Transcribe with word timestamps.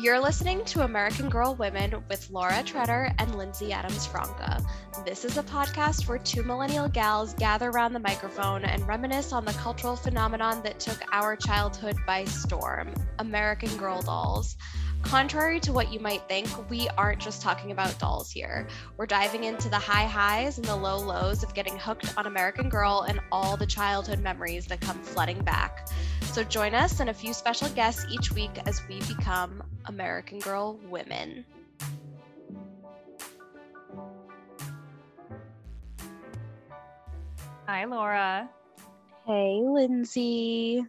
You're 0.00 0.18
listening 0.18 0.64
to 0.64 0.84
American 0.84 1.28
Girl 1.28 1.54
Women 1.56 2.02
with 2.08 2.30
Laura 2.30 2.62
Treader 2.62 3.12
and 3.18 3.34
Lindsey 3.34 3.70
Adams 3.70 4.06
Franca. 4.06 4.64
This 5.04 5.26
is 5.26 5.36
a 5.36 5.42
podcast 5.42 6.08
where 6.08 6.16
two 6.16 6.42
millennial 6.42 6.88
gals 6.88 7.34
gather 7.34 7.68
around 7.68 7.92
the 7.92 8.00
microphone 8.00 8.64
and 8.64 8.88
reminisce 8.88 9.30
on 9.34 9.44
the 9.44 9.52
cultural 9.52 9.96
phenomenon 9.96 10.62
that 10.62 10.80
took 10.80 10.96
our 11.12 11.36
childhood 11.36 11.96
by 12.06 12.24
storm 12.24 12.94
American 13.18 13.76
Girl 13.76 14.00
dolls. 14.00 14.56
Contrary 15.02 15.60
to 15.60 15.72
what 15.72 15.92
you 15.92 16.00
might 16.00 16.26
think, 16.28 16.48
we 16.70 16.88
aren't 16.96 17.20
just 17.20 17.42
talking 17.42 17.70
about 17.70 17.98
dolls 17.98 18.30
here. 18.30 18.66
We're 18.96 19.04
diving 19.04 19.44
into 19.44 19.68
the 19.68 19.78
high 19.78 20.06
highs 20.06 20.56
and 20.56 20.66
the 20.66 20.76
low 20.76 20.96
lows 20.96 21.42
of 21.42 21.52
getting 21.52 21.76
hooked 21.78 22.16
on 22.16 22.26
American 22.26 22.70
Girl 22.70 23.04
and 23.06 23.20
all 23.30 23.58
the 23.58 23.66
childhood 23.66 24.20
memories 24.20 24.64
that 24.66 24.80
come 24.80 24.98
flooding 25.02 25.42
back. 25.44 25.90
So 26.32 26.44
join 26.44 26.76
us 26.76 27.00
and 27.00 27.10
a 27.10 27.14
few 27.14 27.34
special 27.34 27.68
guests 27.70 28.06
each 28.08 28.30
week 28.30 28.52
as 28.64 28.80
we 28.86 29.00
become 29.00 29.64
American 29.86 30.38
Girl 30.38 30.78
women. 30.88 31.44
Hi, 37.66 37.84
Laura. 37.84 38.48
Hey, 39.26 39.60
Lindsey. 39.60 40.84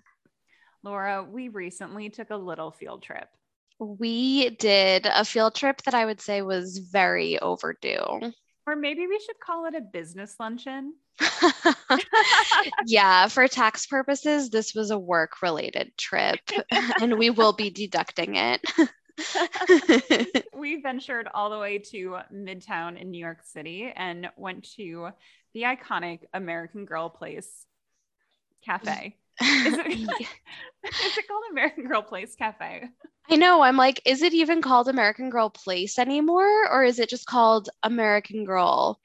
Laura, 0.84 1.24
we 1.24 1.50
recently 1.50 2.12
took 2.12 2.30
a 2.30 2.38
little 2.38 2.70
field 2.70 3.02
trip. 3.02 3.28
We 3.80 4.52
did 4.52 5.08
a 5.08 5.26
field 5.26 5.56
trip 5.56 5.82
that 5.86 5.96
I 5.96 6.06
would 6.06 6.22
say 6.22 6.44
was 6.44 6.78
very 6.78 7.40
overdue. 7.40 8.32
Or 8.68 8.76
maybe 8.76 9.08
we 9.08 9.20
should 9.20 9.40
call 9.40 9.66
it 9.66 9.76
a 9.76 9.82
business 9.82 10.36
luncheon. 10.40 10.94
yeah, 12.86 13.28
for 13.28 13.48
tax 13.48 13.86
purposes, 13.88 14.50
this 14.50 14.74
was 14.76 14.92
a 14.92 15.00
work 15.00 15.42
related 15.42 15.98
trip 15.98 16.40
and 17.02 17.18
we 17.18 17.30
will 17.30 17.54
be 17.54 17.70
deducting 17.70 18.36
it. 18.36 18.62
we 20.56 20.82
ventured 20.82 21.28
all 21.34 21.50
the 21.50 21.58
way 21.60 21.80
to 21.80 22.18
Midtown 22.34 23.00
in 23.00 23.12
New 23.12 23.20
York 23.20 23.44
City 23.44 23.92
and 23.96 24.30
went 24.38 24.72
to 24.76 25.10
the 25.54 25.64
iconic 25.64 26.22
American 26.34 26.86
Girl 26.86 27.10
Place 27.10 27.66
Cafe. 28.64 29.18
Is 29.40 29.78
it, 29.78 29.88
is 30.84 31.18
it 31.18 31.28
called 31.28 31.44
American 31.52 31.88
Girl 31.88 32.02
Place 32.02 32.36
Cafe? 32.36 32.90
I 33.30 33.36
know. 33.36 33.62
I'm 33.62 33.78
like, 33.78 34.02
is 34.06 34.22
it 34.22 34.34
even 34.34 34.62
called 34.62 34.88
American 34.88 35.30
Girl 35.30 35.50
Place 35.50 35.98
anymore? 36.00 36.70
Or 36.72 36.84
is 36.84 37.00
it 37.00 37.10
just 37.10 37.26
called 37.28 37.70
American 37.84 38.46
Girl? 38.46 39.00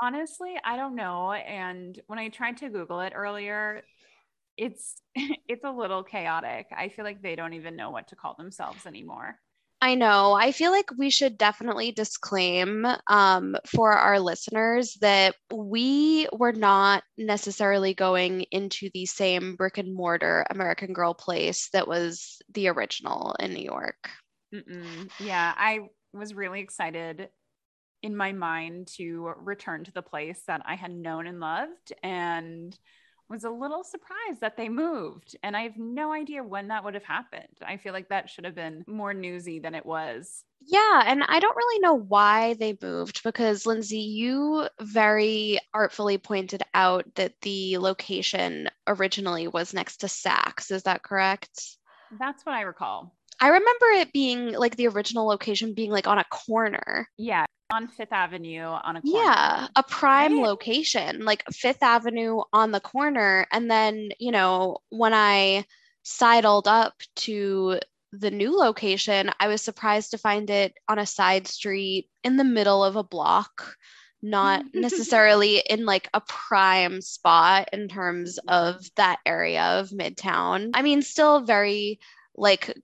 Honestly, 0.00 0.54
I 0.64 0.76
don't 0.76 0.94
know. 0.94 1.32
And 1.32 2.00
when 2.06 2.18
I 2.18 2.28
tried 2.28 2.58
to 2.58 2.68
Google 2.68 3.00
it 3.00 3.12
earlier, 3.14 3.82
it's 4.56 5.02
it's 5.14 5.64
a 5.64 5.70
little 5.70 6.02
chaotic. 6.02 6.66
I 6.76 6.88
feel 6.88 7.04
like 7.04 7.22
they 7.22 7.36
don't 7.36 7.54
even 7.54 7.76
know 7.76 7.90
what 7.90 8.08
to 8.08 8.16
call 8.16 8.34
themselves 8.38 8.86
anymore. 8.86 9.38
I 9.80 9.94
know. 9.94 10.32
I 10.32 10.52
feel 10.52 10.70
like 10.70 10.90
we 10.96 11.10
should 11.10 11.36
definitely 11.36 11.92
disclaim 11.92 12.86
um, 13.08 13.56
for 13.66 13.92
our 13.92 14.18
listeners 14.18 14.96
that 15.02 15.34
we 15.52 16.26
were 16.32 16.52
not 16.52 17.02
necessarily 17.18 17.92
going 17.92 18.42
into 18.50 18.88
the 18.94 19.04
same 19.04 19.54
brick 19.54 19.76
and 19.76 19.94
mortar 19.94 20.46
American 20.50 20.94
Girl 20.94 21.12
place 21.12 21.68
that 21.74 21.86
was 21.86 22.40
the 22.54 22.68
original 22.68 23.36
in 23.38 23.52
New 23.52 23.64
York. 23.64 24.08
Mm-mm. 24.54 25.10
Yeah, 25.20 25.52
I 25.54 25.80
was 26.14 26.34
really 26.34 26.60
excited 26.60 27.28
in 28.02 28.16
my 28.16 28.32
mind 28.32 28.88
to 28.96 29.34
return 29.38 29.84
to 29.84 29.92
the 29.92 30.02
place 30.02 30.40
that 30.46 30.62
I 30.64 30.76
had 30.76 30.92
known 30.92 31.26
and 31.26 31.38
loved. 31.38 31.92
And 32.02 32.76
was 33.28 33.44
a 33.44 33.50
little 33.50 33.82
surprised 33.82 34.40
that 34.40 34.56
they 34.56 34.68
moved. 34.68 35.36
And 35.42 35.56
I 35.56 35.62
have 35.62 35.76
no 35.76 36.12
idea 36.12 36.44
when 36.44 36.68
that 36.68 36.84
would 36.84 36.94
have 36.94 37.04
happened. 37.04 37.58
I 37.66 37.76
feel 37.76 37.92
like 37.92 38.08
that 38.08 38.30
should 38.30 38.44
have 38.44 38.54
been 38.54 38.84
more 38.86 39.14
newsy 39.14 39.58
than 39.58 39.74
it 39.74 39.84
was. 39.84 40.44
Yeah. 40.64 41.02
And 41.06 41.22
I 41.26 41.40
don't 41.40 41.56
really 41.56 41.80
know 41.80 41.94
why 41.94 42.54
they 42.54 42.76
moved 42.80 43.22
because, 43.22 43.66
Lindsey, 43.66 43.98
you 43.98 44.68
very 44.80 45.58
artfully 45.74 46.18
pointed 46.18 46.62
out 46.74 47.04
that 47.14 47.34
the 47.42 47.78
location 47.78 48.68
originally 48.86 49.48
was 49.48 49.74
next 49.74 49.98
to 49.98 50.06
Saks. 50.06 50.70
Is 50.70 50.84
that 50.84 51.02
correct? 51.02 51.76
That's 52.18 52.44
what 52.44 52.54
I 52.54 52.62
recall. 52.62 53.12
I 53.40 53.48
remember 53.48 53.86
it 53.96 54.12
being 54.12 54.52
like 54.52 54.76
the 54.76 54.88
original 54.88 55.26
location 55.26 55.74
being 55.74 55.90
like 55.90 56.06
on 56.06 56.18
a 56.18 56.24
corner. 56.24 57.08
Yeah, 57.18 57.45
on 57.70 57.88
Fifth 57.88 58.12
Avenue 58.12 58.62
on 58.62 58.96
a 58.96 59.02
corner. 59.02 59.24
Yeah, 59.24 59.68
a 59.74 59.82
prime 59.82 60.34
right? 60.34 60.42
location, 60.42 61.24
like 61.24 61.44
Fifth 61.52 61.82
Avenue 61.82 62.40
on 62.52 62.70
the 62.70 62.80
corner. 62.80 63.46
And 63.50 63.70
then, 63.70 64.10
you 64.18 64.32
know, 64.32 64.78
when 64.90 65.12
I 65.12 65.64
sidled 66.02 66.68
up 66.68 66.94
to 67.16 67.80
the 68.12 68.30
new 68.30 68.56
location, 68.56 69.30
I 69.40 69.48
was 69.48 69.62
surprised 69.62 70.12
to 70.12 70.18
find 70.18 70.48
it 70.50 70.74
on 70.88 70.98
a 70.98 71.06
side 71.06 71.46
street 71.46 72.08
in 72.22 72.36
the 72.36 72.44
middle 72.44 72.84
of 72.84 72.96
a 72.96 73.04
block, 73.04 73.76
not 74.22 74.64
necessarily 74.74 75.58
in 75.58 75.84
like 75.84 76.08
a 76.14 76.20
prime 76.20 77.00
spot 77.00 77.68
in 77.72 77.88
terms 77.88 78.38
of 78.46 78.84
that 78.96 79.18
area 79.26 79.80
of 79.80 79.90
Midtown. 79.90 80.70
I 80.74 80.82
mean, 80.82 81.02
still 81.02 81.40
very 81.40 81.98
like 82.36 82.74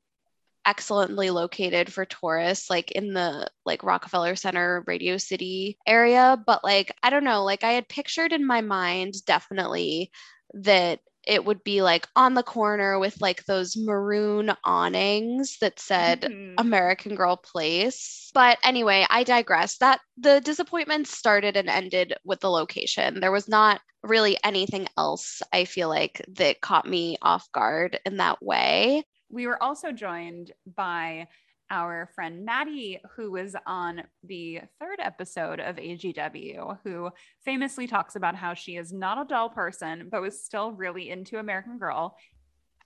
excellently 0.67 1.31
located 1.31 1.93
for 1.93 2.05
tourists 2.05 2.71
like 2.71 2.91
in 2.93 3.13
the 3.13 3.49
like 3.65 3.83
Rockefeller 3.83 4.37
Center 4.37 4.85
Radio 4.87 5.17
City 5.17 5.79
area 5.87 6.43
but 6.47 6.63
like 6.63 6.95
I 7.03 7.11
don't 7.11 7.25
know 7.25 7.45
like 7.45 7.65
I 7.65 7.73
had 7.73 7.89
pictured 7.89 8.33
in 8.33 8.47
my 8.47 8.61
mind 8.61 9.15
definitely 9.27 10.11
that 10.55 11.01
it 11.27 11.45
would 11.45 11.63
be 11.63 11.83
like 11.83 12.09
on 12.17 12.35
the 12.35 12.43
corner 12.43 12.99
with 12.99 13.21
like 13.21 13.45
those 13.45 13.77
maroon 13.77 14.53
awnings 14.65 15.59
that 15.61 15.79
said 15.79 16.23
mm-hmm. 16.23 16.55
American 16.59 17.15
Girl 17.15 17.37
Place. 17.37 18.31
But 18.35 18.59
anyway, 18.65 19.07
I 19.09 19.23
digress. 19.23 19.79
That 19.79 20.01
the 20.17 20.41
disappointment 20.41 21.07
started 21.07 21.57
and 21.57 21.69
ended 21.69 22.15
with 22.25 22.41
the 22.41 22.51
location. 22.51 23.21
There 23.21 23.33
was 23.33 23.49
not 23.49 23.81
really 24.03 24.37
anything 24.43 24.89
else 24.99 25.43
I 25.53 25.65
feel 25.65 25.89
like 25.89 26.25
that 26.37 26.61
caught 26.61 26.89
me 26.89 27.19
off 27.23 27.51
guard 27.53 28.01
in 28.05 28.17
that 28.17 28.43
way 28.43 29.05
we 29.33 29.47
were 29.47 29.61
also 29.61 29.91
joined 29.91 30.53
by 30.77 31.27
our 31.71 32.11
friend 32.15 32.45
Maddie, 32.45 33.01
who 33.17 33.31
was 33.31 33.57
on 33.67 34.03
the 34.23 34.61
third 34.79 35.01
episode 35.01 35.59
of 35.59 35.77
AGW, 35.77 36.79
who 36.85 37.11
famously 37.43 37.87
talks 37.87 38.15
about 38.15 38.37
how 38.37 38.53
she 38.53 38.77
is 38.77 38.93
not 38.93 39.19
a 39.19 39.25
doll 39.25 39.49
person, 39.49 40.09
but 40.11 40.21
was 40.21 40.45
still 40.45 40.73
really 40.73 41.09
into 41.09 41.39
American 41.39 41.79
Girl. 41.79 42.15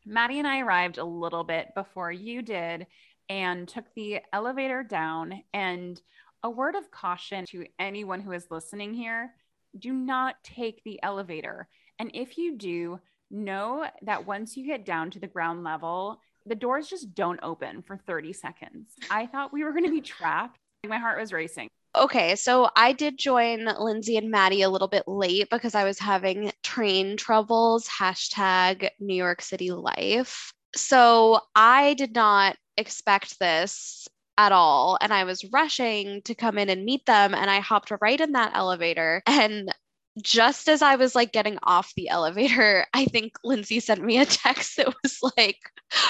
Maddie 0.07 0.39
and 0.39 0.47
I 0.47 0.61
arrived 0.61 0.99
a 0.99 1.05
little 1.05 1.43
bit 1.43 1.75
before 1.75 2.13
you 2.13 2.43
did 2.43 2.87
and 3.29 3.67
took 3.67 3.87
the 3.97 4.21
elevator 4.33 4.85
down. 4.85 5.43
And 5.53 6.01
a 6.45 6.49
word 6.49 6.77
of 6.77 6.93
caution 6.93 7.45
to 7.47 7.67
anyone 7.81 8.21
who 8.21 8.31
is 8.31 8.53
listening 8.53 8.95
here 8.95 9.33
do 9.77 9.93
not 9.93 10.37
take 10.45 10.85
the 10.85 11.03
elevator. 11.03 11.67
And 11.99 12.13
if 12.15 12.39
you 12.39 12.57
do, 12.57 13.01
know 13.31 13.85
that 14.03 14.27
once 14.27 14.57
you 14.57 14.65
get 14.65 14.85
down 14.85 15.11
to 15.11 15.19
the 15.19 15.27
ground 15.27 15.65
level, 15.65 16.21
the 16.47 16.55
doors 16.55 16.89
just 16.89 17.15
don't 17.15 17.41
open 17.43 17.83
for 17.83 17.97
30 17.97 18.33
seconds. 18.33 18.91
I 19.11 19.27
thought 19.27 19.53
we 19.53 19.65
were 19.65 19.73
going 19.73 19.85
to 19.85 19.91
be 19.91 20.01
trapped. 20.01 20.59
My 20.87 20.99
heart 20.99 21.19
was 21.19 21.33
racing. 21.33 21.69
Okay, 21.97 22.37
so 22.37 22.69
I 22.77 22.93
did 22.93 23.19
join 23.19 23.65
Lindsey 23.79 24.19
and 24.19 24.31
Maddie 24.31 24.63
a 24.63 24.69
little 24.69 24.89
bit 24.89 25.05
late 25.09 25.49
because 25.51 25.75
I 25.75 25.85
was 25.85 25.99
having 25.99 26.53
train 26.63 27.17
troubles, 27.17 27.89
hashtag 27.89 28.91
New 29.01 29.15
York 29.15 29.41
City 29.41 29.71
life. 29.71 30.53
So 30.77 31.41
I 31.55 31.95
did 31.95 32.15
not 32.15 32.57
expect 32.77 33.39
this 33.41 34.07
at 34.37 34.53
all. 34.53 34.99
And 35.01 35.13
I 35.13 35.25
was 35.25 35.51
rushing 35.51 36.21
to 36.23 36.35
come 36.35 36.59
in 36.59 36.69
and 36.69 36.85
meet 36.85 37.07
them. 37.07 37.35
And 37.35 37.51
I 37.51 37.61
hopped 37.61 37.91
right 38.03 38.21
in 38.21 38.33
that 38.33 38.53
elevator. 38.55 39.23
And 39.27 39.73
just 40.23 40.69
as 40.69 40.83
I 40.83 40.97
was 40.97 41.15
like 41.15 41.33
getting 41.33 41.59
off 41.63 41.93
the 41.95 42.09
elevator, 42.09 42.87
I 42.95 43.05
think 43.07 43.35
Lindsey 43.45 43.81
sent 43.81 44.03
me 44.05 44.19
a 44.19 44.25
text 44.25 44.77
that 44.77 44.95
was 45.03 45.19
like, 45.37 45.59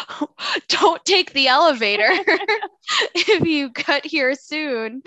don't 0.68 1.04
take 1.04 1.32
the 1.32 1.48
elevator 1.48 2.08
if 3.14 3.44
you 3.44 3.70
cut 3.70 4.04
here 4.04 4.34
soon. 4.34 5.02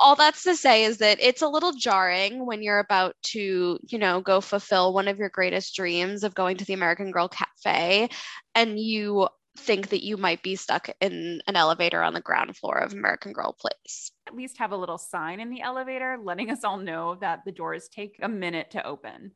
All 0.00 0.14
that's 0.14 0.44
to 0.44 0.54
say 0.54 0.84
is 0.84 0.98
that 0.98 1.18
it's 1.20 1.42
a 1.42 1.48
little 1.48 1.72
jarring 1.72 2.46
when 2.46 2.62
you're 2.62 2.78
about 2.78 3.16
to, 3.24 3.80
you 3.82 3.98
know, 3.98 4.20
go 4.20 4.40
fulfill 4.40 4.92
one 4.92 5.08
of 5.08 5.18
your 5.18 5.28
greatest 5.28 5.74
dreams 5.74 6.22
of 6.22 6.36
going 6.36 6.56
to 6.58 6.64
the 6.64 6.72
American 6.72 7.10
Girl 7.10 7.28
Cafe 7.28 8.08
and 8.54 8.78
you 8.78 9.28
think 9.58 9.88
that 9.88 10.04
you 10.04 10.16
might 10.16 10.42
be 10.42 10.56
stuck 10.56 10.88
in 11.00 11.40
an 11.46 11.56
elevator 11.56 12.02
on 12.02 12.14
the 12.14 12.20
ground 12.20 12.56
floor 12.56 12.78
of 12.78 12.92
American 12.92 13.32
Girl 13.32 13.56
Place. 13.58 14.12
At 14.26 14.34
least 14.34 14.58
have 14.58 14.72
a 14.72 14.76
little 14.76 14.98
sign 14.98 15.40
in 15.40 15.50
the 15.50 15.60
elevator 15.60 16.18
letting 16.22 16.50
us 16.50 16.64
all 16.64 16.78
know 16.78 17.16
that 17.20 17.40
the 17.44 17.52
doors 17.52 17.88
take 17.88 18.18
a 18.22 18.28
minute 18.28 18.70
to 18.72 18.86
open. 18.86 19.32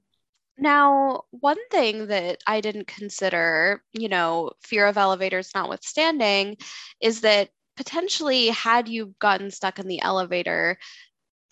Now, 0.59 1.23
one 1.31 1.59
thing 1.71 2.09
that 2.09 2.43
I 2.47 2.61
didn't 2.61 2.87
consider, 2.87 3.83
you 3.93 4.09
know, 4.09 4.53
fear 4.63 4.87
of 4.87 4.99
elevators 4.99 5.51
notwithstanding, 5.55 6.57
is 7.01 7.23
that 7.23 7.49
potentially, 7.77 8.49
had 8.49 8.89
you 8.89 9.15
gotten 9.19 9.51
stuck 9.51 9.79
in 9.79 9.89
the 9.89 10.03
elevator, 10.03 10.79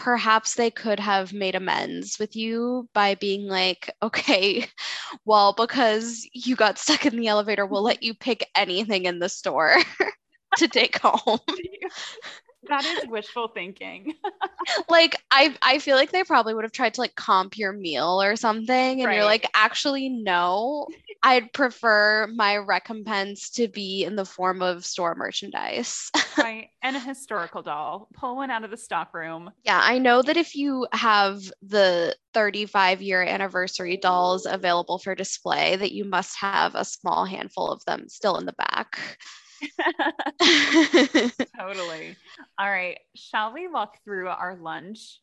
perhaps 0.00 0.54
they 0.54 0.70
could 0.70 0.98
have 0.98 1.32
made 1.34 1.54
amends 1.54 2.18
with 2.18 2.34
you 2.34 2.88
by 2.94 3.14
being 3.16 3.46
like, 3.46 3.90
okay, 4.02 4.66
well, 5.24 5.54
because 5.56 6.28
you 6.32 6.56
got 6.56 6.78
stuck 6.78 7.06
in 7.06 7.16
the 7.16 7.28
elevator, 7.28 7.66
we'll 7.66 7.82
let 7.82 8.02
you 8.02 8.14
pick 8.14 8.48
anything 8.56 9.04
in 9.04 9.18
the 9.20 9.28
store. 9.28 9.76
to 10.56 10.68
take 10.68 10.98
home. 10.98 11.38
that 12.70 12.84
is 12.84 13.08
wishful 13.08 13.48
thinking. 13.48 14.14
like 14.88 15.16
I 15.30 15.54
I 15.62 15.78
feel 15.78 15.96
like 15.96 16.12
they 16.12 16.24
probably 16.24 16.54
would 16.54 16.64
have 16.64 16.72
tried 16.72 16.94
to 16.94 17.00
like 17.00 17.14
comp 17.14 17.58
your 17.58 17.72
meal 17.72 18.22
or 18.22 18.36
something 18.36 19.00
and 19.00 19.06
right. 19.06 19.16
you're 19.16 19.24
like 19.24 19.48
actually 19.54 20.08
no. 20.08 20.86
I'd 21.22 21.52
prefer 21.52 22.28
my 22.34 22.56
recompense 22.56 23.50
to 23.50 23.68
be 23.68 24.04
in 24.04 24.16
the 24.16 24.24
form 24.24 24.62
of 24.62 24.86
store 24.86 25.14
merchandise. 25.14 26.10
right. 26.38 26.68
And 26.82 26.96
a 26.96 27.00
historical 27.00 27.62
doll. 27.62 28.08
Pull 28.14 28.36
one 28.36 28.50
out 28.50 28.64
of 28.64 28.70
the 28.70 28.76
stock 28.78 29.12
room. 29.12 29.50
Yeah, 29.64 29.80
I 29.82 29.98
know 29.98 30.22
that 30.22 30.38
if 30.38 30.54
you 30.54 30.86
have 30.92 31.42
the 31.60 32.16
35 32.32 33.02
year 33.02 33.22
anniversary 33.22 33.98
dolls 33.98 34.46
available 34.46 34.98
for 34.98 35.14
display 35.14 35.76
that 35.76 35.92
you 35.92 36.04
must 36.04 36.38
have 36.38 36.74
a 36.74 36.84
small 36.84 37.26
handful 37.26 37.68
of 37.68 37.84
them 37.84 38.08
still 38.08 38.38
in 38.38 38.46
the 38.46 38.54
back. 38.54 39.18
totally. 41.58 42.16
All 42.58 42.70
right. 42.70 42.98
Shall 43.14 43.52
we 43.52 43.68
walk 43.68 43.98
through 44.04 44.28
our 44.28 44.56
lunch? 44.60 45.20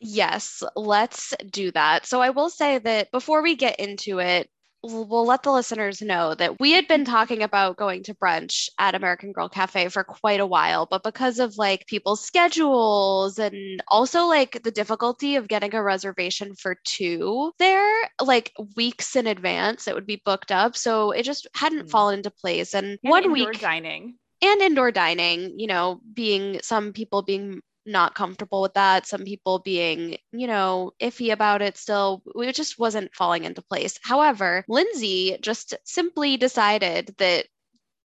Yes, 0.00 0.62
let's 0.74 1.34
do 1.50 1.70
that. 1.72 2.06
So 2.06 2.20
I 2.20 2.30
will 2.30 2.50
say 2.50 2.78
that 2.78 3.10
before 3.10 3.42
we 3.42 3.56
get 3.56 3.80
into 3.80 4.18
it, 4.18 4.50
we'll 4.86 5.26
let 5.26 5.42
the 5.42 5.52
listeners 5.52 6.00
know 6.02 6.34
that 6.34 6.58
we 6.60 6.72
had 6.72 6.88
been 6.88 7.04
talking 7.04 7.42
about 7.42 7.76
going 7.76 8.02
to 8.04 8.14
brunch 8.14 8.68
at 8.78 8.94
American 8.94 9.32
Girl 9.32 9.48
Cafe 9.48 9.88
for 9.88 10.04
quite 10.04 10.40
a 10.40 10.46
while, 10.46 10.86
but 10.86 11.02
because 11.02 11.38
of 11.38 11.56
like 11.58 11.86
people's 11.86 12.24
schedules 12.24 13.38
and 13.38 13.82
also 13.88 14.26
like 14.26 14.62
the 14.62 14.70
difficulty 14.70 15.36
of 15.36 15.48
getting 15.48 15.74
a 15.74 15.82
reservation 15.82 16.54
for 16.54 16.76
two 16.84 17.52
there, 17.58 17.92
like 18.22 18.52
weeks 18.76 19.16
in 19.16 19.26
advance, 19.26 19.88
it 19.88 19.94
would 19.94 20.06
be 20.06 20.22
booked 20.24 20.52
up. 20.52 20.76
So 20.76 21.10
it 21.10 21.24
just 21.24 21.46
hadn't 21.54 21.86
mm. 21.86 21.90
fallen 21.90 22.18
into 22.18 22.30
place. 22.30 22.74
And, 22.74 22.86
and 22.86 22.98
one 23.02 23.32
week 23.32 23.60
dining 23.60 24.16
and 24.42 24.60
indoor 24.60 24.92
dining, 24.92 25.58
you 25.58 25.66
know, 25.66 26.00
being 26.14 26.60
some 26.62 26.92
people 26.92 27.22
being 27.22 27.60
not 27.86 28.14
comfortable 28.14 28.62
with 28.62 28.74
that, 28.74 29.06
some 29.06 29.24
people 29.24 29.60
being, 29.60 30.16
you 30.32 30.46
know, 30.46 30.92
iffy 31.00 31.32
about 31.32 31.62
it 31.62 31.76
still. 31.76 32.22
It 32.34 32.54
just 32.54 32.78
wasn't 32.78 33.14
falling 33.14 33.44
into 33.44 33.62
place. 33.62 33.98
However, 34.02 34.64
Lindsey 34.68 35.38
just 35.40 35.74
simply 35.84 36.36
decided 36.36 37.14
that 37.18 37.46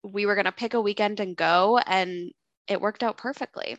we 0.04 0.26
were 0.26 0.36
going 0.36 0.46
to 0.46 0.52
pick 0.52 0.74
a 0.74 0.82
weekend 0.82 1.20
and 1.20 1.36
go, 1.36 1.80
and 1.80 2.32
it 2.68 2.82
worked 2.82 3.04
out 3.04 3.18
perfectly. 3.18 3.78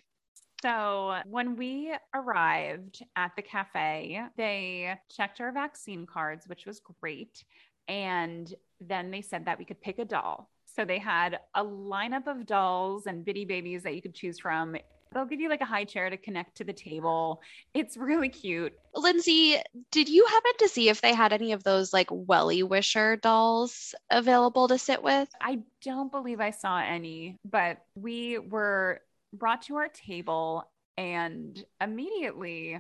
So, 0.63 1.21
when 1.27 1.57
we 1.57 1.93
arrived 2.15 3.05
at 3.15 3.33
the 3.37 3.43
cafe, 3.43 4.23
they 4.37 4.99
checked 5.15 5.41
our 5.41 5.53
vaccine 5.53 6.07
cards, 6.07 6.49
which 6.49 6.67
was 6.67 6.81
great. 7.01 7.45
And 7.89 8.53
then 8.81 9.11
they 9.11 9.23
said 9.23 9.45
that 9.45 9.59
we 9.59 9.65
could 9.65 9.81
pick 9.81 9.99
a 9.99 10.05
doll. 10.05 10.51
So 10.65 10.85
they 10.85 10.99
had 10.99 11.41
a 11.55 11.65
lineup 11.65 12.27
of 12.27 12.47
dolls 12.47 13.07
and 13.07 13.25
bitty 13.25 13.45
babies 13.45 13.83
that 13.85 13.95
you 13.95 14.03
could 14.03 14.15
choose 14.15 14.39
from 14.39 14.77
They'll 15.17 15.25
give 15.25 15.41
you 15.41 15.49
like 15.49 15.63
a 15.63 15.67
high 15.67 15.85
chair 15.85 16.11
to 16.11 16.19
connect 16.19 16.59
to 16.59 16.65
the 16.65 16.75
table. 16.75 17.41
It's 17.73 17.97
really 17.97 18.29
cute. 18.29 18.75
Lindsey, 18.95 19.57
did 19.91 20.11
you 20.11 20.27
happen 20.27 20.53
to 20.59 20.69
see 20.69 20.91
if 20.91 21.01
they 21.01 21.15
had 21.15 21.33
any 21.33 21.53
of 21.53 21.65
those 21.65 21.95
like 21.95 22.09
Wellie 22.11 22.63
Wisher 22.63 23.17
dolls 23.17 23.95
available 24.11 24.69
to 24.69 24.77
sit 24.77 25.03
with? 25.03 25.31
I 25.41 25.61
don't 25.83 26.13
believe 26.13 26.39
I 26.39 26.51
saw 26.51 26.81
any, 26.81 27.39
but 27.51 27.79
we 27.95 28.39
were 28.39 29.01
brought 29.33 29.63
to 29.63 29.77
our 29.77 29.89
table 29.89 30.71
and 30.99 31.65
immediately 31.81 32.79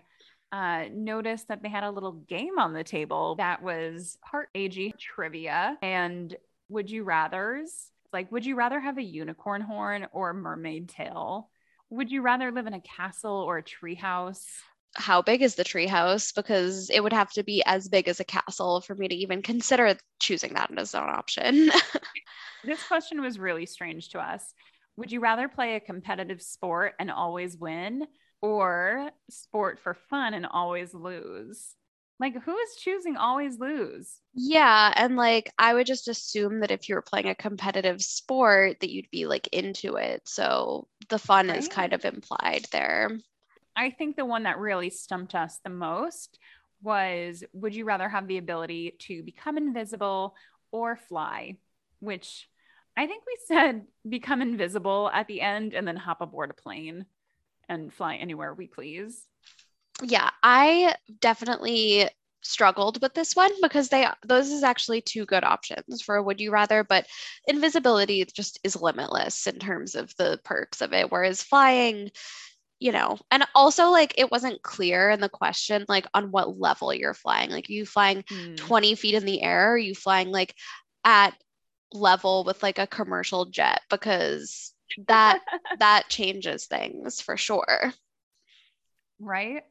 uh, 0.52 0.84
noticed 0.92 1.48
that 1.48 1.62
they 1.62 1.70
had 1.70 1.84
a 1.84 1.90
little 1.90 2.12
game 2.12 2.58
on 2.58 2.74
the 2.74 2.84
table 2.84 3.36
that 3.36 3.62
was 3.62 4.18
part 4.22 4.50
AG 4.54 4.92
trivia 4.98 5.78
and 5.80 6.36
would 6.68 6.90
you 6.90 7.02
rather's. 7.02 7.90
Like, 8.12 8.30
would 8.30 8.44
you 8.44 8.56
rather 8.56 8.78
have 8.78 8.98
a 8.98 9.02
unicorn 9.02 9.62
horn 9.62 10.06
or 10.12 10.30
a 10.30 10.34
mermaid 10.34 10.90
tail? 10.90 11.48
Would 11.90 12.10
you 12.10 12.22
rather 12.22 12.50
live 12.50 12.66
in 12.66 12.74
a 12.74 12.80
castle 12.80 13.32
or 13.32 13.58
a 13.58 13.62
treehouse? 13.62 14.44
How 14.94 15.22
big 15.22 15.42
is 15.42 15.54
the 15.54 15.64
treehouse? 15.64 16.34
Because 16.34 16.90
it 16.90 17.02
would 17.02 17.12
have 17.12 17.30
to 17.32 17.44
be 17.44 17.62
as 17.64 17.88
big 17.88 18.08
as 18.08 18.18
a 18.18 18.24
castle 18.24 18.80
for 18.80 18.94
me 18.94 19.08
to 19.08 19.14
even 19.14 19.42
consider 19.42 19.96
choosing 20.18 20.54
that 20.54 20.70
as 20.76 20.94
an 20.94 21.02
option. 21.02 21.70
this 22.64 22.82
question 22.88 23.20
was 23.20 23.38
really 23.38 23.66
strange 23.66 24.08
to 24.10 24.18
us. 24.18 24.54
Would 24.96 25.12
you 25.12 25.20
rather 25.20 25.48
play 25.48 25.76
a 25.76 25.80
competitive 25.80 26.40
sport 26.40 26.94
and 26.98 27.10
always 27.10 27.56
win 27.56 28.06
or 28.40 29.10
sport 29.30 29.78
for 29.78 29.94
fun 29.94 30.34
and 30.34 30.46
always 30.46 30.94
lose? 30.94 31.74
Like, 32.18 32.42
who 32.42 32.56
is 32.56 32.76
choosing 32.76 33.16
always 33.16 33.58
lose? 33.58 34.20
Yeah. 34.34 34.92
And 34.96 35.16
like, 35.16 35.52
I 35.58 35.74
would 35.74 35.86
just 35.86 36.08
assume 36.08 36.60
that 36.60 36.70
if 36.70 36.88
you 36.88 36.94
were 36.94 37.02
playing 37.02 37.28
a 37.28 37.34
competitive 37.34 38.02
sport, 38.02 38.80
that 38.80 38.90
you'd 38.90 39.10
be 39.10 39.26
like 39.26 39.48
into 39.48 39.96
it. 39.96 40.26
So 40.26 40.88
the 41.08 41.18
fun 41.18 41.48
right. 41.48 41.58
is 41.58 41.68
kind 41.68 41.92
of 41.92 42.04
implied 42.04 42.66
there. 42.72 43.10
I 43.76 43.90
think 43.90 44.16
the 44.16 44.24
one 44.24 44.44
that 44.44 44.58
really 44.58 44.88
stumped 44.88 45.34
us 45.34 45.58
the 45.62 45.70
most 45.70 46.38
was 46.82 47.44
would 47.52 47.74
you 47.74 47.84
rather 47.84 48.08
have 48.08 48.26
the 48.28 48.38
ability 48.38 48.94
to 49.00 49.22
become 49.22 49.58
invisible 49.58 50.34
or 50.70 50.96
fly? 50.96 51.56
Which 52.00 52.48
I 52.96 53.06
think 53.06 53.24
we 53.26 53.36
said 53.46 53.86
become 54.08 54.40
invisible 54.40 55.10
at 55.12 55.26
the 55.26 55.42
end 55.42 55.74
and 55.74 55.86
then 55.86 55.96
hop 55.96 56.22
aboard 56.22 56.50
a 56.50 56.54
plane 56.54 57.04
and 57.68 57.92
fly 57.92 58.16
anywhere 58.16 58.54
we 58.54 58.66
please 58.66 59.26
yeah, 60.02 60.30
I 60.42 60.94
definitely 61.20 62.08
struggled 62.42 63.02
with 63.02 63.12
this 63.14 63.34
one 63.34 63.50
because 63.60 63.88
they 63.88 64.06
those 64.24 64.50
is 64.50 64.62
actually 64.62 65.00
two 65.00 65.26
good 65.26 65.42
options 65.42 66.00
for 66.00 66.22
would 66.22 66.40
you 66.40 66.52
rather 66.52 66.84
but 66.84 67.04
invisibility 67.48 68.24
just 68.24 68.60
is 68.62 68.80
limitless 68.80 69.48
in 69.48 69.58
terms 69.58 69.96
of 69.96 70.14
the 70.16 70.38
perks 70.44 70.80
of 70.80 70.92
it 70.92 71.10
whereas 71.10 71.42
flying 71.42 72.08
you 72.78 72.92
know 72.92 73.18
and 73.32 73.44
also 73.52 73.86
like 73.88 74.14
it 74.16 74.30
wasn't 74.30 74.62
clear 74.62 75.10
in 75.10 75.20
the 75.20 75.28
question 75.28 75.84
like 75.88 76.06
on 76.14 76.30
what 76.30 76.56
level 76.56 76.94
you're 76.94 77.14
flying 77.14 77.50
like 77.50 77.68
you 77.68 77.84
flying 77.84 78.22
mm. 78.22 78.56
20 78.56 78.94
feet 78.94 79.14
in 79.16 79.24
the 79.24 79.42
air 79.42 79.72
are 79.72 79.78
you 79.78 79.92
flying 79.92 80.30
like 80.30 80.54
at 81.04 81.34
level 81.92 82.44
with 82.44 82.62
like 82.62 82.78
a 82.78 82.86
commercial 82.86 83.46
jet? 83.46 83.80
Because 83.90 84.72
that 85.08 85.40
that 85.78 86.08
changes 86.08 86.66
things 86.66 87.20
for 87.20 87.36
sure. 87.36 87.92
Right 89.18 89.64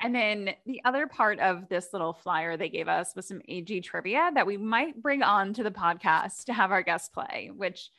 and 0.00 0.14
then 0.14 0.50
the 0.64 0.80
other 0.84 1.06
part 1.06 1.40
of 1.40 1.68
this 1.68 1.88
little 1.92 2.12
flyer 2.12 2.56
they 2.56 2.68
gave 2.68 2.88
us 2.88 3.16
was 3.16 3.26
some 3.26 3.40
AG 3.48 3.80
trivia 3.80 4.30
that 4.34 4.46
we 4.46 4.56
might 4.56 5.00
bring 5.02 5.22
on 5.22 5.52
to 5.54 5.62
the 5.62 5.70
podcast 5.70 6.44
to 6.44 6.52
have 6.52 6.70
our 6.70 6.82
guests 6.82 7.08
play, 7.08 7.50
which 7.54 7.90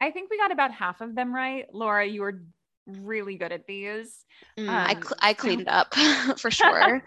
I 0.00 0.10
think 0.10 0.30
we 0.30 0.38
got 0.38 0.52
about 0.52 0.72
half 0.72 1.00
of 1.00 1.14
them 1.14 1.34
right. 1.34 1.66
Laura, 1.72 2.04
you 2.04 2.22
were 2.22 2.42
really 2.86 3.36
good 3.36 3.52
at 3.52 3.66
these. 3.66 4.24
Mm, 4.58 4.68
um, 4.68 4.74
I, 4.74 4.94
cl- 4.94 5.18
I 5.20 5.34
cleaned 5.34 5.68
up 5.68 5.94
for 6.38 6.50
sure. 6.50 7.02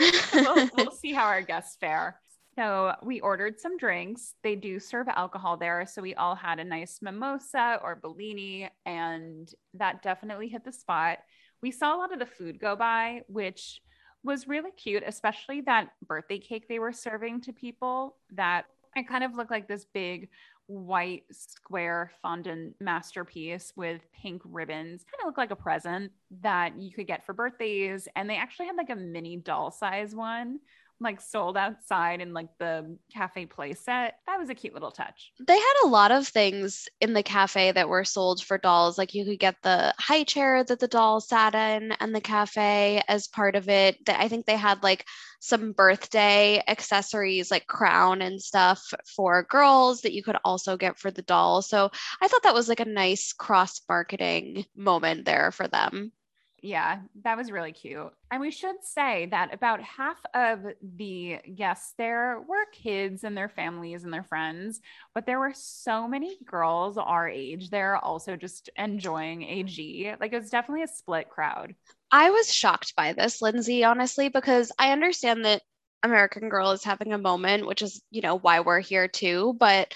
we'll, 0.32 0.68
we'll 0.76 0.90
see 0.90 1.12
how 1.12 1.24
our 1.26 1.42
guests 1.42 1.76
fare. 1.76 2.20
So 2.56 2.94
we 3.04 3.20
ordered 3.20 3.60
some 3.60 3.76
drinks. 3.76 4.34
They 4.42 4.56
do 4.56 4.80
serve 4.80 5.06
alcohol 5.06 5.56
there. 5.56 5.86
So 5.86 6.02
we 6.02 6.16
all 6.16 6.34
had 6.34 6.58
a 6.58 6.64
nice 6.64 6.98
mimosa 7.00 7.78
or 7.84 7.94
Bellini, 7.94 8.68
and 8.84 9.48
that 9.74 10.02
definitely 10.02 10.48
hit 10.48 10.64
the 10.64 10.72
spot 10.72 11.18
we 11.62 11.70
saw 11.70 11.94
a 11.94 11.98
lot 11.98 12.12
of 12.12 12.18
the 12.18 12.26
food 12.26 12.60
go 12.60 12.76
by, 12.76 13.22
which 13.28 13.82
was 14.24 14.48
really 14.48 14.70
cute, 14.72 15.02
especially 15.06 15.60
that 15.62 15.90
birthday 16.06 16.38
cake 16.38 16.68
they 16.68 16.78
were 16.78 16.92
serving 16.92 17.40
to 17.42 17.52
people 17.52 18.16
that 18.32 18.64
it 18.96 19.08
kind 19.08 19.24
of 19.24 19.34
looked 19.34 19.50
like 19.50 19.68
this 19.68 19.86
big 19.92 20.28
white 20.66 21.24
square 21.30 22.10
fondant 22.20 22.74
masterpiece 22.80 23.72
with 23.74 24.02
pink 24.12 24.42
ribbons. 24.44 25.04
Kind 25.04 25.20
of 25.22 25.26
looked 25.26 25.38
like 25.38 25.50
a 25.50 25.56
present 25.56 26.12
that 26.42 26.78
you 26.78 26.92
could 26.92 27.06
get 27.06 27.24
for 27.24 27.32
birthdays. 27.32 28.06
And 28.16 28.28
they 28.28 28.36
actually 28.36 28.66
had 28.66 28.76
like 28.76 28.90
a 28.90 28.96
mini 28.96 29.36
doll 29.36 29.70
size 29.70 30.14
one 30.14 30.60
like 31.00 31.20
sold 31.20 31.56
outside 31.56 32.20
in 32.20 32.32
like 32.32 32.48
the 32.58 32.96
cafe 33.12 33.46
playset. 33.46 34.12
That 34.26 34.38
was 34.38 34.50
a 34.50 34.54
cute 34.54 34.74
little 34.74 34.90
touch. 34.90 35.32
They 35.46 35.56
had 35.56 35.74
a 35.84 35.88
lot 35.88 36.10
of 36.10 36.26
things 36.26 36.88
in 37.00 37.12
the 37.12 37.22
cafe 37.22 37.72
that 37.72 37.88
were 37.88 38.04
sold 38.04 38.42
for 38.42 38.58
dolls. 38.58 38.98
Like 38.98 39.14
you 39.14 39.24
could 39.24 39.38
get 39.38 39.56
the 39.62 39.94
high 39.98 40.24
chair 40.24 40.64
that 40.64 40.80
the 40.80 40.88
doll 40.88 41.20
sat 41.20 41.54
in 41.54 41.92
and 41.92 42.14
the 42.14 42.20
cafe 42.20 43.02
as 43.08 43.28
part 43.28 43.54
of 43.54 43.68
it. 43.68 43.96
I 44.08 44.28
think 44.28 44.46
they 44.46 44.56
had 44.56 44.82
like 44.82 45.04
some 45.40 45.72
birthday 45.72 46.62
accessories 46.66 47.50
like 47.50 47.66
crown 47.66 48.22
and 48.22 48.42
stuff 48.42 48.82
for 49.16 49.44
girls 49.44 50.00
that 50.00 50.12
you 50.12 50.22
could 50.22 50.36
also 50.44 50.76
get 50.76 50.98
for 50.98 51.10
the 51.10 51.22
doll. 51.22 51.62
So 51.62 51.90
I 52.20 52.28
thought 52.28 52.42
that 52.42 52.54
was 52.54 52.68
like 52.68 52.80
a 52.80 52.84
nice 52.84 53.32
cross 53.32 53.80
marketing 53.88 54.64
moment 54.76 55.24
there 55.24 55.52
for 55.52 55.68
them. 55.68 56.12
Yeah, 56.60 57.00
that 57.22 57.36
was 57.36 57.52
really 57.52 57.72
cute. 57.72 58.12
And 58.30 58.40
we 58.40 58.50
should 58.50 58.82
say 58.82 59.26
that 59.30 59.54
about 59.54 59.80
half 59.80 60.18
of 60.34 60.60
the 60.96 61.38
guests 61.54 61.94
there 61.96 62.42
were 62.48 62.64
kids 62.72 63.24
and 63.24 63.36
their 63.36 63.48
families 63.48 64.04
and 64.04 64.12
their 64.12 64.24
friends, 64.24 64.80
but 65.14 65.24
there 65.24 65.38
were 65.38 65.54
so 65.54 66.08
many 66.08 66.36
girls 66.44 66.98
our 66.98 67.28
age 67.28 67.70
there 67.70 67.96
also 67.96 68.36
just 68.36 68.70
enjoying 68.76 69.42
AG. 69.42 70.14
Like 70.20 70.32
it 70.32 70.40
was 70.40 70.50
definitely 70.50 70.82
a 70.82 70.88
split 70.88 71.30
crowd. 71.30 71.74
I 72.10 72.30
was 72.30 72.52
shocked 72.52 72.96
by 72.96 73.12
this, 73.12 73.40
Lindsey, 73.40 73.84
honestly, 73.84 74.28
because 74.28 74.72
I 74.78 74.92
understand 74.92 75.44
that 75.44 75.62
American 76.02 76.48
Girl 76.48 76.70
is 76.70 76.84
having 76.84 77.12
a 77.12 77.18
moment, 77.18 77.66
which 77.66 77.82
is, 77.82 78.02
you 78.10 78.22
know, 78.22 78.38
why 78.38 78.60
we're 78.60 78.80
here 78.80 79.08
too. 79.08 79.54
But 79.58 79.92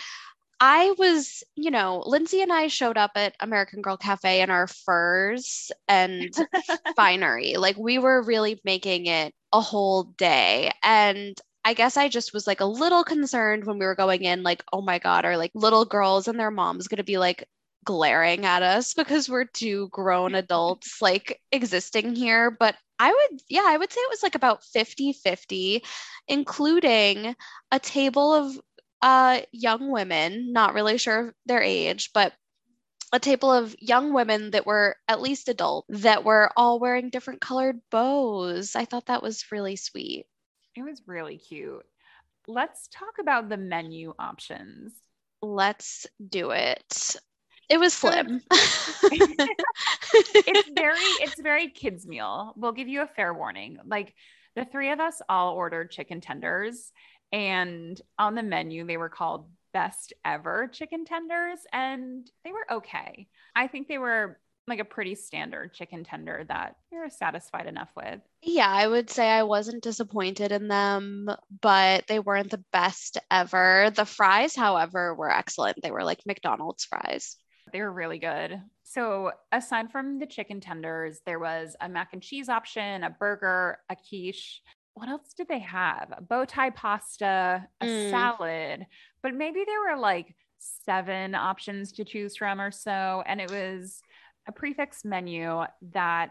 I 0.64 0.95
was, 0.97 1.42
you 1.57 1.73
know, 1.73 2.04
Lindsey 2.07 2.40
and 2.40 2.52
I 2.52 2.69
showed 2.69 2.97
up 2.97 3.11
at 3.16 3.35
American 3.40 3.83
Girl 3.83 3.97
Cafe 3.97 4.40
in 4.42 4.49
our 4.49 4.69
furs 4.69 5.73
and 5.88 6.33
finery. 6.97 7.57
Like 7.57 7.76
we 7.76 7.99
were 7.99 8.23
really 8.23 8.61
making 8.64 9.07
it 9.07 9.35
a 9.52 9.61
whole 9.61 10.04
day. 10.04 10.71
And 10.85 11.37
I 11.64 11.75
guess 11.75 11.97
I 11.97 12.09
just 12.09 12.33
was 12.33 12.47
like 12.47 12.61
a 12.61 12.64
little 12.64 13.02
concerned 13.02 13.64
when 13.64 13.81
we 13.81 13.87
were 13.87 13.97
going 13.97 14.23
in, 14.23 14.45
like, 14.45 14.62
oh 14.73 14.83
my 14.83 15.00
God, 15.00 15.25
are 15.25 15.37
like 15.37 15.50
little 15.52 15.85
girls 15.85 16.28
and 16.28 16.38
their 16.38 16.52
moms 16.52 16.87
going 16.87 16.99
to 16.99 17.02
be 17.02 17.19
like 17.19 17.45
glaring 17.85 18.47
at 18.47 18.62
us 18.62 18.95
because 18.95 19.28
we're 19.28 19.47
two 19.47 19.88
grown 19.88 20.37
adults 20.37 20.99
like 21.02 21.40
existing 21.50 22.14
here. 22.14 22.52
But 22.52 22.76
I 23.00 23.09
would, 23.11 23.40
yeah, 23.49 23.64
I 23.66 23.76
would 23.76 23.92
say 23.92 24.00
it 24.00 24.11
was 24.11 24.23
like 24.23 24.37
about 24.37 24.62
50 24.62 25.12
50, 25.12 25.83
including 26.28 27.35
a 27.73 27.81
table 27.81 28.33
of 28.33 28.61
uh, 29.02 29.40
young 29.50 29.90
women, 29.90 30.52
not 30.52 30.75
really 30.75 30.97
sure 30.97 31.28
of 31.28 31.35
their 31.44 31.61
age, 31.61 32.11
but 32.14 32.32
a 33.12 33.18
table 33.18 33.52
of 33.52 33.76
young 33.78 34.14
women 34.14 34.52
that 34.52 34.64
were 34.64 34.97
at 35.06 35.21
least 35.21 35.49
adult 35.49 35.85
that 35.88 36.25
were 36.25 36.50
all 36.56 36.80
wearing 36.80 37.11
different 37.11 37.40
colored 37.40 37.80
bows. 37.90 38.75
I 38.75 38.87
thought 38.87 39.06
that 39.06 39.23
was 39.23 39.44
really 39.52 39.76
sweet. 39.76 40.25
It 40.75 40.82
was 40.82 41.02
really 41.06 41.37
cute. 41.37 41.85
Let's 42.49 42.88
talk 42.88 43.18
about 43.21 43.49
the 43.49 43.59
menu 43.59 44.14
options. 44.18 44.94
Let's 45.42 46.06
do 46.26 46.52
it. 46.52 47.16
It 47.68 47.78
was 47.78 47.92
slim. 47.92 48.40
it's 49.02 50.71
very 50.76 50.99
it's 50.99 51.40
very 51.40 51.68
kids 51.68 52.06
meal. 52.06 52.54
We'll 52.56 52.73
give 52.73 52.88
you 52.88 53.02
a 53.02 53.06
fair 53.06 53.35
warning. 53.35 53.78
Like 53.85 54.14
the 54.56 54.64
three 54.64 54.90
of 54.90 55.00
us 55.00 55.21
all 55.28 55.54
ordered 55.54 55.90
chicken 55.90 56.21
tenders 56.21 56.92
and 57.32 58.00
on 58.18 58.34
the 58.34 58.42
menu 58.42 58.86
they 58.86 58.96
were 58.96 59.08
called 59.08 59.48
best 59.72 60.12
ever 60.24 60.68
chicken 60.68 61.04
tenders 61.04 61.60
and 61.72 62.30
they 62.44 62.52
were 62.52 62.66
okay. 62.70 63.26
I 63.56 63.66
think 63.66 63.88
they 63.88 63.98
were 63.98 64.38
like 64.68 64.78
a 64.78 64.84
pretty 64.84 65.14
standard 65.14 65.72
chicken 65.74 66.04
tender 66.04 66.44
that 66.48 66.76
you're 66.92 67.08
satisfied 67.10 67.66
enough 67.66 67.88
with. 67.96 68.20
Yeah, 68.42 68.68
I 68.68 68.86
would 68.86 69.10
say 69.10 69.28
I 69.28 69.42
wasn't 69.42 69.82
disappointed 69.82 70.52
in 70.52 70.68
them, 70.68 71.28
but 71.60 72.06
they 72.06 72.20
weren't 72.20 72.50
the 72.50 72.62
best 72.72 73.18
ever. 73.30 73.90
The 73.94 74.04
fries, 74.04 74.54
however, 74.54 75.14
were 75.14 75.30
excellent. 75.30 75.78
They 75.82 75.90
were 75.90 76.04
like 76.04 76.20
McDonald's 76.26 76.84
fries. 76.84 77.36
They 77.72 77.80
were 77.80 77.92
really 77.92 78.18
good. 78.18 78.60
So, 78.82 79.32
aside 79.50 79.90
from 79.90 80.18
the 80.18 80.26
chicken 80.26 80.60
tenders, 80.60 81.20
there 81.24 81.38
was 81.38 81.74
a 81.80 81.88
mac 81.88 82.12
and 82.12 82.22
cheese 82.22 82.48
option, 82.48 83.04
a 83.04 83.10
burger, 83.10 83.78
a 83.88 83.96
quiche. 83.96 84.60
What 84.94 85.08
else 85.08 85.32
did 85.37 85.49
they 85.49 85.61
have? 85.61 86.12
A 86.16 86.22
bow 86.22 86.44
tie 86.44 86.70
pasta, 86.70 87.66
a 87.80 87.87
mm. 87.87 88.11
salad, 88.11 88.87
but 89.22 89.34
maybe 89.34 89.64
there 89.66 89.80
were 89.80 90.00
like 90.00 90.34
seven 90.58 91.34
options 91.34 91.92
to 91.92 92.04
choose 92.04 92.37
from 92.37 92.61
or 92.61 92.70
so. 92.70 93.22
And 93.26 93.40
it 93.40 93.50
was 93.50 94.02
a 94.46 94.52
prix 94.52 94.75
fixe 94.75 95.04
menu 95.04 95.62
that 95.92 96.30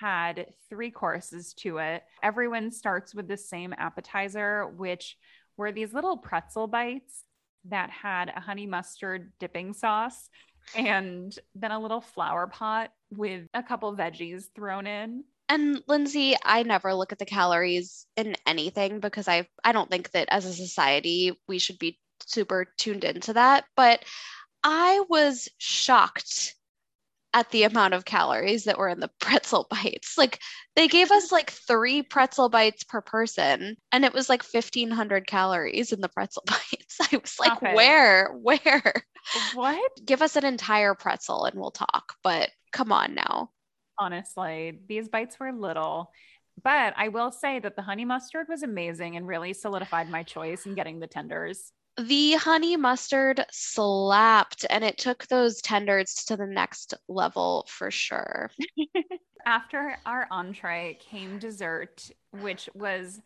had 0.00 0.46
three 0.68 0.90
courses 0.90 1.54
to 1.54 1.78
it. 1.78 2.02
Everyone 2.22 2.70
starts 2.70 3.14
with 3.14 3.28
the 3.28 3.36
same 3.36 3.74
appetizer, 3.78 4.66
which 4.66 5.16
were 5.56 5.72
these 5.72 5.92
little 5.92 6.16
pretzel 6.16 6.66
bites 6.66 7.24
that 7.66 7.90
had 7.90 8.32
a 8.34 8.40
honey 8.40 8.66
mustard 8.66 9.32
dipping 9.38 9.72
sauce 9.72 10.28
and 10.76 11.36
then 11.54 11.70
a 11.70 11.80
little 11.80 12.00
flower 12.00 12.46
pot 12.46 12.92
with 13.10 13.46
a 13.54 13.62
couple 13.62 13.94
veggies 13.96 14.44
thrown 14.54 14.86
in. 14.86 15.24
And 15.52 15.82
Lindsey, 15.86 16.34
I 16.42 16.62
never 16.62 16.94
look 16.94 17.12
at 17.12 17.18
the 17.18 17.26
calories 17.26 18.06
in 18.16 18.36
anything 18.46 19.00
because 19.00 19.28
I 19.28 19.46
I 19.62 19.72
don't 19.72 19.90
think 19.90 20.10
that 20.12 20.28
as 20.30 20.46
a 20.46 20.54
society 20.54 21.38
we 21.46 21.58
should 21.58 21.78
be 21.78 21.98
super 22.24 22.72
tuned 22.78 23.04
into 23.04 23.34
that, 23.34 23.66
but 23.76 24.02
I 24.64 25.04
was 25.10 25.50
shocked 25.58 26.54
at 27.34 27.50
the 27.50 27.64
amount 27.64 27.92
of 27.92 28.06
calories 28.06 28.64
that 28.64 28.78
were 28.78 28.88
in 28.88 29.00
the 29.00 29.10
pretzel 29.20 29.66
bites. 29.68 30.16
Like 30.16 30.40
they 30.74 30.88
gave 30.88 31.10
us 31.10 31.30
like 31.30 31.50
three 31.50 32.00
pretzel 32.00 32.48
bites 32.48 32.84
per 32.84 33.02
person, 33.02 33.76
and 33.92 34.06
it 34.06 34.14
was 34.14 34.30
like 34.30 34.42
1500 34.42 35.26
calories 35.26 35.92
in 35.92 36.00
the 36.00 36.08
pretzel 36.08 36.44
bites. 36.46 36.96
I 36.98 37.18
was 37.18 37.36
like, 37.38 37.62
okay. 37.62 37.74
where, 37.74 38.32
where? 38.40 38.94
What? 39.52 39.92
Give 40.02 40.22
us 40.22 40.36
an 40.36 40.46
entire 40.46 40.94
pretzel 40.94 41.44
and 41.44 41.60
we'll 41.60 41.72
talk. 41.72 42.14
But 42.22 42.48
come 42.72 42.90
on 42.90 43.14
now. 43.14 43.50
Honestly, 43.98 44.78
these 44.88 45.08
bites 45.08 45.38
were 45.38 45.52
little. 45.52 46.10
But 46.62 46.94
I 46.96 47.08
will 47.08 47.32
say 47.32 47.58
that 47.60 47.76
the 47.76 47.82
honey 47.82 48.04
mustard 48.04 48.46
was 48.48 48.62
amazing 48.62 49.16
and 49.16 49.26
really 49.26 49.54
solidified 49.54 50.10
my 50.10 50.22
choice 50.22 50.66
in 50.66 50.74
getting 50.74 51.00
the 51.00 51.06
tenders 51.06 51.72
the 51.98 52.32
honey 52.34 52.76
mustard 52.76 53.44
slapped 53.50 54.64
and 54.70 54.82
it 54.82 54.98
took 54.98 55.26
those 55.26 55.60
tenders 55.60 56.24
to 56.26 56.36
the 56.36 56.46
next 56.46 56.94
level 57.08 57.66
for 57.68 57.90
sure. 57.90 58.50
After 59.46 59.96
our 60.06 60.26
entree 60.30 60.98
came 61.00 61.38
dessert, 61.38 62.10
which 62.40 62.68
was 62.74 63.20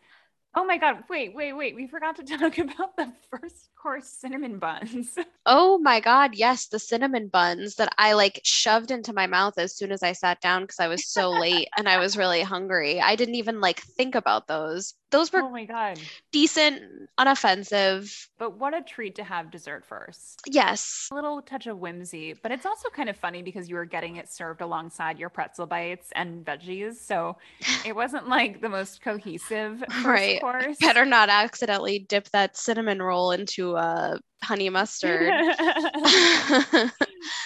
Oh 0.55 0.65
my 0.65 0.77
God. 0.77 1.03
Wait, 1.07 1.35
wait, 1.35 1.53
wait. 1.53 1.75
We 1.75 1.85
forgot 1.85 2.15
to 2.15 2.23
talk 2.23 2.57
about 2.57 2.97
the 2.97 3.11
first 3.29 3.69
course 3.87 4.09
cinnamon 4.09 4.59
buns. 4.59 5.17
Oh 5.49 5.77
my 5.77 6.01
God. 6.01 6.35
Yes. 6.35 6.67
The 6.67 6.77
cinnamon 6.77 7.29
buns 7.29 7.75
that 7.75 7.93
I 7.97 8.11
like 8.11 8.41
shoved 8.43 8.91
into 8.91 9.13
my 9.13 9.27
mouth 9.27 9.57
as 9.57 9.73
soon 9.73 9.93
as 9.93 10.03
I 10.03 10.11
sat 10.11 10.41
down 10.41 10.63
because 10.63 10.81
I 10.81 10.89
was 10.89 11.07
so 11.07 11.29
late 11.29 11.69
and 11.77 11.87
I 11.87 11.99
was 11.99 12.17
really 12.17 12.41
hungry. 12.41 12.99
I 12.99 13.15
didn't 13.15 13.35
even 13.35 13.61
like 13.61 13.79
think 13.79 14.13
about 14.13 14.47
those. 14.47 14.93
Those 15.09 15.31
were 15.31 15.43
oh 15.43 15.49
my 15.49 15.63
God. 15.63 16.01
decent, 16.33 16.81
unoffensive. 17.17 18.13
But 18.37 18.59
what 18.59 18.73
a 18.73 18.81
treat 18.81 19.15
to 19.15 19.23
have 19.23 19.49
dessert 19.49 19.85
first. 19.85 20.41
Yes. 20.45 21.07
A 21.13 21.15
little 21.15 21.41
touch 21.41 21.65
of 21.65 21.79
whimsy, 21.79 22.33
but 22.33 22.51
it's 22.51 22.65
also 22.65 22.89
kind 22.89 23.07
of 23.07 23.15
funny 23.15 23.41
because 23.41 23.69
you 23.69 23.75
were 23.75 23.85
getting 23.85 24.17
it 24.17 24.29
served 24.29 24.59
alongside 24.59 25.17
your 25.17 25.29
pretzel 25.29 25.65
bites 25.65 26.09
and 26.13 26.43
veggies. 26.43 26.95
So 26.95 27.37
it 27.85 27.95
wasn't 27.95 28.27
like 28.27 28.59
the 28.59 28.67
most 28.67 29.01
cohesive 29.01 29.81
right 30.03 30.41
course. 30.41 30.75
Better 30.81 31.05
not 31.05 31.29
accidentally 31.29 31.99
dip 31.99 32.27
that 32.31 32.57
cinnamon 32.57 33.01
roll 33.01 33.31
into 33.31 33.76
a 33.77 34.19
honey 34.43 34.69
mustard. 34.69 35.31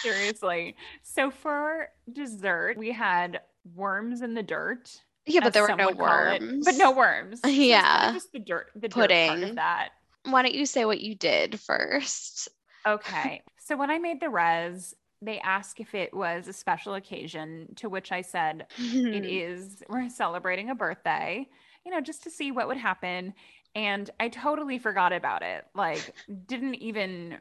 Seriously. 0.01 0.75
So 1.03 1.31
for 1.31 1.89
dessert, 2.11 2.77
we 2.77 2.91
had 2.91 3.41
worms 3.75 4.21
in 4.21 4.33
the 4.33 4.43
dirt. 4.43 4.99
Yeah, 5.25 5.41
but 5.41 5.53
there 5.53 5.63
were 5.63 5.75
no 5.75 5.91
worms. 5.91 6.65
But 6.65 6.75
no 6.75 6.91
worms. 6.91 7.41
Yeah. 7.45 8.13
just 8.13 8.31
the 8.31 8.39
dirt, 8.39 8.71
the 8.75 8.89
pudding. 8.89 9.29
Dirt 9.29 9.39
part 9.39 9.49
of 9.49 9.55
that. 9.55 9.89
Why 10.25 10.41
don't 10.41 10.53
you 10.53 10.65
say 10.65 10.85
what 10.85 11.01
you 11.01 11.15
did 11.15 11.59
first? 11.59 12.49
Okay. 12.85 13.41
so 13.59 13.77
when 13.77 13.91
I 13.91 13.99
made 13.99 14.19
the 14.19 14.29
res, 14.29 14.95
they 15.21 15.39
asked 15.39 15.79
if 15.79 15.93
it 15.93 16.13
was 16.13 16.47
a 16.47 16.53
special 16.53 16.95
occasion, 16.95 17.67
to 17.75 17.89
which 17.89 18.11
I 18.11 18.21
said, 18.21 18.65
it 18.79 19.25
is, 19.25 19.83
we're 19.87 20.09
celebrating 20.09 20.71
a 20.71 20.75
birthday 20.75 21.47
you 21.85 21.91
know, 21.91 22.01
just 22.01 22.23
to 22.23 22.29
see 22.29 22.51
what 22.51 22.67
would 22.67 22.77
happen. 22.77 23.33
And 23.75 24.09
I 24.19 24.29
totally 24.29 24.79
forgot 24.79 25.13
about 25.13 25.43
it. 25.43 25.65
Like, 25.73 26.13
didn't 26.47 26.75
even 26.75 27.37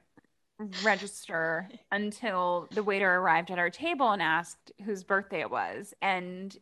register 0.84 1.68
until 1.90 2.68
the 2.72 2.82
waiter 2.82 3.12
arrived 3.16 3.50
at 3.50 3.58
our 3.58 3.70
table 3.70 4.10
and 4.10 4.22
asked 4.22 4.72
whose 4.84 5.02
birthday 5.02 5.40
it 5.40 5.50
was. 5.50 5.94
And 6.02 6.56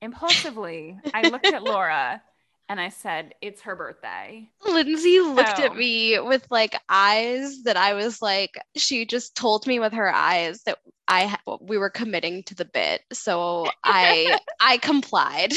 impulsively, 0.00 0.98
I 1.12 1.28
looked 1.28 1.46
at 1.46 1.62
Laura 1.62 2.22
and 2.68 2.80
I 2.80 2.88
said, 2.88 3.34
It's 3.40 3.62
her 3.62 3.76
birthday. 3.76 4.48
Lindsey 4.64 5.20
looked 5.20 5.58
so, 5.58 5.64
at 5.64 5.76
me 5.76 6.18
with 6.20 6.46
like 6.50 6.80
eyes 6.88 7.62
that 7.64 7.76
I 7.76 7.94
was 7.94 8.22
like, 8.22 8.58
she 8.76 9.06
just 9.06 9.36
told 9.36 9.66
me 9.66 9.78
with 9.78 9.92
her 9.92 10.12
eyes 10.12 10.62
that 10.64 10.78
I 11.08 11.36
we 11.60 11.78
were 11.78 11.90
committing 11.90 12.42
to 12.44 12.54
the 12.54 12.64
bit. 12.64 13.02
So 13.12 13.68
I 13.84 14.38
I 14.60 14.78
complied. 14.78 15.52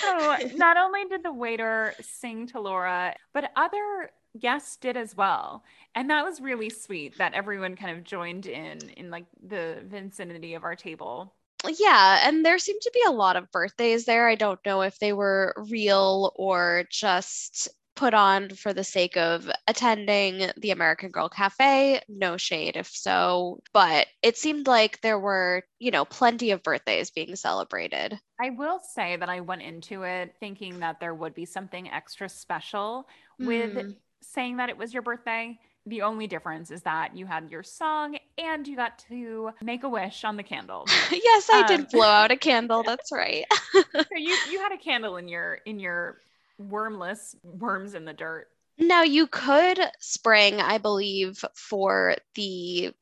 so 0.00 0.36
not 0.54 0.76
only 0.76 1.04
did 1.06 1.22
the 1.22 1.32
waiter 1.32 1.94
sing 2.00 2.46
to 2.48 2.60
Laura, 2.60 3.14
but 3.32 3.50
other 3.56 4.10
guests 4.38 4.76
did 4.76 4.96
as 4.96 5.16
well. 5.16 5.62
And 5.94 6.10
that 6.10 6.24
was 6.24 6.40
really 6.40 6.70
sweet 6.70 7.18
that 7.18 7.34
everyone 7.34 7.76
kind 7.76 7.96
of 7.96 8.04
joined 8.04 8.46
in 8.46 8.78
in 8.96 9.10
like 9.10 9.26
the 9.46 9.82
vicinity 9.84 10.54
of 10.54 10.64
our 10.64 10.76
table. 10.76 11.34
Yeah, 11.78 12.26
and 12.26 12.44
there 12.44 12.58
seemed 12.58 12.82
to 12.82 12.90
be 12.92 13.02
a 13.06 13.12
lot 13.12 13.36
of 13.36 13.50
birthdays 13.52 14.04
there. 14.04 14.28
I 14.28 14.34
don't 14.34 14.58
know 14.66 14.82
if 14.82 14.98
they 14.98 15.12
were 15.12 15.54
real 15.68 16.32
or 16.34 16.84
just 16.90 17.68
put 17.94 18.14
on 18.14 18.50
for 18.50 18.72
the 18.72 18.84
sake 18.84 19.16
of 19.16 19.50
attending 19.66 20.50
the 20.56 20.70
American 20.70 21.10
Girl 21.10 21.28
Cafe. 21.28 22.00
No 22.08 22.36
shade 22.36 22.76
if 22.76 22.88
so, 22.88 23.60
but 23.72 24.06
it 24.22 24.36
seemed 24.36 24.66
like 24.66 25.00
there 25.00 25.18
were, 25.18 25.62
you 25.78 25.90
know, 25.90 26.04
plenty 26.04 26.50
of 26.52 26.62
birthdays 26.62 27.10
being 27.10 27.36
celebrated. 27.36 28.18
I 28.40 28.50
will 28.50 28.80
say 28.94 29.16
that 29.16 29.28
I 29.28 29.40
went 29.40 29.62
into 29.62 30.02
it 30.02 30.34
thinking 30.40 30.80
that 30.80 31.00
there 31.00 31.14
would 31.14 31.34
be 31.34 31.44
something 31.44 31.90
extra 31.90 32.28
special 32.28 33.06
with 33.38 33.74
mm. 33.74 33.96
saying 34.22 34.56
that 34.56 34.68
it 34.68 34.78
was 34.78 34.92
your 34.92 35.02
birthday. 35.02 35.58
The 35.86 36.02
only 36.02 36.28
difference 36.28 36.70
is 36.70 36.82
that 36.82 37.16
you 37.16 37.26
had 37.26 37.50
your 37.50 37.64
song 37.64 38.16
and 38.38 38.66
you 38.66 38.76
got 38.76 39.00
to 39.10 39.50
make 39.62 39.82
a 39.82 39.88
wish 39.88 40.22
on 40.24 40.36
the 40.36 40.42
candle. 40.44 40.84
yes, 41.10 41.50
I 41.50 41.62
um, 41.62 41.66
did 41.66 41.88
blow 41.90 42.06
out 42.06 42.30
a 42.30 42.36
candle. 42.48 42.84
That's 42.84 43.10
right. 43.10 43.44
so 43.72 44.04
you 44.16 44.36
you 44.50 44.60
had 44.60 44.72
a 44.72 44.78
candle 44.78 45.16
in 45.16 45.26
your 45.26 45.58
in 45.66 45.80
your 45.80 46.18
wormless 46.58 47.34
worms 47.42 47.94
in 47.94 48.04
the 48.04 48.12
dirt 48.12 48.48
Now 48.78 49.02
you 49.02 49.26
could 49.28 49.80
spring, 50.00 50.60
I 50.60 50.78
believe, 50.78 51.42
for 51.54 52.16
the 52.34 52.92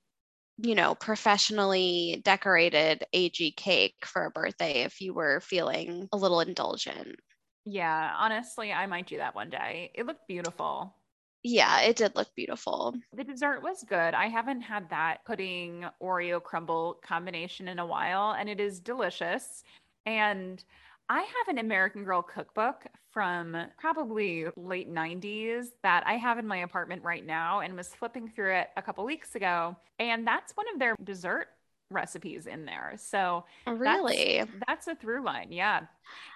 you 0.59 0.75
know, 0.75 0.95
professionally 0.95 2.21
decorated 2.25 3.05
AG 3.13 3.53
cake 3.53 3.97
for 4.07 4.27
a 4.27 4.31
birthday 4.31 4.83
if 4.83 5.01
you 5.01 5.15
were 5.15 5.41
feeling 5.41 6.09
a 6.13 6.19
little 6.19 6.41
indulgent. 6.41 7.19
Yeah, 7.65 8.15
honestly, 8.19 8.73
I 8.73 8.87
might 8.87 9.07
do 9.07 9.17
that 9.19 9.35
one 9.35 9.49
day. 9.51 9.91
It 9.95 10.07
looked 10.07 10.27
beautiful. 10.29 10.95
Yeah, 11.43 11.81
it 11.83 11.97
did 11.97 12.17
look 12.17 12.35
beautiful. 12.35 12.95
The 13.13 13.25
dessert 13.25 13.63
was 13.63 13.85
good. 13.85 14.15
I 14.15 14.27
haven't 14.27 14.63
had 14.63 14.89
that 14.91 15.25
pudding 15.25 15.85
Oreo 16.03 16.43
crumble 16.43 17.01
combination 17.03 17.69
in 17.69 17.79
a 17.79 17.87
while, 17.87 18.33
and 18.33 18.49
it 18.49 18.61
is 18.61 18.81
delicious. 18.81 19.63
And 20.07 20.63
I 21.11 21.23
have 21.23 21.49
an 21.49 21.59
American 21.59 22.05
Girl 22.05 22.23
cookbook 22.23 22.87
from 23.11 23.57
probably 23.77 24.47
late 24.57 24.89
90s 24.89 25.67
that 25.83 26.05
I 26.07 26.13
have 26.13 26.39
in 26.39 26.47
my 26.47 26.59
apartment 26.59 27.03
right 27.03 27.27
now 27.27 27.59
and 27.61 27.77
was 27.77 27.89
flipping 27.89 28.29
through 28.29 28.55
it 28.55 28.69
a 28.77 28.83
couple 28.83 29.05
weeks 29.05 29.35
ago. 29.35 29.77
And 29.99 30.25
that's 30.25 30.53
one 30.57 30.67
of 30.73 30.79
their 30.79 30.95
dessert 31.03 31.49
recipes 31.91 32.47
in 32.47 32.65
there. 32.65 32.95
So, 32.97 33.45
oh, 33.67 33.73
really, 33.73 34.39
that's, 34.39 34.87
that's 34.87 34.87
a 34.87 34.95
through 34.95 35.25
line. 35.25 35.49
Yeah. 35.51 35.81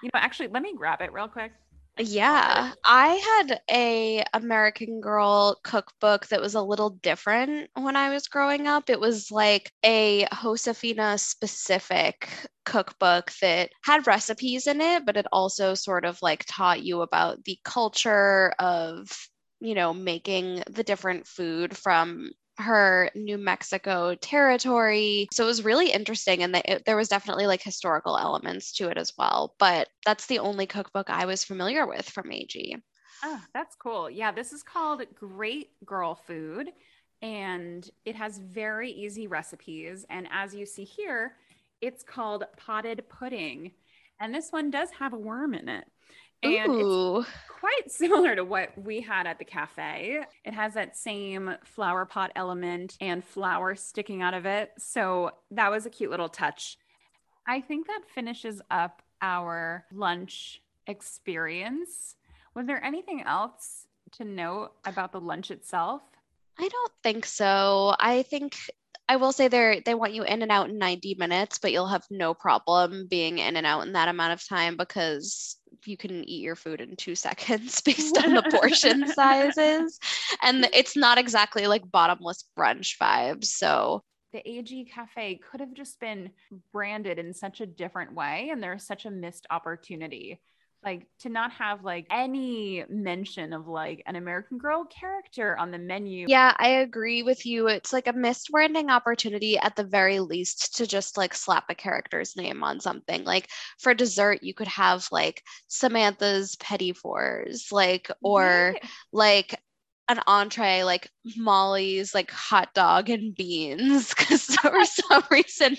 You 0.03 0.11
know, 0.13 0.19
actually, 0.19 0.49
let 0.49 0.63
me 0.63 0.75
grab 0.77 1.01
it 1.03 1.13
real 1.13 1.29
quick. 1.29 1.53
Yeah, 1.97 2.73
I 2.85 3.09
had 3.47 3.61
a 3.71 4.25
American 4.33 5.01
Girl 5.01 5.61
cookbook 5.63 6.27
that 6.27 6.41
was 6.41 6.57
a 6.57 6.63
little 6.63 6.91
different 6.91 7.71
when 7.75 7.95
I 7.95 8.11
was 8.11 8.27
growing 8.27 8.67
up. 8.67 8.91
It 8.91 8.99
was 8.99 9.31
like 9.31 9.71
a 9.85 10.27
Josefina 10.43 11.19
specific 11.19 12.29
cookbook 12.65 13.31
that 13.41 13.71
had 13.85 14.09
recipes 14.09 14.67
in 14.67 14.81
it, 14.81 15.07
but 15.07 15.17
it 15.17 15.27
also 15.31 15.75
sort 15.75 16.05
of 16.05 16.21
like 16.21 16.45
taught 16.49 16.83
you 16.83 17.01
about 17.03 17.45
the 17.45 17.61
culture 17.65 18.53
of, 18.59 19.09
you 19.61 19.77
know, 19.77 19.95
making 19.95 20.65
the 20.69 20.83
different 20.83 21.29
food 21.29 21.77
from 21.77 22.31
her 22.59 23.11
New 23.15 23.39
Mexico 23.39 24.15
territory. 24.15 25.29
So 25.33 25.45
it 25.45 25.49
was 25.49 25.65
really 25.65 25.91
interesting. 25.91 26.43
And 26.43 26.55
the, 26.55 26.73
it, 26.73 26.85
there 26.85 26.97
was 26.97 27.09
definitely 27.09 27.47
like 27.47 27.63
historical 27.63 28.17
elements 28.17 28.73
to 28.75 28.89
it 28.89 28.99
as 28.99 29.13
well. 29.19 29.55
But 29.59 29.89
that's 30.05 30.27
the 30.27 30.39
only 30.39 30.67
cookbook 30.67 31.11
I 31.11 31.27
was 31.27 31.45
familiar 31.45 31.87
with 31.87 32.09
from 32.09 32.31
AG. 32.31 32.77
Oh, 33.25 33.39
ah, 33.39 33.45
that's 33.53 33.75
cool. 33.77 34.09
Yeah, 34.09 34.31
this 34.33 34.53
is 34.53 34.63
called 34.63 35.03
Great 35.15 35.71
Girl 35.85 36.15
Food. 36.15 36.71
And 37.23 37.89
it 38.05 38.15
has 38.17 38.39
very 38.39 38.91
easy 38.91 39.27
recipes. 39.27 40.05
And 40.11 40.29
as 40.31 40.55
you 40.55 40.67
see 40.67 40.85
here, 40.85 41.37
it's 41.81 42.05
called 42.05 42.45
potted 42.57 43.05
pudding. 43.09 43.73
And 44.21 44.35
this 44.35 44.51
one 44.51 44.71
does 44.71 44.91
have 44.99 45.13
a 45.13 45.19
worm 45.19 45.55
in 45.55 45.69
it. 45.69 45.85
And 46.45 46.73
Ooh. 46.73 47.19
it's 47.21 47.29
quite 47.49 47.91
similar 47.91 48.37
to 48.37 48.45
what 48.45 48.71
we 48.77 49.01
had 49.01 49.27
at 49.27 49.39
the 49.39 49.45
cafe. 49.45 50.21
It 50.45 50.55
has 50.55 50.75
that 50.75 50.97
same 50.97 51.57
flower 51.65 52.05
pot 52.05 52.33
element 52.37 52.97
and 53.01 53.25
flower 53.25 53.75
sticking 53.75 54.23
out 54.23 54.35
of 54.35 54.47
it. 54.47 54.73
So 54.79 55.33
that 55.51 55.71
was 55.71 55.87
a 55.87 55.91
cute 55.91 56.11
little 56.11 56.29
touch. 56.29 56.77
I 57.47 57.61
think 57.61 57.87
that 57.87 58.03
finishes 58.15 58.61
up 58.71 59.03
our 59.21 59.85
lunch 59.93 60.63
experience. 60.87 62.17
Was 62.55 62.67
there 62.67 62.83
anything 62.85 63.23
else 63.23 63.87
to 64.13 64.25
note 64.25 64.73
about 64.85 65.13
the 65.13 65.21
lunch 65.21 65.51
itself? 65.51 66.03
I 66.59 66.69
don't 66.69 66.93
think 67.03 67.27
so. 67.27 67.95
I 67.99 68.23
think 68.23 68.57
I 69.09 69.17
will 69.17 69.33
say 69.33 69.49
they 69.49 69.83
they 69.85 69.95
want 69.95 70.15
you 70.15 70.23
in 70.23 70.43
and 70.43 70.53
out 70.53 70.71
in 70.71 70.79
90 70.79 71.17
minutes, 71.19 71.59
but 71.59 71.73
you'll 71.73 71.89
have 71.89 72.07
no 72.11 72.33
problem 72.33 73.07
being 73.09 73.39
in 73.39 73.57
and 73.57 73.67
out 73.67 73.87
in 73.87 73.93
that 73.93 74.09
amount 74.09 74.33
of 74.33 74.47
time 74.47 74.77
because 74.77 75.57
you 75.87 75.97
can 75.97 76.29
eat 76.29 76.43
your 76.43 76.57
food 76.57 76.81
in 76.81 76.97
two 76.97 77.15
seconds 77.27 77.81
based 77.81 78.19
on 78.19 78.35
the 78.35 78.43
portion 78.51 79.07
sizes. 79.15 79.99
And 80.43 80.69
it's 80.73 80.97
not 80.97 81.19
exactly 81.19 81.67
like 81.67 81.91
bottomless 81.91 82.45
brunch 82.59 82.99
vibes. 82.99 83.47
So 83.47 84.03
the 84.33 84.47
AG 84.49 84.87
Cafe 84.93 85.41
could 85.49 85.61
have 85.61 85.73
just 85.75 86.01
been 86.01 86.31
branded 86.73 87.19
in 87.19 87.33
such 87.33 87.61
a 87.61 87.67
different 87.67 88.15
way. 88.15 88.49
And 88.51 88.63
there's 88.63 88.85
such 88.85 89.07
a 89.07 89.11
missed 89.11 89.47
opportunity 89.51 90.41
like 90.85 91.07
to 91.21 91.29
not 91.29 91.53
have 91.53 91.85
like 91.85 92.07
any 92.11 92.85
mention 92.89 93.53
of 93.53 93.67
like 93.67 94.03
an 94.07 94.17
American 94.17 94.59
Girl 94.59 94.85
character 94.85 95.57
on 95.57 95.71
the 95.71 95.79
menu. 95.79 96.27
Yeah, 96.29 96.55
I 96.59 96.69
agree 96.69 97.23
with 97.23 97.47
you. 97.47 97.69
It's 97.69 97.93
like 97.93 98.07
a 98.07 98.13
missed 98.13 98.51
branding 98.51 98.91
opportunity 98.91 99.59
at 99.59 99.77
the 99.77 99.85
very 99.85 100.21
least 100.21 100.77
to 100.77 100.87
just 100.87 101.17
like 101.17 101.35
slap 101.35 101.65
a 101.69 101.75
character's 101.75 102.37
name 102.37 102.63
on 102.63 102.81
something. 102.81 103.25
Like 103.25 103.49
for 103.79 103.95
dessert, 103.95 104.43
you 104.43 104.55
could 104.55 104.69
have 104.69 105.07
like 105.11 105.43
Samantha's 105.69 106.57
Petit 106.57 106.93
Fours, 106.93 107.69
like 107.73 108.11
or 108.23 108.75
yeah. 108.75 108.89
like 109.13 109.59
an 110.09 110.21
entree 110.27 110.83
like 110.83 111.09
Molly's 111.37 112.15
like 112.15 112.31
hot 112.31 112.75
dog 112.75 113.09
and 113.09 113.35
beans 113.35 114.13
because 114.19 114.45
for 114.57 114.85
some 114.85 115.23
reason 115.31 115.77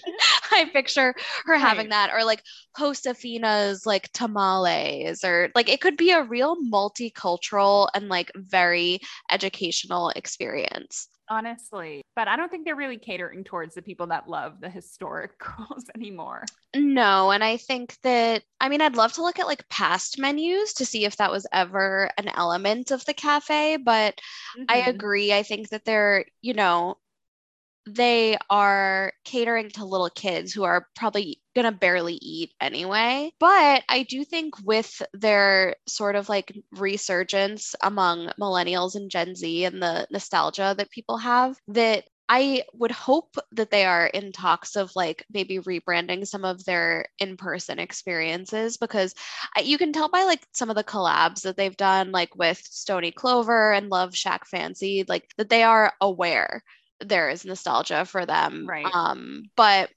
I 0.51 0.65
picture 0.71 1.13
her 1.45 1.53
right. 1.53 1.61
having 1.61 1.89
that 1.89 2.11
or 2.13 2.23
like 2.23 2.43
Josefina's 2.77 3.85
like 3.85 4.11
tamales 4.13 5.23
or 5.23 5.49
like 5.55 5.69
it 5.69 5.81
could 5.81 5.97
be 5.97 6.11
a 6.11 6.23
real 6.23 6.55
multicultural 6.71 7.87
and 7.93 8.09
like 8.09 8.31
very 8.35 8.99
educational 9.31 10.09
experience 10.09 11.07
honestly. 11.29 12.01
But 12.15 12.27
I 12.27 12.35
don't 12.35 12.49
think 12.49 12.65
they're 12.65 12.75
really 12.75 12.97
catering 12.97 13.43
towards 13.43 13.75
the 13.75 13.81
people 13.81 14.07
that 14.07 14.29
love 14.29 14.61
the 14.61 14.69
historic 14.69 15.37
girls 15.39 15.85
anymore. 15.95 16.45
No. 16.75 17.31
And 17.31 17.43
I 17.43 17.57
think 17.57 17.95
that, 18.03 18.43
I 18.59 18.69
mean, 18.69 18.81
I'd 18.81 18.97
love 18.97 19.13
to 19.13 19.23
look 19.23 19.39
at 19.39 19.47
like 19.47 19.67
past 19.69 20.19
menus 20.19 20.73
to 20.73 20.85
see 20.85 21.05
if 21.05 21.15
that 21.17 21.31
was 21.31 21.47
ever 21.53 22.09
an 22.17 22.29
element 22.29 22.91
of 22.91 23.05
the 23.05 23.13
cafe. 23.13 23.77
But 23.77 24.19
mm-hmm. 24.57 24.65
I 24.67 24.89
agree. 24.89 25.33
I 25.33 25.43
think 25.43 25.69
that 25.69 25.85
they're, 25.85 26.25
you 26.41 26.53
know, 26.53 26.97
they 27.87 28.35
are 28.49 29.13
catering 29.23 29.69
to 29.69 29.85
little 29.85 30.09
kids 30.09 30.51
who 30.51 30.63
are 30.63 30.87
probably 30.95 31.39
going 31.53 31.65
to 31.65 31.71
barely 31.71 32.15
eat 32.15 32.51
anyway. 32.59 33.31
But 33.39 33.83
I 33.87 34.03
do 34.03 34.25
think 34.25 34.55
with 34.63 35.01
their 35.13 35.75
sort 35.87 36.15
of 36.15 36.27
like 36.27 36.57
resurgence 36.71 37.75
among 37.81 38.31
millennials 38.39 38.95
and 38.95 39.09
Gen 39.09 39.35
Z 39.35 39.65
and 39.65 39.81
the 39.81 40.07
nostalgia 40.11 40.73
that 40.77 40.89
people 40.89 41.17
have, 41.19 41.55
that 41.67 42.05
I 42.27 42.63
would 42.73 42.91
hope 42.91 43.37
that 43.51 43.69
they 43.69 43.85
are 43.85 44.07
in 44.07 44.31
talks 44.31 44.75
of 44.75 44.91
like 44.95 45.25
maybe 45.31 45.59
rebranding 45.59 46.25
some 46.25 46.43
of 46.43 46.65
their 46.65 47.05
in 47.19 47.37
person 47.37 47.77
experiences 47.77 48.77
because 48.77 49.13
you 49.61 49.77
can 49.77 49.93
tell 49.93 50.09
by 50.09 50.23
like 50.23 50.45
some 50.53 50.69
of 50.69 50.75
the 50.75 50.83
collabs 50.83 51.41
that 51.43 51.55
they've 51.55 51.77
done, 51.77 52.11
like 52.11 52.35
with 52.35 52.57
Stoney 52.57 53.11
Clover 53.11 53.73
and 53.73 53.89
Love 53.89 54.15
Shack 54.15 54.47
Fancy, 54.47 55.05
like 55.07 55.29
that 55.37 55.49
they 55.49 55.63
are 55.63 55.93
aware 56.01 56.63
there 56.99 57.29
is 57.29 57.45
nostalgia 57.45 58.05
for 58.05 58.25
them. 58.25 58.65
Right. 58.67 58.85
Um, 58.91 59.43
but 59.55 59.89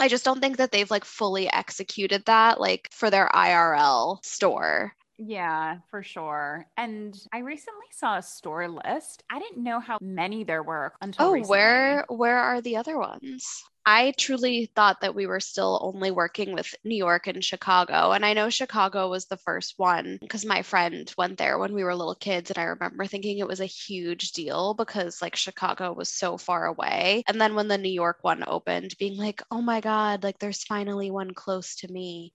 I 0.00 0.08
just 0.08 0.24
don't 0.24 0.40
think 0.40 0.56
that 0.56 0.72
they've 0.72 0.90
like 0.90 1.04
fully 1.04 1.52
executed 1.52 2.24
that 2.26 2.58
like 2.58 2.88
for 2.92 3.10
their 3.10 3.28
IRL 3.32 4.24
store. 4.24 4.92
Yeah, 5.18 5.80
for 5.90 6.02
sure. 6.02 6.68
And 6.76 7.14
I 7.32 7.38
recently 7.38 7.86
saw 7.92 8.18
a 8.18 8.22
store 8.22 8.68
list. 8.68 9.22
I 9.30 9.38
didn't 9.38 9.62
know 9.62 9.80
how 9.80 9.98
many 10.00 10.44
there 10.44 10.62
were 10.62 10.94
until 11.00 11.26
Oh, 11.26 11.30
recently. 11.30 11.48
where 11.48 12.04
where 12.08 12.38
are 12.38 12.60
the 12.60 12.76
other 12.76 12.96
ones? 12.98 13.64
I 13.86 14.12
truly 14.18 14.66
thought 14.74 15.00
that 15.02 15.14
we 15.14 15.26
were 15.26 15.40
still 15.40 15.78
only 15.82 16.10
working 16.10 16.52
with 16.54 16.74
New 16.84 16.96
York 16.96 17.26
and 17.26 17.42
Chicago. 17.44 18.12
And 18.12 18.24
I 18.24 18.32
know 18.34 18.48
Chicago 18.50 19.08
was 19.10 19.26
the 19.26 19.36
first 19.38 19.74
one 19.78 20.18
because 20.20 20.44
my 20.44 20.62
friend 20.62 21.12
went 21.18 21.36
there 21.38 21.58
when 21.58 21.72
we 21.74 21.82
were 21.84 21.94
little 21.94 22.14
kids. 22.14 22.50
And 22.50 22.58
I 22.58 22.64
remember 22.64 23.06
thinking 23.06 23.38
it 23.38 23.46
was 23.48 23.60
a 23.60 23.66
huge 23.66 24.32
deal 24.32 24.72
because 24.74 25.20
like 25.22 25.36
Chicago 25.36 25.92
was 25.92 26.10
so 26.12 26.36
far 26.38 26.64
away. 26.66 27.24
And 27.28 27.38
then 27.40 27.54
when 27.54 27.68
the 27.68 27.78
New 27.78 27.92
York 27.92 28.18
one 28.22 28.44
opened, 28.46 28.96
being 28.98 29.16
like, 29.18 29.42
oh 29.50 29.60
my 29.62 29.80
God, 29.80 30.22
like 30.24 30.38
there's 30.38 30.64
finally 30.64 31.10
one 31.10 31.32
close 31.34 31.76
to 31.76 31.88
me. 31.92 32.32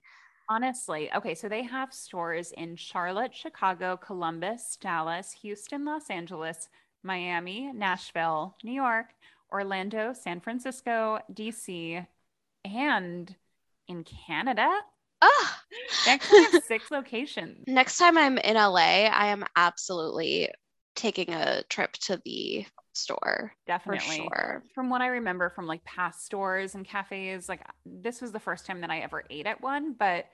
Honestly, 0.51 1.13
okay, 1.15 1.35
so 1.35 1.47
they 1.47 1.61
have 1.61 1.93
stores 1.93 2.51
in 2.57 2.75
Charlotte, 2.75 3.35
Chicago, 3.35 3.95
Columbus, 3.95 4.77
Dallas, 4.81 5.31
Houston, 5.43 5.85
Los 5.85 6.09
Angeles, 6.09 6.69
Miami, 7.03 7.71
Nashville, 7.71 8.55
New 8.63 8.71
York, 8.71 9.13
Orlando, 9.51 10.11
San 10.13 10.39
Francisco, 10.39 11.19
DC, 11.31 12.05
and 12.65 13.35
in 13.87 14.03
Canada. 14.03 14.67
Oh, 15.21 15.55
actually 16.07 16.43
have 16.45 16.63
six 16.67 16.89
locations. 16.89 17.65
Next 17.67 17.97
time 17.97 18.17
I'm 18.17 18.39
in 18.39 18.55
LA, 18.55 19.05
I 19.05 19.27
am 19.27 19.45
absolutely 19.55 20.49
taking 20.95 21.31
a 21.31 21.61
trip 21.69 21.93
to 21.93 22.19
the 22.25 22.65
store. 22.99 23.53
Definitely. 23.65 24.17
Sure. 24.17 24.63
From 24.73 24.89
what 24.89 25.01
I 25.01 25.07
remember 25.07 25.49
from 25.49 25.67
like 25.67 25.83
past 25.83 26.25
stores 26.25 26.75
and 26.75 26.85
cafes, 26.85 27.49
like 27.49 27.61
this 27.85 28.21
was 28.21 28.31
the 28.31 28.39
first 28.39 28.65
time 28.65 28.81
that 28.81 28.89
I 28.89 28.99
ever 28.99 29.23
ate 29.29 29.45
at 29.45 29.61
one, 29.61 29.93
but 29.93 30.25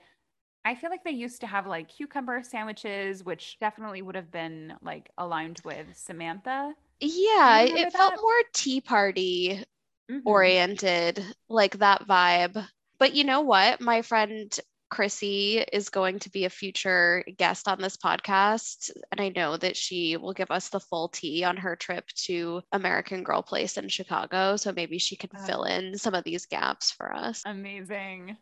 I 0.64 0.74
feel 0.74 0.90
like 0.90 1.04
they 1.04 1.12
used 1.12 1.40
to 1.42 1.46
have 1.46 1.66
like 1.66 1.88
cucumber 1.88 2.42
sandwiches, 2.42 3.24
which 3.24 3.56
definitely 3.60 4.02
would 4.02 4.16
have 4.16 4.32
been 4.32 4.74
like 4.82 5.10
aligned 5.16 5.60
with 5.64 5.86
Samantha. 5.94 6.74
Yeah, 7.00 7.60
it 7.60 7.74
that? 7.74 7.92
felt 7.92 8.14
more 8.20 8.42
tea 8.52 8.80
party 8.80 9.64
mm-hmm. 10.10 10.26
oriented, 10.26 11.24
like 11.48 11.78
that 11.78 12.06
vibe. 12.08 12.66
But 12.98 13.14
you 13.14 13.24
know 13.24 13.42
what? 13.42 13.80
My 13.80 14.02
friend 14.02 14.58
Chrissy 14.90 15.58
is 15.58 15.88
going 15.88 16.18
to 16.20 16.30
be 16.30 16.44
a 16.44 16.50
future 16.50 17.24
guest 17.36 17.68
on 17.68 17.80
this 17.80 17.96
podcast. 17.96 18.90
And 19.10 19.20
I 19.20 19.30
know 19.30 19.56
that 19.56 19.76
she 19.76 20.16
will 20.16 20.32
give 20.32 20.50
us 20.50 20.68
the 20.68 20.80
full 20.80 21.08
tea 21.08 21.44
on 21.44 21.56
her 21.56 21.76
trip 21.76 22.06
to 22.24 22.62
American 22.72 23.22
Girl 23.22 23.42
Place 23.42 23.76
in 23.76 23.88
Chicago. 23.88 24.56
So 24.56 24.72
maybe 24.72 24.98
she 24.98 25.16
can 25.16 25.30
fill 25.46 25.64
in 25.64 25.98
some 25.98 26.14
of 26.14 26.24
these 26.24 26.46
gaps 26.46 26.90
for 26.90 27.14
us. 27.14 27.42
Amazing. 27.44 28.36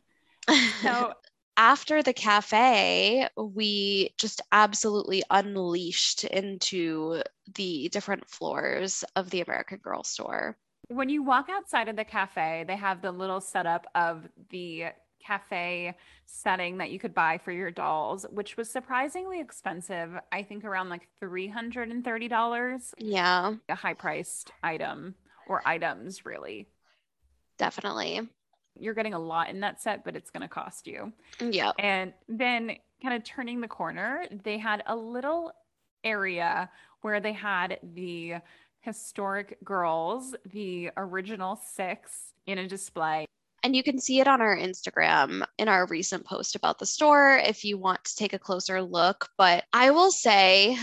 So 0.82 1.14
after 1.56 2.02
the 2.02 2.12
cafe, 2.12 3.28
we 3.36 4.10
just 4.18 4.42
absolutely 4.52 5.22
unleashed 5.30 6.24
into 6.24 7.22
the 7.54 7.88
different 7.90 8.28
floors 8.28 9.04
of 9.16 9.30
the 9.30 9.40
American 9.40 9.78
Girl 9.78 10.02
store. 10.02 10.58
When 10.88 11.08
you 11.08 11.22
walk 11.22 11.48
outside 11.48 11.88
of 11.88 11.96
the 11.96 12.04
cafe, 12.04 12.64
they 12.66 12.76
have 12.76 13.00
the 13.00 13.12
little 13.12 13.40
setup 13.40 13.86
of 13.94 14.28
the 14.50 14.86
cafe 15.24 15.94
setting 16.26 16.78
that 16.78 16.90
you 16.90 16.98
could 16.98 17.14
buy 17.14 17.38
for 17.38 17.52
your 17.52 17.70
dolls, 17.70 18.26
which 18.30 18.56
was 18.56 18.70
surprisingly 18.70 19.40
expensive. 19.40 20.10
I 20.32 20.42
think 20.42 20.64
around 20.64 20.88
like 20.88 21.08
$330. 21.22 22.94
Yeah. 22.98 23.54
A 23.68 23.74
high 23.74 23.94
priced 23.94 24.52
item 24.62 25.14
or 25.48 25.62
items, 25.66 26.24
really. 26.24 26.68
Definitely. 27.58 28.28
You're 28.78 28.94
getting 28.94 29.14
a 29.14 29.18
lot 29.18 29.50
in 29.50 29.60
that 29.60 29.80
set, 29.80 30.04
but 30.04 30.16
it's 30.16 30.30
going 30.30 30.42
to 30.42 30.48
cost 30.48 30.86
you. 30.86 31.12
Yeah. 31.40 31.72
And 31.78 32.12
then, 32.28 32.76
kind 33.02 33.14
of 33.14 33.24
turning 33.24 33.60
the 33.60 33.68
corner, 33.68 34.24
they 34.44 34.58
had 34.58 34.82
a 34.86 34.96
little 34.96 35.52
area 36.02 36.70
where 37.02 37.20
they 37.20 37.32
had 37.32 37.78
the 37.94 38.36
historic 38.80 39.58
girls, 39.62 40.34
the 40.52 40.90
original 40.96 41.56
six, 41.56 42.32
in 42.46 42.58
a 42.58 42.66
display. 42.66 43.26
And 43.64 43.74
you 43.74 43.82
can 43.82 43.98
see 43.98 44.20
it 44.20 44.28
on 44.28 44.42
our 44.42 44.54
Instagram 44.54 45.42
in 45.56 45.68
our 45.68 45.86
recent 45.86 46.26
post 46.26 46.54
about 46.54 46.78
the 46.78 46.84
store 46.84 47.38
if 47.38 47.64
you 47.64 47.78
want 47.78 48.04
to 48.04 48.14
take 48.14 48.34
a 48.34 48.38
closer 48.38 48.82
look. 48.82 49.30
But 49.38 49.64
I 49.72 49.90
will 49.90 50.10
say, 50.10 50.76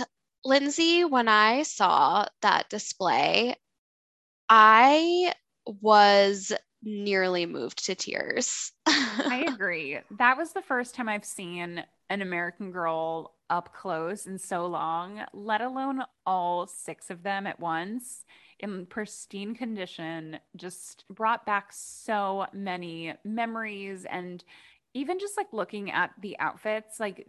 Lindsey, 0.44 1.06
when 1.06 1.28
I 1.28 1.62
saw 1.62 2.26
that 2.42 2.70
display, 2.70 3.56
I 4.50 5.32
was 5.66 6.52
nearly 6.82 7.46
moved 7.46 7.86
to 7.86 7.94
tears. 7.94 8.72
I 8.88 9.46
agree. 9.54 10.00
That 10.18 10.36
was 10.38 10.54
the 10.54 10.64
first 10.64 10.96
time 10.96 11.08
I've 11.08 11.24
seen 11.24 11.84
an 12.10 12.22
American 12.24 12.72
Girl 12.72 13.36
up 13.52 13.76
close 13.76 14.26
in 14.26 14.40
so 14.40 14.66
long, 14.66 15.22
let 15.34 15.62
alone 15.62 16.04
all 16.26 16.66
six 16.66 17.12
of 17.12 17.22
them 17.22 17.46
at 17.46 17.60
once 17.60 18.26
in 18.62 18.86
pristine 18.86 19.56
condition, 19.56 20.40
just 20.56 21.06
brought 21.10 21.46
back 21.46 21.68
so 21.72 22.48
many 22.54 23.14
memories. 23.24 24.06
And 24.06 24.44
even 24.94 25.20
just 25.20 25.38
like 25.38 25.48
looking 25.52 25.92
at 25.92 26.12
the 26.22 26.38
outfits, 26.40 27.00
like 27.00 27.28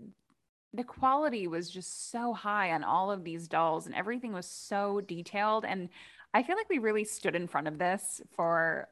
the 0.75 0.85
quality 0.85 1.47
was 1.47 1.71
just 1.71 2.11
so 2.11 2.33
high 2.33 2.73
on 2.73 2.85
all 2.85 3.11
of 3.11 3.25
these 3.25 3.49
dolls, 3.49 3.87
and 3.87 3.95
everything 3.95 4.33
was 4.33 4.47
so 4.47 5.01
detailed. 5.01 5.65
And 5.65 5.89
I 6.35 6.43
feel 6.43 6.57
like 6.57 6.69
we 6.71 6.79
really 6.79 7.05
stood 7.05 7.35
in 7.37 7.47
front 7.49 7.69
of 7.69 7.79
this 7.79 8.21
for 8.37 8.89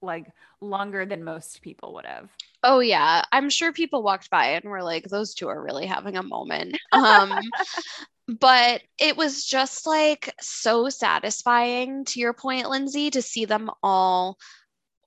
like 0.00 0.26
longer 0.60 1.06
than 1.06 1.24
most 1.24 1.62
people 1.62 1.94
would 1.94 2.06
have. 2.06 2.28
Oh 2.64 2.80
yeah, 2.80 3.22
I'm 3.32 3.50
sure 3.50 3.72
people 3.72 4.02
walked 4.02 4.30
by 4.30 4.46
and 4.52 4.64
were 4.64 4.82
like 4.82 5.04
those 5.04 5.34
two 5.34 5.48
are 5.48 5.62
really 5.62 5.86
having 5.86 6.16
a 6.16 6.22
moment. 6.22 6.76
Um 6.92 7.40
but 8.40 8.82
it 8.98 9.16
was 9.16 9.44
just 9.44 9.86
like 9.86 10.34
so 10.40 10.88
satisfying 10.88 12.04
to 12.04 12.20
your 12.20 12.32
point 12.32 12.68
Lindsey 12.68 13.10
to 13.10 13.22
see 13.22 13.44
them 13.44 13.70
all 13.82 14.38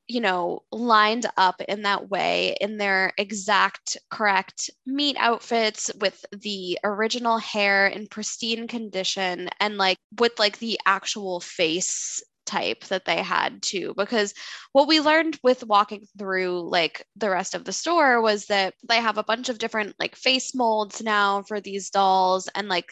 you 0.08 0.22
know 0.22 0.62
lined 0.72 1.26
up 1.38 1.62
in 1.68 1.82
that 1.82 2.10
way 2.10 2.56
in 2.62 2.78
their 2.78 3.12
exact 3.18 3.98
correct 4.10 4.70
meet 4.86 5.18
outfits 5.20 5.90
with 6.00 6.24
the 6.32 6.78
original 6.84 7.38
hair 7.38 7.88
in 7.88 8.08
pristine 8.08 8.68
condition 8.68 9.50
and 9.60 9.78
like 9.78 9.98
with 10.20 10.38
like 10.38 10.60
the 10.60 10.80
actual 10.86 11.40
face 11.40 12.22
type 12.46 12.84
that 12.86 13.06
they 13.06 13.18
had 13.18 13.62
too 13.62 13.94
because 13.98 14.34
what 14.72 14.88
we 14.88 15.00
learned 15.00 15.40
with 15.44 15.64
walking 15.64 16.06
through 16.18 16.70
like 16.70 17.06
the 17.16 17.30
rest 17.30 17.56
of 17.56 17.66
the 17.66 17.74
store 17.74 18.22
was 18.22 18.46
that 18.46 18.74
they 18.88 18.98
have 18.98 19.18
a 19.18 19.24
bunch 19.24 19.50
of 19.50 19.58
different 19.58 19.96
like 20.00 20.16
face 20.16 20.54
molds 20.56 21.02
now 21.02 21.42
for 21.44 21.60
these 21.60 21.90
dolls 21.90 22.48
and 22.56 22.68
like 22.70 22.92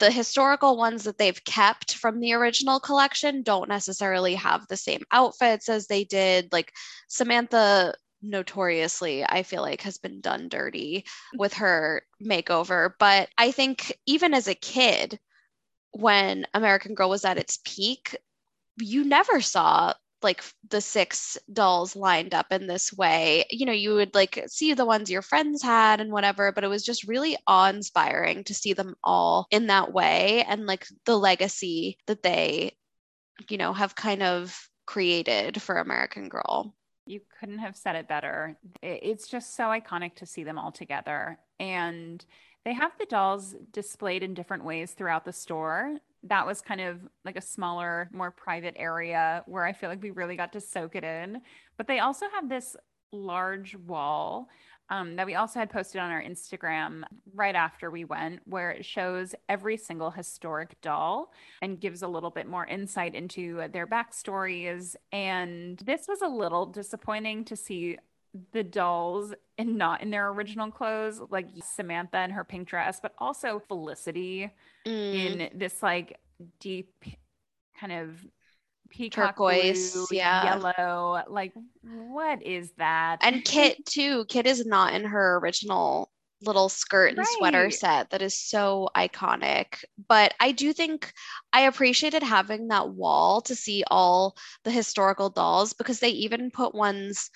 the 0.00 0.10
historical 0.10 0.76
ones 0.76 1.04
that 1.04 1.18
they've 1.18 1.44
kept 1.44 1.94
from 1.94 2.20
the 2.20 2.32
original 2.32 2.80
collection 2.80 3.42
don't 3.42 3.68
necessarily 3.68 4.34
have 4.34 4.66
the 4.66 4.76
same 4.76 5.02
outfits 5.12 5.68
as 5.68 5.86
they 5.86 6.04
did. 6.04 6.48
Like 6.52 6.72
Samantha 7.08 7.94
notoriously 8.22 9.24
I 9.24 9.42
feel 9.42 9.62
like 9.62 9.82
has 9.82 9.98
been 9.98 10.20
done 10.20 10.48
dirty 10.48 11.06
with 11.38 11.54
her 11.54 12.02
makeover 12.22 12.90
but 12.98 13.30
I 13.38 13.50
think 13.50 13.96
even 14.04 14.34
as 14.34 14.46
a 14.46 14.54
kid 14.54 15.18
when 15.92 16.46
American 16.52 16.94
Girl 16.94 17.08
was 17.08 17.24
at 17.24 17.38
its 17.38 17.60
peak 17.64 18.16
you 18.76 19.04
never 19.04 19.40
saw 19.40 19.94
like 20.22 20.44
the 20.68 20.80
six 20.80 21.38
dolls 21.52 21.96
lined 21.96 22.34
up 22.34 22.46
in 22.50 22.66
this 22.66 22.92
way. 22.92 23.44
You 23.50 23.66
know, 23.66 23.72
you 23.72 23.94
would 23.94 24.14
like 24.14 24.44
see 24.48 24.74
the 24.74 24.84
ones 24.84 25.10
your 25.10 25.22
friends 25.22 25.62
had 25.62 26.00
and 26.00 26.12
whatever, 26.12 26.52
but 26.52 26.64
it 26.64 26.68
was 26.68 26.84
just 26.84 27.08
really 27.08 27.36
awe 27.46 27.70
inspiring 27.70 28.44
to 28.44 28.54
see 28.54 28.72
them 28.72 28.94
all 29.02 29.46
in 29.50 29.68
that 29.68 29.92
way 29.92 30.44
and 30.46 30.66
like 30.66 30.86
the 31.06 31.16
legacy 31.16 31.98
that 32.06 32.22
they, 32.22 32.72
you 33.48 33.56
know, 33.56 33.72
have 33.72 33.94
kind 33.94 34.22
of 34.22 34.68
created 34.86 35.62
for 35.62 35.76
American 35.76 36.28
Girl. 36.28 36.74
You 37.06 37.20
couldn't 37.40 37.58
have 37.58 37.76
said 37.76 37.96
it 37.96 38.08
better. 38.08 38.58
It's 38.82 39.26
just 39.26 39.56
so 39.56 39.64
iconic 39.64 40.16
to 40.16 40.26
see 40.26 40.44
them 40.44 40.58
all 40.58 40.70
together. 40.70 41.38
And 41.58 42.24
they 42.64 42.74
have 42.74 42.92
the 42.98 43.06
dolls 43.06 43.54
displayed 43.72 44.22
in 44.22 44.34
different 44.34 44.64
ways 44.64 44.92
throughout 44.92 45.24
the 45.24 45.32
store 45.32 45.98
that 46.24 46.46
was 46.46 46.60
kind 46.60 46.80
of 46.80 47.00
like 47.24 47.36
a 47.36 47.40
smaller, 47.40 48.10
more 48.12 48.30
private 48.30 48.74
area 48.76 49.42
where 49.46 49.64
I 49.64 49.72
feel 49.72 49.88
like 49.88 50.02
we 50.02 50.10
really 50.10 50.36
got 50.36 50.52
to 50.52 50.60
soak 50.60 50.94
it 50.96 51.04
in. 51.04 51.40
But 51.76 51.86
they 51.86 52.00
also 52.00 52.26
have 52.34 52.48
this 52.48 52.76
large 53.12 53.74
wall 53.74 54.48
um, 54.90 55.14
that 55.16 55.26
we 55.26 55.36
also 55.36 55.60
had 55.60 55.70
posted 55.70 56.00
on 56.00 56.10
our 56.10 56.22
Instagram 56.22 57.02
right 57.32 57.54
after 57.54 57.90
we 57.90 58.04
went, 58.04 58.40
where 58.44 58.72
it 58.72 58.84
shows 58.84 59.34
every 59.48 59.76
single 59.76 60.10
historic 60.10 60.80
doll 60.80 61.32
and 61.62 61.80
gives 61.80 62.02
a 62.02 62.08
little 62.08 62.30
bit 62.30 62.48
more 62.48 62.66
insight 62.66 63.14
into 63.14 63.68
their 63.72 63.86
backstories. 63.86 64.96
And 65.12 65.78
this 65.78 66.06
was 66.08 66.22
a 66.22 66.28
little 66.28 66.66
disappointing 66.66 67.44
to 67.46 67.56
see 67.56 67.98
the 68.52 68.62
dolls 68.62 69.34
and 69.58 69.76
not 69.76 70.02
in 70.02 70.10
their 70.10 70.28
original 70.28 70.70
clothes, 70.70 71.20
like 71.30 71.48
Samantha 71.74 72.22
in 72.22 72.30
her 72.30 72.44
pink 72.44 72.68
dress, 72.68 73.00
but 73.00 73.14
also 73.18 73.60
Felicity 73.68 74.50
mm. 74.86 75.14
in 75.14 75.58
this 75.58 75.82
like 75.82 76.18
deep 76.60 77.04
kind 77.78 77.92
of 77.92 78.26
peacock 78.90 79.36
turquoise, 79.36 79.92
blue, 79.92 80.06
yeah, 80.12 80.44
yellow. 80.44 81.22
Like, 81.28 81.52
what 81.82 82.42
is 82.42 82.72
that? 82.78 83.18
And 83.22 83.44
Kit 83.44 83.84
too. 83.86 84.24
Kit 84.26 84.46
is 84.46 84.66
not 84.66 84.94
in 84.94 85.04
her 85.04 85.38
original 85.38 86.10
little 86.42 86.68
skirt 86.68 87.10
and 87.10 87.18
right. 87.18 87.26
sweater 87.36 87.70
set 87.70 88.10
that 88.10 88.22
is 88.22 88.38
so 88.38 88.88
iconic. 88.96 89.84
But 90.08 90.34
I 90.40 90.52
do 90.52 90.72
think 90.72 91.12
I 91.52 91.62
appreciated 91.62 92.22
having 92.22 92.68
that 92.68 92.90
wall 92.90 93.42
to 93.42 93.54
see 93.54 93.84
all 93.90 94.36
the 94.64 94.70
historical 94.70 95.30
dolls 95.30 95.72
because 95.72 96.00
they 96.00 96.10
even 96.10 96.50
put 96.50 96.74
ones 96.74 97.30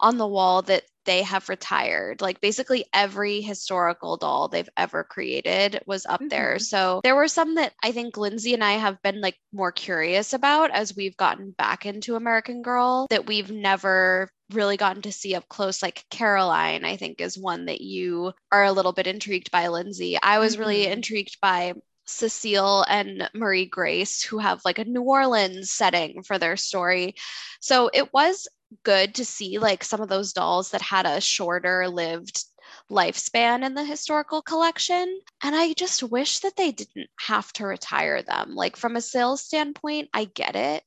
on 0.00 0.18
the 0.18 0.26
wall 0.26 0.62
that 0.62 0.84
they 1.08 1.22
have 1.22 1.48
retired. 1.48 2.20
Like 2.20 2.40
basically 2.42 2.84
every 2.92 3.40
historical 3.40 4.18
doll 4.18 4.48
they've 4.48 4.68
ever 4.76 5.04
created 5.04 5.80
was 5.86 6.04
up 6.04 6.20
mm-hmm. 6.20 6.28
there. 6.28 6.58
So 6.58 7.00
there 7.02 7.16
were 7.16 7.28
some 7.28 7.54
that 7.54 7.72
I 7.82 7.92
think 7.92 8.18
Lindsey 8.18 8.52
and 8.52 8.62
I 8.62 8.72
have 8.72 9.00
been 9.02 9.22
like 9.22 9.36
more 9.50 9.72
curious 9.72 10.34
about 10.34 10.70
as 10.70 10.94
we've 10.94 11.16
gotten 11.16 11.52
back 11.52 11.86
into 11.86 12.16
American 12.16 12.60
Girl 12.60 13.06
that 13.08 13.26
we've 13.26 13.50
never 13.50 14.28
really 14.52 14.76
gotten 14.76 15.00
to 15.02 15.12
see 15.12 15.34
up 15.34 15.48
close. 15.48 15.82
Like 15.82 16.04
Caroline, 16.10 16.84
I 16.84 16.96
think 16.96 17.22
is 17.22 17.38
one 17.38 17.64
that 17.66 17.80
you 17.80 18.32
are 18.52 18.64
a 18.64 18.72
little 18.72 18.92
bit 18.92 19.06
intrigued 19.06 19.50
by, 19.50 19.68
Lindsey. 19.68 20.18
I 20.22 20.38
was 20.38 20.52
mm-hmm. 20.52 20.60
really 20.60 20.86
intrigued 20.86 21.38
by 21.40 21.72
Cecile 22.06 22.84
and 22.88 23.30
Marie 23.34 23.66
Grace, 23.66 24.22
who 24.22 24.38
have 24.38 24.60
like 24.64 24.78
a 24.78 24.84
New 24.84 25.02
Orleans 25.02 25.70
setting 25.70 26.22
for 26.22 26.38
their 26.38 26.56
story. 26.56 27.14
So 27.60 27.90
it 27.92 28.12
was 28.12 28.48
good 28.82 29.14
to 29.16 29.24
see 29.24 29.58
like 29.58 29.84
some 29.84 30.00
of 30.00 30.08
those 30.08 30.32
dolls 30.32 30.70
that 30.70 30.82
had 30.82 31.06
a 31.06 31.20
shorter 31.20 31.88
lived 31.88 32.44
lifespan 32.90 33.64
in 33.64 33.74
the 33.74 33.84
historical 33.84 34.42
collection. 34.42 35.20
And 35.42 35.54
I 35.56 35.72
just 35.72 36.02
wish 36.02 36.40
that 36.40 36.56
they 36.56 36.72
didn't 36.72 37.10
have 37.18 37.52
to 37.54 37.66
retire 37.66 38.22
them. 38.22 38.54
Like, 38.54 38.76
from 38.76 38.96
a 38.96 39.00
sales 39.00 39.42
standpoint, 39.42 40.08
I 40.12 40.24
get 40.24 40.56
it, 40.56 40.82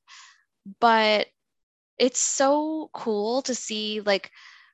but 0.80 1.26
it's 1.98 2.20
so 2.20 2.90
cool 2.92 3.42
to 3.42 3.54
see 3.54 4.00
like 4.00 4.30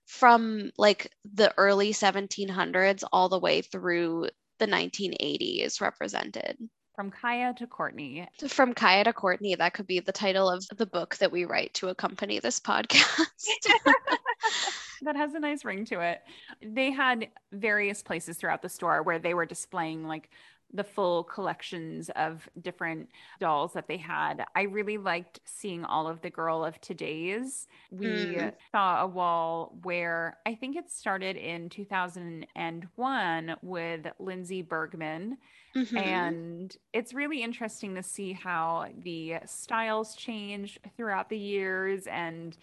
from 0.07 0.71
like 0.79 1.13
the 1.35 1.53
early 1.59 1.93
1700s 1.93 3.05
all 3.13 3.29
the 3.29 3.39
way 3.39 3.63
through 3.63 4.29
the 4.59 4.67
1980s 4.67 5.81
represented. 5.81 6.57
From 6.99 7.13
Kaya 7.13 7.55
to 7.59 7.67
Courtney. 7.69 8.27
From 8.49 8.75
Kaya 8.75 9.05
to 9.05 9.13
Courtney, 9.13 9.55
that 9.55 9.73
could 9.73 9.87
be 9.87 10.01
the 10.01 10.11
title 10.11 10.51
of 10.51 10.67
the 10.79 10.87
book 10.87 11.17
that 11.19 11.31
we 11.31 11.45
write 11.45 11.73
to 11.75 11.91
accompany 11.91 12.41
this 12.41 12.59
podcast. 12.59 13.21
that 15.03 15.15
has 15.15 15.33
a 15.35 15.39
nice 15.39 15.65
ring 15.65 15.85
to 15.85 16.01
it. 16.01 16.23
They 16.61 16.91
had 16.91 17.29
various 17.53 18.03
places 18.03 18.37
throughout 18.37 18.63
the 18.63 18.69
store 18.69 19.05
where 19.05 19.21
they 19.21 19.33
were 19.33 19.47
displaying 19.47 20.09
like 20.09 20.29
the 20.75 20.83
full 20.83 21.23
collections 21.23 22.11
of 22.17 22.49
different 22.61 23.09
dolls 23.39 23.75
that 23.75 23.87
they 23.87 23.97
had. 23.97 24.45
I 24.57 24.63
really 24.63 24.99
liked 24.99 25.39
seeing 25.45 25.85
all 25.85 26.09
of 26.09 26.21
the 26.21 26.31
girl 26.31 26.65
of 26.65 26.81
today's. 26.81 27.69
We 27.93 28.07
mm. 28.07 28.53
saw 28.73 29.05
a 29.05 29.07
wall 29.07 29.79
where 29.85 30.39
I 30.45 30.57
think 30.57 30.75
it 30.77 30.91
started 30.91 31.37
in 31.37 31.69
2001 31.69 33.57
with 33.63 34.07
Lindsey 34.19 34.63
Bergman. 34.63 35.39
Mm-hmm. 35.79 35.97
And 35.97 36.77
it's 36.93 37.15
really 37.15 37.43
interesting 37.43 37.95
to 37.95 38.03
see 38.03 38.33
how 38.33 38.89
the 38.99 39.37
styles 39.47 40.17
change 40.17 40.79
throughout 40.97 41.29
the 41.29 41.39
years 41.39 42.07
and 42.07 42.57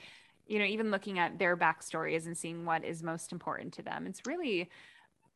you 0.47 0.59
know 0.59 0.65
even 0.65 0.91
looking 0.91 1.17
at 1.17 1.39
their 1.39 1.57
backstories 1.57 2.25
and 2.25 2.37
seeing 2.37 2.65
what 2.65 2.83
is 2.83 3.01
most 3.01 3.31
important 3.31 3.73
to 3.73 3.81
them 3.81 4.05
it's 4.05 4.21
really 4.27 4.69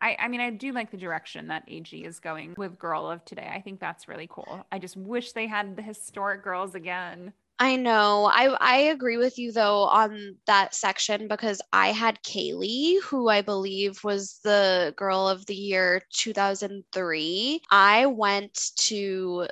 I, 0.02 0.16
I 0.18 0.28
mean, 0.30 0.40
I 0.40 0.50
do 0.50 0.72
like 0.72 0.92
the 0.92 0.98
direction 0.98 1.48
that 1.48 1.64
AG 1.68 1.94
is 1.94 2.20
going 2.20 2.54
with 2.58 2.80
Girl 2.80 3.10
of 3.10 3.26
Today. 3.26 3.52
I 3.54 3.60
think 3.62 3.80
that's 3.80 4.08
really 4.08 4.28
cool. 4.30 4.66
I 4.72 4.80
just 4.80 4.96
wish 4.96 5.34
they 5.34 5.48
had 5.48 5.76
the 5.76 5.82
historic 5.82 6.44
girls 6.44 6.74
again. 6.74 7.34
I 7.62 7.76
know. 7.76 8.26
I 8.26 8.46
I 8.60 8.78
agree 8.94 9.18
with 9.18 9.38
you 9.38 9.52
though 9.52 9.84
on 9.84 10.38
that 10.46 10.74
section 10.74 11.28
because 11.28 11.62
I 11.74 11.90
had 11.92 12.24
Kailey, 12.24 13.02
who 13.04 13.28
I 13.28 13.42
believe 13.42 14.02
was 14.04 14.40
the 14.44 14.94
girl 14.96 15.28
of 15.28 15.46
the 15.46 15.56
year 15.56 16.02
2003. 16.14 17.62
I 17.70 18.06
went 18.06 18.58
to 18.88 19.48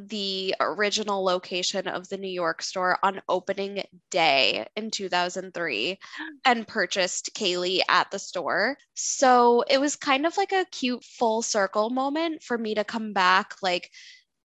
the 0.00 0.54
original 0.60 1.24
location 1.24 1.88
of 1.88 2.08
the 2.08 2.18
New 2.18 2.30
York 2.30 2.62
store 2.62 2.98
on 3.02 3.22
opening 3.28 3.84
day 4.10 4.66
in 4.76 4.90
2003 4.90 5.98
and 6.44 6.66
purchased 6.66 7.30
Kailey 7.34 7.82
at 7.88 8.10
the 8.10 8.18
store. 8.18 8.76
So 8.94 9.62
it 9.68 9.80
was 9.80 9.96
kind 9.96 10.26
of 10.26 10.36
like 10.36 10.52
a 10.52 10.66
cute 10.72 11.04
full 11.04 11.42
circle 11.42 11.90
moment 11.90 12.42
for 12.42 12.58
me 12.58 12.74
to 12.76 12.84
come 12.84 13.12
back 13.12 13.54
like 13.62 13.90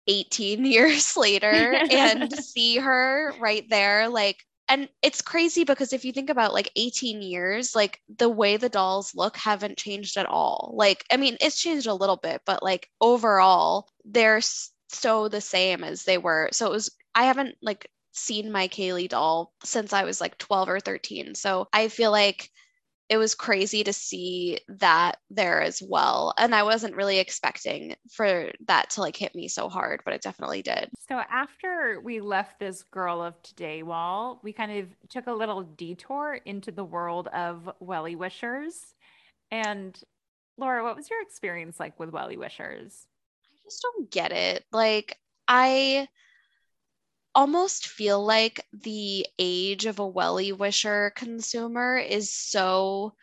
18 0.07 0.65
years 0.65 1.15
later 1.17 1.81
and 1.91 2.31
see 2.33 2.77
her 2.77 3.33
right 3.39 3.69
there 3.69 4.09
like 4.09 4.37
and 4.67 4.89
it's 5.03 5.21
crazy 5.21 5.63
because 5.63 5.93
if 5.93 6.03
you 6.03 6.11
think 6.11 6.29
about 6.31 6.53
like 6.53 6.71
18 6.75 7.21
years 7.21 7.75
like 7.75 7.99
the 8.17 8.29
way 8.29 8.57
the 8.57 8.69
dolls 8.69 9.13
look 9.13 9.37
haven't 9.37 9.77
changed 9.77 10.17
at 10.17 10.25
all 10.25 10.73
like 10.75 11.05
i 11.11 11.17
mean 11.17 11.37
it's 11.39 11.61
changed 11.61 11.87
a 11.87 11.93
little 11.93 12.17
bit 12.17 12.41
but 12.45 12.63
like 12.63 12.89
overall 12.99 13.87
they're 14.05 14.41
so 14.95 15.27
the 15.27 15.41
same 15.41 15.83
as 15.83 16.03
they 16.03 16.17
were. 16.17 16.49
So 16.51 16.67
it 16.67 16.71
was, 16.71 16.89
I 17.13 17.25
haven't 17.25 17.55
like 17.61 17.89
seen 18.13 18.51
my 18.51 18.67
Kailey 18.67 19.07
doll 19.07 19.53
since 19.63 19.93
I 19.93 20.03
was 20.03 20.21
like 20.21 20.37
12 20.37 20.69
or 20.69 20.79
13. 20.79 21.35
So 21.35 21.67
I 21.73 21.87
feel 21.89 22.11
like 22.11 22.49
it 23.07 23.17
was 23.17 23.35
crazy 23.35 23.83
to 23.83 23.93
see 23.93 24.59
that 24.67 25.17
there 25.29 25.61
as 25.61 25.81
well. 25.87 26.33
And 26.37 26.55
I 26.55 26.63
wasn't 26.63 26.95
really 26.95 27.19
expecting 27.19 27.95
for 28.11 28.51
that 28.67 28.89
to 28.91 29.01
like 29.01 29.15
hit 29.15 29.35
me 29.35 29.47
so 29.47 29.69
hard, 29.69 30.01
but 30.03 30.13
it 30.13 30.23
definitely 30.23 30.63
did. 30.63 30.89
So 31.07 31.21
after 31.29 32.01
we 32.03 32.19
left 32.19 32.59
this 32.59 32.83
girl 32.83 33.21
of 33.21 33.39
today 33.43 33.83
wall, 33.83 34.39
we 34.43 34.53
kind 34.53 34.79
of 34.79 34.87
took 35.09 35.27
a 35.27 35.33
little 35.33 35.61
detour 35.61 36.39
into 36.45 36.71
the 36.71 36.83
world 36.83 37.27
of 37.27 37.69
Wellie 37.79 38.15
Wishers. 38.15 38.95
And 39.51 39.99
Laura, 40.57 40.83
what 40.83 40.95
was 40.95 41.09
your 41.09 41.21
experience 41.21 41.79
like 41.79 41.99
with 41.99 42.09
Wellie 42.09 42.37
Wishers? 42.37 43.05
I 43.43 43.57
just 43.63 43.83
don't 43.83 44.09
get 44.09 44.31
it. 44.31 44.63
Like, 44.71 45.17
I 45.47 46.07
almost 47.35 47.87
feel 47.87 48.25
like 48.25 48.65
the 48.73 49.27
age 49.37 49.85
of 49.85 49.99
a 49.99 50.07
Wellie 50.07 50.53
Wisher 50.53 51.11
consumer 51.15 51.97
is 51.97 52.33
so 52.33 53.13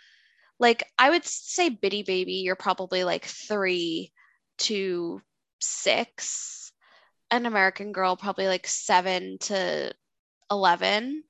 like 0.59 0.85
I 0.97 1.11
would 1.11 1.25
say 1.25 1.71
bitty 1.71 2.05
baby, 2.05 2.35
you're 2.35 2.55
probably 2.55 3.03
like 3.03 3.25
three 3.25 4.13
to 4.59 5.21
six. 5.61 6.73
An 7.33 7.47
American 7.47 7.93
girl, 7.93 8.15
probably 8.15 8.47
like 8.47 8.67
seven 8.67 9.39
to 9.41 9.93
11. 10.51 11.25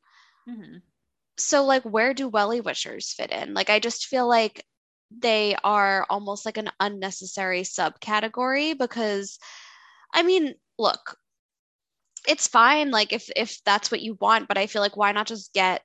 Mm-hmm. 0.48 0.78
So, 1.38 1.64
like, 1.64 1.84
where 1.84 2.12
do 2.12 2.28
Wellie 2.28 2.60
Wishers 2.60 3.12
fit 3.12 3.30
in? 3.30 3.54
Like, 3.54 3.70
I 3.70 3.78
just 3.78 4.06
feel 4.06 4.28
like 4.28 4.66
they 5.16 5.54
are 5.62 6.04
almost 6.10 6.44
like 6.44 6.56
an 6.56 6.70
unnecessary 6.80 7.62
subcategory 7.62 8.76
because 8.76 9.38
I 10.12 10.22
mean, 10.22 10.54
look, 10.78 11.16
it's 12.26 12.46
fine 12.46 12.90
like 12.90 13.12
if 13.12 13.30
if 13.36 13.62
that's 13.64 13.90
what 13.90 14.02
you 14.02 14.16
want, 14.20 14.48
but 14.48 14.58
I 14.58 14.66
feel 14.66 14.82
like 14.82 14.96
why 14.96 15.12
not 15.12 15.26
just 15.26 15.52
get 15.52 15.82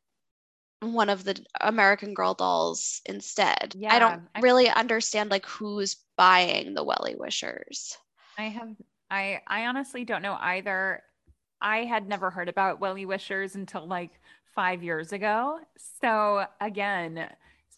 one 0.81 1.09
of 1.09 1.23
the 1.23 1.43
American 1.61 2.13
Girl 2.13 2.33
dolls 2.33 3.01
instead? 3.05 3.73
Yeah, 3.75 3.93
I 3.93 3.99
don't 3.99 4.21
I, 4.35 4.39
really 4.41 4.69
understand 4.69 5.31
like 5.31 5.45
who's 5.45 5.97
buying 6.17 6.73
the 6.73 6.83
Wellie 6.83 7.15
Wishers. 7.15 7.97
I 8.37 8.43
have 8.43 8.69
I 9.09 9.41
I 9.47 9.65
honestly 9.65 10.05
don't 10.05 10.21
know 10.21 10.37
either. 10.39 11.03
I 11.61 11.85
had 11.85 12.07
never 12.07 12.29
heard 12.29 12.49
about 12.49 12.79
Wellie 12.79 13.07
Wishers 13.07 13.55
until 13.55 13.87
like 13.87 14.11
5 14.53 14.83
years 14.83 15.11
ago. 15.11 15.59
So 16.01 16.45
again, 16.61 17.27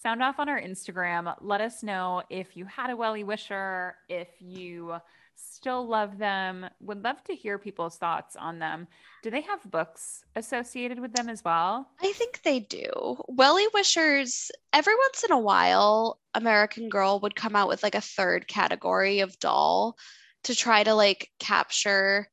sound 0.02 0.22
off 0.22 0.40
on 0.40 0.50
our 0.50 0.60
Instagram. 0.60 1.34
Let 1.42 1.62
us 1.62 1.84
know 1.84 2.24
if 2.30 2.58
you 2.58 2.66
had 2.66 2.90
a 2.90 2.96
Wellie 2.96 3.24
Wisher, 3.24 3.96
if 4.10 4.30
you 4.40 4.96
still 5.40 5.88
love 5.88 6.18
them. 6.18 6.66
Would 6.82 7.04
love 7.04 7.24
to 7.26 7.36
hear 7.36 7.58
people's 7.58 7.98
thoughts 7.98 8.36
on 8.36 8.60
them. 8.60 8.88
Do 9.24 9.30
they 9.30 9.42
have 9.42 9.70
books 9.70 10.24
associated 10.36 11.00
with 11.00 11.14
them 11.14 11.30
as 11.30 11.44
well? 11.44 11.90
I 12.02 12.12
think 12.14 12.42
they 12.42 12.60
do. 12.60 13.22
Wellie 13.28 13.68
Wishers, 13.74 14.52
every 14.72 14.96
once 14.96 15.24
in 15.24 15.32
a 15.32 15.40
while, 15.40 16.20
American 16.34 16.90
Girl 16.90 17.20
would 17.20 17.36
come 17.36 17.56
out 17.56 17.68
with 17.68 17.84
like 17.84 17.96
a 17.96 18.02
third 18.02 18.48
category 18.48 19.20
of 19.20 19.40
doll 19.40 19.98
to 20.44 20.56
try 20.56 20.84
to 20.84 20.94
like 20.94 21.30
capture 21.40 22.30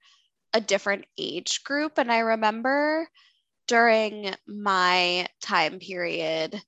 a 0.53 0.61
different 0.61 1.05
age 1.19 1.64
group. 1.64 1.99
And 1.99 2.11
I 2.12 2.21
remember 2.21 3.09
during 3.66 4.35
my 4.47 5.27
time 5.40 5.79
period, 5.81 6.62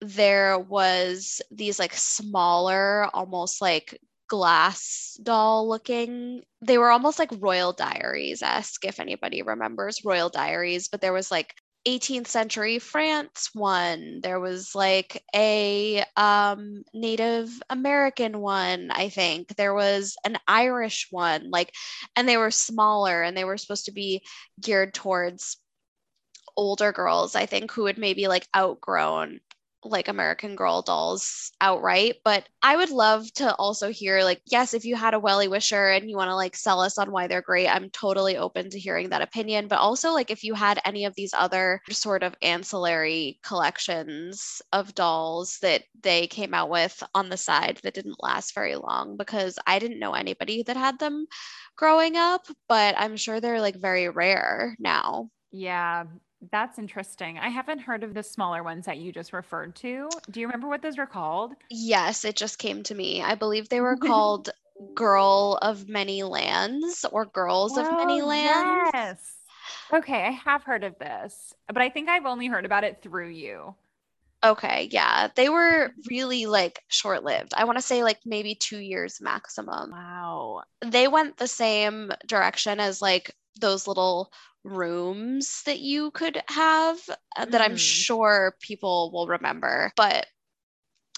there 0.00 0.58
was 0.58 1.40
these 1.50 1.78
like 1.78 1.94
smaller, 1.94 3.06
almost 3.14 3.62
like 3.62 3.98
glass 4.28 5.18
doll 5.22 5.68
looking. 5.68 6.42
They 6.60 6.78
were 6.78 6.90
almost 6.90 7.18
like 7.18 7.30
Royal 7.38 7.72
Diaries 7.72 8.42
esque, 8.42 8.84
if 8.84 9.00
anybody 9.00 9.42
remembers 9.42 10.04
Royal 10.04 10.28
Diaries, 10.28 10.88
but 10.88 11.00
there 11.00 11.12
was 11.12 11.30
like 11.30 11.54
18th 11.86 12.26
century 12.26 12.78
France 12.80 13.50
one. 13.54 14.20
There 14.20 14.40
was 14.40 14.74
like 14.74 15.22
a 15.34 16.04
um, 16.16 16.82
Native 16.92 17.50
American 17.70 18.40
one, 18.40 18.90
I 18.90 19.08
think. 19.08 19.54
There 19.56 19.74
was 19.74 20.16
an 20.24 20.36
Irish 20.48 21.06
one, 21.10 21.50
like, 21.50 21.72
and 22.16 22.28
they 22.28 22.36
were 22.36 22.50
smaller 22.50 23.22
and 23.22 23.36
they 23.36 23.44
were 23.44 23.56
supposed 23.56 23.84
to 23.84 23.92
be 23.92 24.22
geared 24.60 24.94
towards 24.94 25.58
older 26.56 26.90
girls, 26.90 27.36
I 27.36 27.46
think, 27.46 27.70
who 27.70 27.86
had 27.86 27.98
maybe 27.98 28.26
like 28.26 28.48
outgrown 28.56 29.40
like 29.90 30.08
American 30.08 30.56
Girl 30.56 30.82
dolls 30.82 31.52
outright, 31.60 32.16
but 32.24 32.48
I 32.62 32.76
would 32.76 32.90
love 32.90 33.32
to 33.34 33.54
also 33.54 33.90
hear 33.90 34.22
like 34.22 34.40
yes, 34.46 34.74
if 34.74 34.84
you 34.84 34.96
had 34.96 35.14
a 35.14 35.18
Wellie 35.18 35.48
Wisher 35.48 35.88
and 35.88 36.08
you 36.10 36.16
want 36.16 36.28
to 36.28 36.36
like 36.36 36.56
sell 36.56 36.80
us 36.80 36.98
on 36.98 37.10
why 37.10 37.26
they're 37.26 37.42
great, 37.42 37.68
I'm 37.68 37.90
totally 37.90 38.36
open 38.36 38.70
to 38.70 38.78
hearing 38.78 39.10
that 39.10 39.22
opinion, 39.22 39.68
but 39.68 39.78
also 39.78 40.12
like 40.12 40.30
if 40.30 40.44
you 40.44 40.54
had 40.54 40.80
any 40.84 41.04
of 41.04 41.14
these 41.14 41.34
other 41.34 41.80
sort 41.90 42.22
of 42.22 42.34
ancillary 42.42 43.38
collections 43.42 44.62
of 44.72 44.94
dolls 44.94 45.58
that 45.62 45.82
they 46.02 46.26
came 46.26 46.54
out 46.54 46.70
with 46.70 47.02
on 47.14 47.28
the 47.28 47.36
side 47.36 47.80
that 47.82 47.94
didn't 47.94 48.22
last 48.22 48.54
very 48.54 48.76
long 48.76 49.16
because 49.16 49.58
I 49.66 49.78
didn't 49.78 49.98
know 49.98 50.12
anybody 50.12 50.62
that 50.64 50.76
had 50.76 50.98
them 50.98 51.26
growing 51.76 52.16
up, 52.16 52.46
but 52.68 52.94
I'm 52.98 53.16
sure 53.16 53.40
they're 53.40 53.60
like 53.60 53.76
very 53.76 54.08
rare 54.08 54.76
now. 54.78 55.30
Yeah, 55.52 56.04
that's 56.50 56.78
interesting. 56.78 57.38
I 57.38 57.48
haven't 57.48 57.80
heard 57.80 58.02
of 58.02 58.14
the 58.14 58.22
smaller 58.22 58.62
ones 58.62 58.86
that 58.86 58.98
you 58.98 59.12
just 59.12 59.32
referred 59.32 59.74
to. 59.76 60.08
Do 60.30 60.40
you 60.40 60.46
remember 60.46 60.68
what 60.68 60.82
those 60.82 60.98
were 60.98 61.06
called? 61.06 61.52
Yes, 61.70 62.24
it 62.24 62.36
just 62.36 62.58
came 62.58 62.82
to 62.84 62.94
me. 62.94 63.22
I 63.22 63.34
believe 63.34 63.68
they 63.68 63.80
were 63.80 63.96
called 63.96 64.50
Girl 64.94 65.58
of 65.62 65.88
Many 65.88 66.22
Lands 66.22 67.04
or 67.10 67.26
Girls 67.26 67.76
of 67.76 67.84
Many 67.92 68.20
oh, 68.20 68.26
Lands. 68.26 68.90
Yes. 68.94 69.32
Okay, 69.92 70.26
I 70.26 70.30
have 70.30 70.64
heard 70.64 70.84
of 70.84 70.98
this, 70.98 71.54
but 71.68 71.78
I 71.78 71.88
think 71.88 72.08
I've 72.08 72.26
only 72.26 72.46
heard 72.46 72.64
about 72.64 72.84
it 72.84 73.00
through 73.02 73.28
you. 73.28 73.74
Okay, 74.44 74.88
yeah. 74.92 75.28
They 75.34 75.48
were 75.48 75.92
really 76.10 76.46
like 76.46 76.82
short 76.88 77.24
lived. 77.24 77.52
I 77.56 77.64
want 77.64 77.78
to 77.78 77.82
say 77.82 78.02
like 78.02 78.18
maybe 78.24 78.54
two 78.54 78.78
years 78.78 79.20
maximum. 79.20 79.90
Wow. 79.90 80.62
They 80.84 81.08
went 81.08 81.36
the 81.36 81.48
same 81.48 82.12
direction 82.26 82.78
as 82.78 83.00
like 83.00 83.34
those 83.60 83.86
little 83.86 84.30
rooms 84.66 85.62
that 85.64 85.78
you 85.78 86.10
could 86.10 86.42
have 86.48 86.98
mm. 87.38 87.50
that 87.50 87.60
I'm 87.60 87.74
mm. 87.74 87.78
sure 87.78 88.54
people 88.60 89.10
will 89.12 89.26
remember. 89.26 89.92
But 89.96 90.26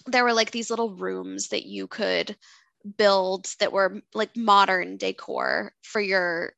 there 0.06 0.24
were 0.24 0.32
like 0.32 0.50
these 0.50 0.70
little 0.70 0.94
rooms 0.94 1.48
that 1.48 1.66
you 1.66 1.86
could 1.86 2.36
build 2.96 3.46
that 3.60 3.72
were 3.72 4.00
like 4.14 4.36
modern 4.36 4.96
decor 4.96 5.72
for 5.82 6.00
your 6.00 6.52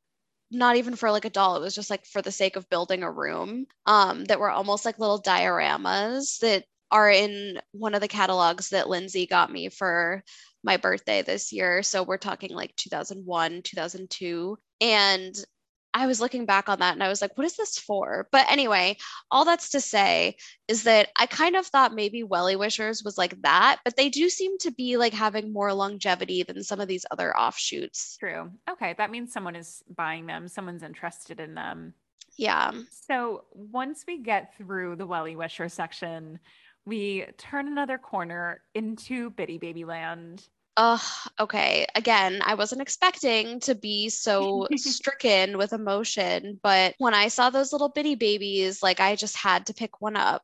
not 0.50 0.76
even 0.76 0.94
for 0.94 1.10
like 1.10 1.24
a 1.24 1.30
doll 1.30 1.56
it 1.56 1.60
was 1.60 1.74
just 1.74 1.90
like 1.90 2.04
for 2.04 2.20
the 2.20 2.30
sake 2.30 2.56
of 2.56 2.68
building 2.68 3.02
a 3.02 3.10
room 3.10 3.64
um 3.86 4.24
that 4.26 4.38
were 4.38 4.50
almost 4.50 4.84
like 4.84 4.98
little 4.98 5.20
dioramas 5.22 6.38
that 6.40 6.64
are 6.90 7.10
in 7.10 7.60
one 7.72 7.94
of 7.94 8.00
the 8.00 8.08
catalogs 8.08 8.70
that 8.70 8.88
Lindsey 8.88 9.26
got 9.26 9.50
me 9.50 9.68
for 9.68 10.22
my 10.62 10.76
birthday 10.76 11.22
this 11.22 11.52
year. 11.52 11.82
So 11.82 12.02
we're 12.02 12.18
talking 12.18 12.50
like 12.50 12.74
2001, 12.76 13.62
2002. 13.62 14.58
And 14.80 15.34
I 15.92 16.06
was 16.06 16.20
looking 16.20 16.46
back 16.46 16.68
on 16.68 16.78
that 16.78 16.94
and 16.94 17.02
I 17.02 17.08
was 17.08 17.20
like, 17.20 17.36
what 17.36 17.46
is 17.46 17.56
this 17.56 17.78
for? 17.78 18.28
But 18.30 18.46
anyway, 18.50 18.96
all 19.30 19.44
that's 19.44 19.70
to 19.70 19.80
say 19.80 20.36
is 20.68 20.84
that 20.84 21.08
I 21.18 21.26
kind 21.26 21.56
of 21.56 21.66
thought 21.66 21.94
maybe 21.94 22.22
Wellie 22.22 22.56
Wishers 22.56 23.02
was 23.02 23.18
like 23.18 23.40
that, 23.42 23.78
but 23.84 23.96
they 23.96 24.08
do 24.08 24.28
seem 24.28 24.58
to 24.58 24.70
be 24.70 24.96
like 24.96 25.12
having 25.12 25.52
more 25.52 25.72
longevity 25.72 26.42
than 26.42 26.62
some 26.62 26.80
of 26.80 26.88
these 26.88 27.06
other 27.10 27.36
offshoots. 27.36 28.16
True. 28.18 28.50
Okay. 28.70 28.94
That 28.98 29.10
means 29.10 29.32
someone 29.32 29.56
is 29.56 29.82
buying 29.94 30.26
them, 30.26 30.48
someone's 30.48 30.82
interested 30.82 31.40
in 31.40 31.54
them. 31.54 31.94
Yeah. 32.36 32.72
So 33.06 33.44
once 33.52 34.04
we 34.06 34.18
get 34.18 34.56
through 34.56 34.96
the 34.96 35.06
Welly 35.06 35.36
Wisher 35.36 35.68
section, 35.68 36.38
we 36.86 37.26
turn 37.36 37.66
another 37.66 37.98
corner 37.98 38.62
into 38.74 39.30
Bitty 39.30 39.58
Baby 39.58 39.84
Land. 39.84 40.46
Oh, 40.76 41.02
okay. 41.38 41.86
Again, 41.94 42.40
I 42.44 42.54
wasn't 42.54 42.80
expecting 42.80 43.60
to 43.60 43.74
be 43.74 44.08
so 44.08 44.68
stricken 44.76 45.58
with 45.58 45.72
emotion, 45.72 46.58
but 46.62 46.94
when 46.98 47.12
I 47.14 47.28
saw 47.28 47.50
those 47.50 47.72
little 47.72 47.88
bitty 47.90 48.14
babies, 48.14 48.82
like 48.82 49.00
I 49.00 49.16
just 49.16 49.36
had 49.36 49.66
to 49.66 49.74
pick 49.74 50.00
one 50.00 50.16
up. 50.16 50.42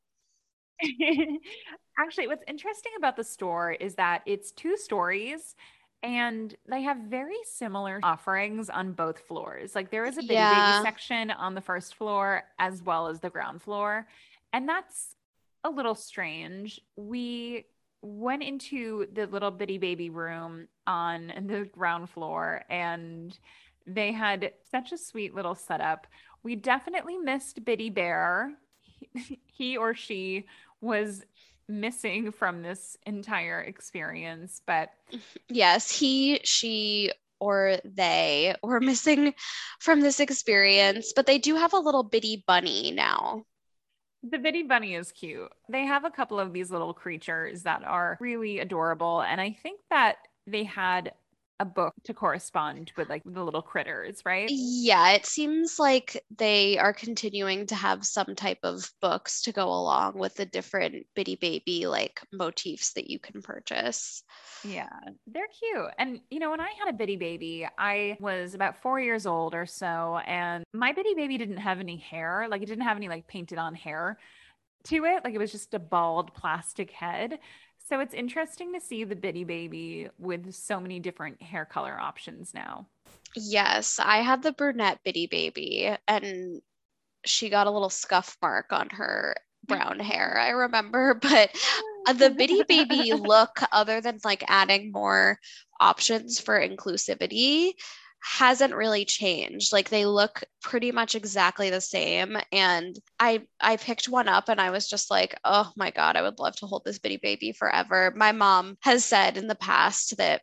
Actually, 1.98 2.26
what's 2.26 2.44
interesting 2.46 2.92
about 2.98 3.16
the 3.16 3.24
store 3.24 3.72
is 3.72 3.94
that 3.94 4.22
it's 4.26 4.50
two 4.52 4.76
stories 4.76 5.54
and 6.02 6.54
they 6.68 6.82
have 6.82 6.98
very 7.08 7.36
similar 7.44 8.00
offerings 8.02 8.68
on 8.68 8.92
both 8.92 9.18
floors. 9.20 9.74
Like 9.74 9.90
there 9.90 10.04
is 10.04 10.18
a 10.18 10.22
bitty 10.22 10.34
Yeah. 10.34 10.46
baby 10.46 10.72
section 10.82 11.30
on 11.30 11.54
the 11.54 11.60
first 11.60 11.94
floor 11.94 12.44
as 12.58 12.82
well 12.82 13.08
as 13.08 13.20
the 13.20 13.30
ground 13.30 13.62
floor. 13.62 14.06
And 14.52 14.68
that's 14.68 15.16
a 15.64 15.70
little 15.70 15.94
strange. 15.94 16.80
We 16.96 17.64
went 18.06 18.42
into 18.42 19.06
the 19.12 19.26
little 19.26 19.50
bitty 19.50 19.78
baby 19.78 20.10
room 20.10 20.68
on 20.86 21.32
the 21.46 21.68
ground 21.72 22.08
floor 22.10 22.64
and 22.70 23.38
they 23.86 24.12
had 24.12 24.52
such 24.70 24.92
a 24.92 24.98
sweet 24.98 25.34
little 25.34 25.54
setup. 25.54 26.06
We 26.42 26.56
definitely 26.56 27.18
missed 27.18 27.64
Bitty 27.64 27.90
Bear. 27.90 28.52
He, 28.80 29.40
he 29.46 29.76
or 29.76 29.94
she 29.94 30.46
was 30.80 31.24
missing 31.68 32.30
from 32.32 32.62
this 32.62 32.96
entire 33.06 33.60
experience, 33.60 34.62
but 34.66 34.90
Yes, 35.48 35.90
he, 35.90 36.40
she, 36.44 37.12
or 37.40 37.78
they 37.84 38.54
were 38.62 38.80
missing 38.80 39.34
from 39.80 40.00
this 40.00 40.20
experience, 40.20 41.12
but 41.14 41.26
they 41.26 41.38
do 41.38 41.56
have 41.56 41.72
a 41.72 41.78
little 41.78 42.02
bitty 42.02 42.44
bunny 42.46 42.92
now. 42.92 43.44
The 44.28 44.38
Bitty 44.38 44.64
Bunny 44.64 44.94
is 44.94 45.12
cute. 45.12 45.52
They 45.68 45.84
have 45.84 46.04
a 46.04 46.10
couple 46.10 46.40
of 46.40 46.52
these 46.52 46.70
little 46.70 46.92
creatures 46.92 47.62
that 47.62 47.84
are 47.84 48.18
really 48.20 48.58
adorable. 48.58 49.20
And 49.22 49.40
I 49.40 49.56
think 49.62 49.80
that 49.90 50.16
they 50.46 50.64
had 50.64 51.12
a 51.58 51.64
book 51.64 51.94
to 52.04 52.14
correspond 52.14 52.92
with 52.96 53.08
like 53.08 53.22
the 53.24 53.42
little 53.42 53.62
critters, 53.62 54.22
right? 54.24 54.48
Yeah, 54.50 55.12
it 55.12 55.26
seems 55.26 55.78
like 55.78 56.22
they 56.36 56.78
are 56.78 56.92
continuing 56.92 57.66
to 57.66 57.74
have 57.74 58.04
some 58.04 58.34
type 58.34 58.58
of 58.62 58.90
books 59.00 59.42
to 59.42 59.52
go 59.52 59.66
along 59.66 60.18
with 60.18 60.34
the 60.34 60.46
different 60.46 61.06
bitty 61.14 61.36
baby 61.36 61.86
like 61.86 62.20
motifs 62.32 62.92
that 62.92 63.08
you 63.08 63.18
can 63.18 63.40
purchase. 63.40 64.22
Yeah, 64.64 64.88
they're 65.26 65.48
cute. 65.58 65.90
And 65.98 66.20
you 66.30 66.38
know, 66.38 66.50
when 66.50 66.60
I 66.60 66.72
had 66.78 66.92
a 66.92 66.96
bitty 66.96 67.16
baby, 67.16 67.66
I 67.78 68.16
was 68.20 68.54
about 68.54 68.82
four 68.82 69.00
years 69.00 69.26
old 69.26 69.54
or 69.54 69.66
so, 69.66 70.18
and 70.26 70.64
my 70.72 70.92
bitty 70.92 71.14
baby 71.14 71.38
didn't 71.38 71.58
have 71.58 71.80
any 71.80 71.96
hair. 71.96 72.46
Like 72.50 72.62
it 72.62 72.66
didn't 72.66 72.84
have 72.84 72.96
any 72.96 73.08
like 73.08 73.26
painted 73.26 73.58
on 73.58 73.74
hair 73.74 74.18
to 74.84 75.04
it. 75.04 75.24
Like 75.24 75.34
it 75.34 75.38
was 75.38 75.52
just 75.52 75.74
a 75.74 75.78
bald 75.78 76.34
plastic 76.34 76.90
head. 76.90 77.38
So 77.88 78.00
it's 78.00 78.14
interesting 78.14 78.72
to 78.72 78.80
see 78.80 79.04
the 79.04 79.14
bitty 79.14 79.44
baby 79.44 80.08
with 80.18 80.52
so 80.52 80.80
many 80.80 80.98
different 80.98 81.40
hair 81.40 81.64
color 81.64 81.96
options 81.96 82.52
now. 82.52 82.88
Yes, 83.36 84.00
I 84.02 84.22
had 84.22 84.42
the 84.42 84.50
brunette 84.50 84.98
bitty 85.04 85.28
baby 85.28 85.94
and 86.08 86.62
she 87.24 87.48
got 87.48 87.68
a 87.68 87.70
little 87.70 87.90
scuff 87.90 88.36
mark 88.42 88.72
on 88.72 88.88
her 88.90 89.36
brown 89.68 90.00
hair, 90.00 90.36
I 90.36 90.50
remember. 90.50 91.14
But 91.22 91.54
the 92.18 92.30
bitty 92.30 92.64
baby 92.64 93.12
look, 93.12 93.60
other 93.70 94.00
than 94.00 94.18
like 94.24 94.42
adding 94.48 94.90
more 94.90 95.38
options 95.78 96.40
for 96.40 96.60
inclusivity, 96.60 97.74
hasn't 98.20 98.74
really 98.74 99.04
changed. 99.04 99.72
Like 99.72 99.88
they 99.88 100.06
look 100.06 100.42
pretty 100.62 100.92
much 100.92 101.14
exactly 101.14 101.70
the 101.70 101.80
same. 101.80 102.36
And 102.52 102.98
I 103.20 103.46
I 103.60 103.76
picked 103.76 104.08
one 104.08 104.28
up 104.28 104.48
and 104.48 104.60
I 104.60 104.70
was 104.70 104.88
just 104.88 105.10
like, 105.10 105.38
oh 105.44 105.72
my 105.76 105.90
God, 105.90 106.16
I 106.16 106.22
would 106.22 106.38
love 106.38 106.56
to 106.56 106.66
hold 106.66 106.84
this 106.84 106.98
bitty 106.98 107.18
baby 107.18 107.52
forever. 107.52 108.12
My 108.16 108.32
mom 108.32 108.76
has 108.82 109.04
said 109.04 109.36
in 109.36 109.46
the 109.46 109.54
past 109.54 110.16
that 110.18 110.42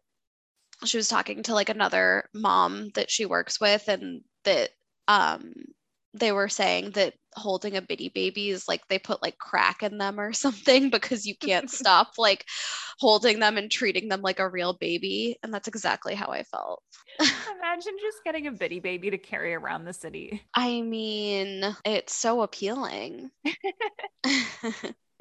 she 0.85 0.97
was 0.97 1.07
talking 1.07 1.43
to 1.43 1.53
like 1.53 1.69
another 1.69 2.29
mom 2.33 2.89
that 2.95 3.09
she 3.09 3.25
works 3.25 3.59
with 3.59 3.87
and 3.87 4.21
that 4.43 4.69
um 5.07 5.53
they 6.13 6.31
were 6.31 6.49
saying 6.49 6.91
that 6.91 7.13
holding 7.35 7.75
a 7.75 7.81
bitty 7.81 8.09
baby 8.09 8.49
is 8.49 8.67
like 8.67 8.87
they 8.87 8.99
put 8.99 9.21
like 9.21 9.37
crack 9.37 9.83
in 9.83 9.97
them 9.97 10.19
or 10.19 10.33
something 10.33 10.89
because 10.89 11.25
you 11.25 11.35
can't 11.35 11.69
stop 11.71 12.13
like 12.17 12.45
holding 12.99 13.39
them 13.39 13.57
and 13.57 13.71
treating 13.71 14.07
them 14.07 14.21
like 14.21 14.39
a 14.39 14.49
real 14.49 14.73
baby 14.73 15.37
and 15.43 15.53
that's 15.53 15.67
exactly 15.67 16.15
how 16.15 16.27
I 16.27 16.43
felt. 16.43 16.83
Imagine 17.19 17.93
just 18.01 18.23
getting 18.23 18.47
a 18.47 18.51
bitty 18.51 18.79
baby 18.79 19.09
to 19.11 19.17
carry 19.17 19.53
around 19.53 19.85
the 19.85 19.93
city. 19.93 20.41
I 20.55 20.81
mean, 20.81 21.75
it's 21.85 22.15
so 22.15 22.41
appealing. 22.41 23.31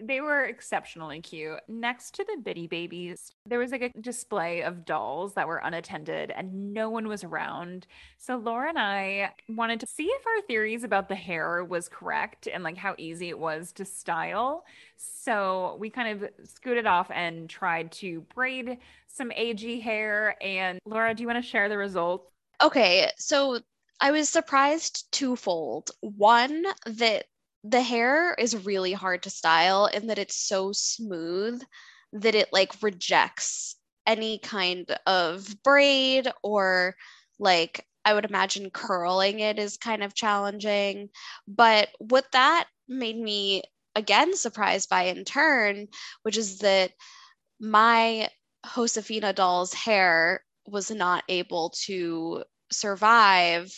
They 0.04 0.20
were 0.20 0.44
exceptionally 0.44 1.20
cute. 1.20 1.60
Next 1.68 2.14
to 2.16 2.24
the 2.24 2.40
bitty 2.42 2.66
babies, 2.66 3.32
there 3.46 3.58
was 3.58 3.70
like 3.70 3.82
a 3.82 4.00
display 4.00 4.62
of 4.62 4.84
dolls 4.84 5.34
that 5.34 5.46
were 5.46 5.58
unattended 5.58 6.30
and 6.30 6.72
no 6.72 6.90
one 6.90 7.06
was 7.06 7.22
around. 7.22 7.86
So 8.18 8.36
Laura 8.36 8.70
and 8.70 8.78
I 8.78 9.32
wanted 9.48 9.80
to 9.80 9.86
see 9.86 10.04
if 10.06 10.26
our 10.26 10.42
theories 10.46 10.82
about 10.82 11.08
the 11.08 11.14
hair 11.14 11.64
was 11.64 11.88
correct 11.88 12.48
and 12.52 12.64
like 12.64 12.76
how 12.76 12.94
easy 12.98 13.28
it 13.28 13.38
was 13.38 13.72
to 13.72 13.84
style. 13.84 14.64
So 14.96 15.76
we 15.78 15.90
kind 15.90 16.22
of 16.22 16.30
scooted 16.48 16.86
off 16.86 17.10
and 17.10 17.48
tried 17.48 17.92
to 17.92 18.22
braid 18.34 18.78
some 19.06 19.30
AG 19.32 19.80
hair. 19.80 20.36
And 20.42 20.80
Laura, 20.84 21.14
do 21.14 21.22
you 21.22 21.28
want 21.28 21.42
to 21.42 21.48
share 21.48 21.68
the 21.68 21.78
results? 21.78 22.28
Okay, 22.62 23.10
so 23.18 23.60
I 24.00 24.10
was 24.10 24.28
surprised 24.28 25.12
twofold. 25.12 25.92
One, 26.00 26.64
that 26.86 27.26
the 27.64 27.82
hair 27.82 28.34
is 28.34 28.64
really 28.66 28.92
hard 28.92 29.22
to 29.22 29.30
style 29.30 29.86
in 29.86 30.08
that 30.08 30.18
it's 30.18 30.36
so 30.36 30.72
smooth 30.72 31.62
that 32.12 32.34
it 32.34 32.52
like 32.52 32.82
rejects 32.82 33.76
any 34.06 34.38
kind 34.38 34.94
of 35.06 35.62
braid 35.62 36.28
or 36.42 36.96
like 37.38 37.86
I 38.04 38.14
would 38.14 38.24
imagine 38.24 38.70
curling 38.70 39.40
it 39.40 39.58
is 39.58 39.76
kind 39.76 40.02
of 40.02 40.14
challenging. 40.14 41.10
But 41.46 41.88
what 41.98 42.26
that 42.32 42.66
made 42.88 43.16
me 43.16 43.62
again 43.94 44.36
surprised 44.36 44.88
by 44.88 45.04
in 45.04 45.24
turn, 45.24 45.88
which 46.22 46.36
is 46.36 46.58
that 46.58 46.92
my 47.60 48.28
Josefina 48.74 49.32
doll's 49.32 49.72
hair 49.72 50.44
was 50.66 50.90
not 50.90 51.24
able 51.28 51.70
to 51.84 52.44
survive 52.70 53.72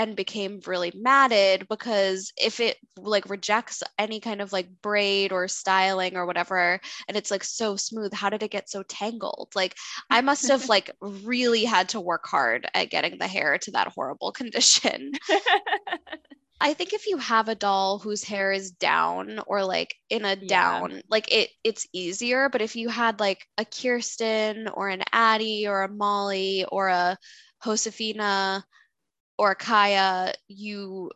and 0.00 0.16
became 0.16 0.60
really 0.66 0.90
matted 0.96 1.68
because 1.68 2.32
if 2.42 2.58
it 2.58 2.78
like 2.96 3.28
rejects 3.28 3.82
any 3.98 4.18
kind 4.18 4.40
of 4.40 4.50
like 4.50 4.66
braid 4.80 5.30
or 5.30 5.46
styling 5.46 6.16
or 6.16 6.24
whatever 6.24 6.80
and 7.06 7.18
it's 7.18 7.30
like 7.30 7.44
so 7.44 7.76
smooth 7.76 8.10
how 8.14 8.30
did 8.30 8.42
it 8.42 8.50
get 8.50 8.70
so 8.70 8.82
tangled 8.84 9.50
like 9.54 9.76
i 10.08 10.22
must 10.22 10.48
have 10.48 10.66
like 10.70 10.90
really 11.02 11.64
had 11.64 11.90
to 11.90 12.00
work 12.00 12.26
hard 12.26 12.66
at 12.72 12.88
getting 12.88 13.18
the 13.18 13.28
hair 13.28 13.58
to 13.58 13.72
that 13.72 13.88
horrible 13.88 14.32
condition 14.40 15.12
i 16.62 16.72
think 16.72 16.94
if 16.94 17.06
you 17.06 17.18
have 17.18 17.48
a 17.50 17.54
doll 17.54 17.98
whose 17.98 18.24
hair 18.24 18.52
is 18.52 18.70
down 18.70 19.38
or 19.46 19.62
like 19.64 19.94
in 20.08 20.24
a 20.24 20.34
Yeah. 20.40 20.80
down 20.80 21.02
like 21.10 21.30
it 21.30 21.50
it's 21.62 21.86
easier 21.92 22.48
but 22.48 22.62
if 22.62 22.74
you 22.74 22.88
had 22.88 23.20
like 23.20 23.46
a 23.58 23.66
kirsten 23.66 24.66
or 24.68 24.88
an 24.88 25.02
addie 25.12 25.66
or 25.68 25.82
a 25.82 25.92
molly 25.92 26.64
or 26.72 26.88
a 26.88 27.18
josefina 27.62 28.64
or 29.40 29.56
Kaya, 29.56 30.34
you 30.48 31.10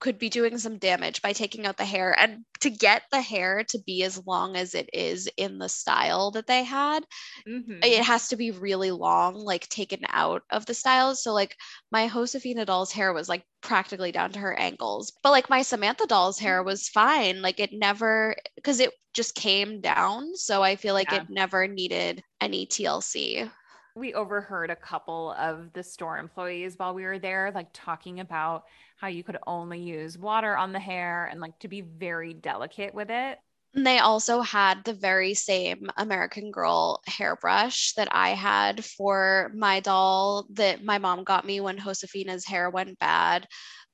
could 0.00 0.18
be 0.18 0.30
doing 0.30 0.58
some 0.58 0.78
damage 0.78 1.22
by 1.22 1.32
taking 1.34 1.66
out 1.66 1.76
the 1.78 1.84
hair. 1.86 2.18
And 2.18 2.44
to 2.60 2.70
get 2.70 3.04
the 3.12 3.22
hair 3.22 3.64
to 3.70 3.78
be 3.86 4.04
as 4.04 4.26
long 4.26 4.56
as 4.56 4.74
it 4.74 4.88
is 4.94 5.28
in 5.36 5.58
the 5.58 5.68
style 5.68 6.30
that 6.32 6.46
they 6.48 6.64
had, 6.64 7.04
Mhm. 7.46 7.82
it 7.84 8.04
has 8.04 8.28
to 8.28 8.36
be 8.36 8.50
really 8.52 8.92
long, 8.92 9.34
like 9.34 9.68
taken 9.68 10.00
out 10.10 10.42
of 10.50 10.66
the 10.66 10.74
styles. 10.74 11.22
So, 11.22 11.32
like, 11.34 11.56
my 11.92 12.08
Josefina 12.08 12.64
doll's 12.64 12.92
hair 12.92 13.12
was 13.12 13.28
like 13.28 13.44
practically 13.62 14.12
down 14.12 14.32
to 14.32 14.38
her 14.40 14.54
ankles. 14.58 15.12
But, 15.22 15.30
like, 15.32 15.50
my 15.50 15.62
Samantha 15.62 16.06
doll's 16.06 16.38
hair 16.38 16.62
was 16.62 16.88
fine. 16.88 17.42
Like, 17.42 17.60
it 17.60 17.70
never, 17.72 18.36
because 18.56 18.80
it 18.80 18.92
just 19.14 19.34
came 19.34 19.80
down. 19.80 20.36
So, 20.36 20.62
I 20.62 20.76
feel 20.76 20.94
like 20.94 21.12
Yeah. 21.12 21.18
it 21.22 21.28
never 21.28 21.66
needed 21.68 22.22
any 22.40 22.66
TLC. 22.66 23.50
We 23.94 24.14
overheard 24.14 24.70
a 24.70 24.76
couple 24.76 25.32
of 25.32 25.72
the 25.72 25.82
store 25.82 26.18
employees 26.18 26.78
while 26.78 26.94
we 26.94 27.04
were 27.04 27.18
there 27.18 27.50
like 27.54 27.68
talking 27.72 28.20
about 28.20 28.64
how 28.96 29.08
you 29.08 29.22
could 29.24 29.38
only 29.46 29.80
use 29.80 30.18
water 30.18 30.56
on 30.56 30.72
the 30.72 30.80
hair 30.80 31.26
and 31.26 31.40
like 31.40 31.58
to 31.58 31.68
be 31.68 31.80
very 31.82 32.34
delicate 32.34 32.94
with 32.94 33.10
it 33.10 33.38
And 33.74 33.86
they 33.86 33.98
also 34.00 34.42
had 34.42 34.84
the 34.84 34.92
very 34.92 35.32
same 35.34 35.90
American 35.96 36.50
Girl 36.50 37.00
hairbrush 37.06 37.94
that 37.94 38.08
I 38.14 38.30
had 38.30 38.84
for 38.84 39.50
my 39.54 39.80
doll 39.80 40.46
that 40.50 40.84
my 40.84 40.98
mom 40.98 41.24
got 41.24 41.46
me 41.46 41.60
when 41.60 41.78
Josefina's 41.78 42.44
hair 42.44 42.68
went 42.68 42.98
bad, 42.98 43.46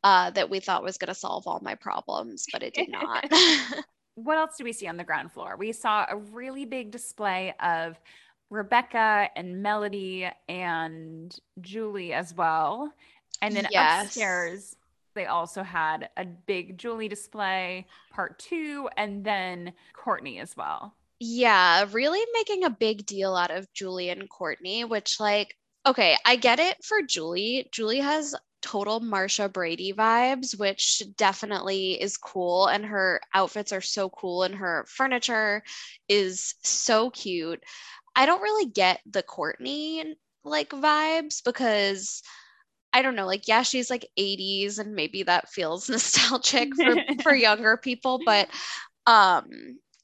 uh, 0.02 0.30
that 0.32 0.50
we 0.50 0.58
thought 0.60 0.82
was 0.82 0.98
going 0.98 1.08
to 1.08 1.14
solve 1.14 1.46
all 1.46 1.60
my 1.62 1.76
problems, 1.76 2.48
but 2.50 2.62
it 2.64 2.74
did 2.74 2.88
not. 2.88 3.24
what 4.14 4.38
else 4.38 4.56
do 4.58 4.64
we 4.64 4.72
see 4.72 4.88
on 4.88 4.96
the 4.96 5.04
ground 5.04 5.32
floor? 5.32 5.56
We 5.56 5.72
saw 5.72 6.06
a 6.08 6.16
really 6.16 6.64
big 6.64 6.90
display 6.90 7.54
of 7.60 8.00
Rebecca 8.50 9.28
and 9.36 9.62
Melody 9.62 10.28
and 10.48 11.34
Julie 11.60 12.12
as 12.12 12.34
well. 12.34 12.92
And 13.42 13.54
then 13.54 13.68
yes. 13.70 14.06
upstairs, 14.06 14.76
they 15.14 15.26
also 15.26 15.62
had 15.62 16.10
a 16.16 16.24
big 16.24 16.78
Julie 16.78 17.08
display, 17.08 17.86
part 18.12 18.38
two, 18.38 18.88
and 18.96 19.24
then 19.24 19.72
Courtney 19.92 20.38
as 20.38 20.56
well. 20.56 20.94
Yeah, 21.20 21.86
really 21.90 22.24
making 22.32 22.64
a 22.64 22.70
big 22.70 23.04
deal 23.04 23.34
out 23.34 23.50
of 23.50 23.72
Julie 23.74 24.10
and 24.10 24.28
Courtney, 24.30 24.84
which, 24.84 25.18
like, 25.18 25.56
okay, 25.84 26.16
I 26.24 26.36
get 26.36 26.60
it 26.60 26.84
for 26.84 27.02
Julie. 27.02 27.68
Julie 27.72 27.98
has 27.98 28.34
total 28.60 29.00
Marcia 29.00 29.48
Brady 29.48 29.92
vibes, 29.92 30.58
which 30.58 31.02
definitely 31.16 32.00
is 32.00 32.16
cool. 32.16 32.66
And 32.66 32.84
her 32.84 33.20
outfits 33.34 33.72
are 33.72 33.80
so 33.80 34.08
cool, 34.10 34.44
and 34.44 34.54
her 34.54 34.84
furniture 34.88 35.62
is 36.08 36.54
so 36.62 37.10
cute. 37.10 37.62
I 38.18 38.26
don't 38.26 38.42
really 38.42 38.66
get 38.66 39.00
the 39.08 39.22
Courtney 39.22 40.16
like 40.44 40.70
vibes 40.70 41.40
because 41.44 42.20
I 42.92 43.00
don't 43.02 43.14
know, 43.14 43.26
like 43.26 43.46
yeah, 43.46 43.62
she's 43.62 43.90
like 43.90 44.08
80s 44.18 44.78
and 44.78 44.94
maybe 44.94 45.22
that 45.22 45.48
feels 45.50 45.88
nostalgic 45.90 46.74
for 46.74 46.96
for 47.22 47.34
younger 47.34 47.76
people, 47.76 48.20
but 48.26 48.48
um 49.06 49.46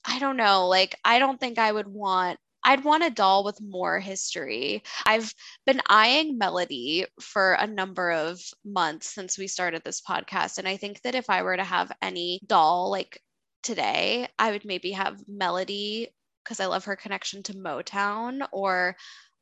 I 0.07 0.19
don't 0.21 0.37
know, 0.37 0.69
like 0.69 0.97
I 1.05 1.19
don't 1.19 1.41
think 1.41 1.59
I 1.59 1.73
would 1.73 1.89
want 1.89 2.39
I'd 2.63 2.85
want 2.85 3.05
a 3.05 3.11
doll 3.11 3.45
with 3.45 3.59
more 3.61 3.99
history. 3.99 4.85
I've 5.07 5.35
been 5.67 5.83
eyeing 5.89 6.39
Melody 6.39 7.07
for 7.21 7.55
a 7.55 7.67
number 7.67 8.13
of 8.13 8.41
months 8.65 9.13
since 9.13 9.37
we 9.37 9.49
started 9.49 9.83
this 9.85 10.01
podcast. 10.01 10.59
And 10.59 10.69
I 10.69 10.77
think 10.79 11.03
that 11.03 11.15
if 11.15 11.29
I 11.29 11.43
were 11.43 11.57
to 11.57 11.65
have 11.65 11.93
any 12.01 12.41
doll 12.47 12.91
like 12.91 13.21
today, 13.65 14.29
I 14.39 14.53
would 14.53 14.65
maybe 14.65 14.93
have 14.93 15.21
Melody 15.29 16.11
because 16.45 16.61
I 16.61 16.67
love 16.67 16.85
her 16.85 16.97
connection 16.97 17.43
to 17.45 17.55
Motown 17.55 18.47
or 18.53 18.97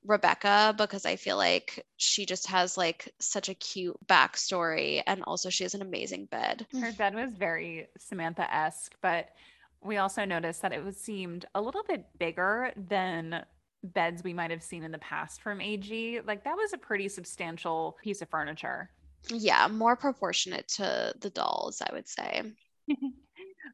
Rebecca 0.05 0.75
because 0.77 1.05
I 1.07 1.17
feel 1.17 1.37
like 1.37 1.85
she 1.97 2.27
just 2.27 2.47
has 2.49 2.77
like 2.77 3.13
such 3.21 3.49
a 3.49 3.55
cute 3.55 3.97
backstory 4.07 5.03
and 5.07 5.23
also 5.25 5.51
she 5.51 5.65
has 5.65 5.75
an 5.75 5.83
amazing 5.83 6.27
bed. 6.27 6.67
Her 6.73 6.93
mm. 6.93 6.97
bed 6.97 7.15
was 7.15 7.33
very 7.35 7.89
Samantha 7.99 8.53
esque, 8.53 8.95
but 9.01 9.29
we 9.81 9.97
also 9.97 10.25
noticed 10.25 10.63
that 10.63 10.73
it 10.73 10.85
was 10.85 10.97
seemed 10.97 11.45
a 11.55 11.61
little 11.61 11.83
bit 11.87 12.07
bigger 12.19 12.73
than 12.77 13.45
beds 13.85 14.23
we 14.23 14.33
might 14.33 14.51
have 14.51 14.63
seen 14.63 14.85
in 14.85 14.93
the 14.93 14.99
past 14.99 15.41
from 15.41 15.61
AG. 15.61 16.21
Like 16.27 16.45
that 16.45 16.57
was 16.57 16.73
a 16.73 16.79
pretty 16.79 17.09
substantial 17.09 17.97
piece 18.03 18.23
of 18.23 18.29
furniture. 18.29 18.91
Yeah, 19.29 19.69
more 19.69 19.97
proportionate 19.97 20.69
to 20.69 21.15
the 21.21 21.31
dolls, 21.31 21.81
I 21.81 21.93
would 21.93 22.09
say. 22.09 22.43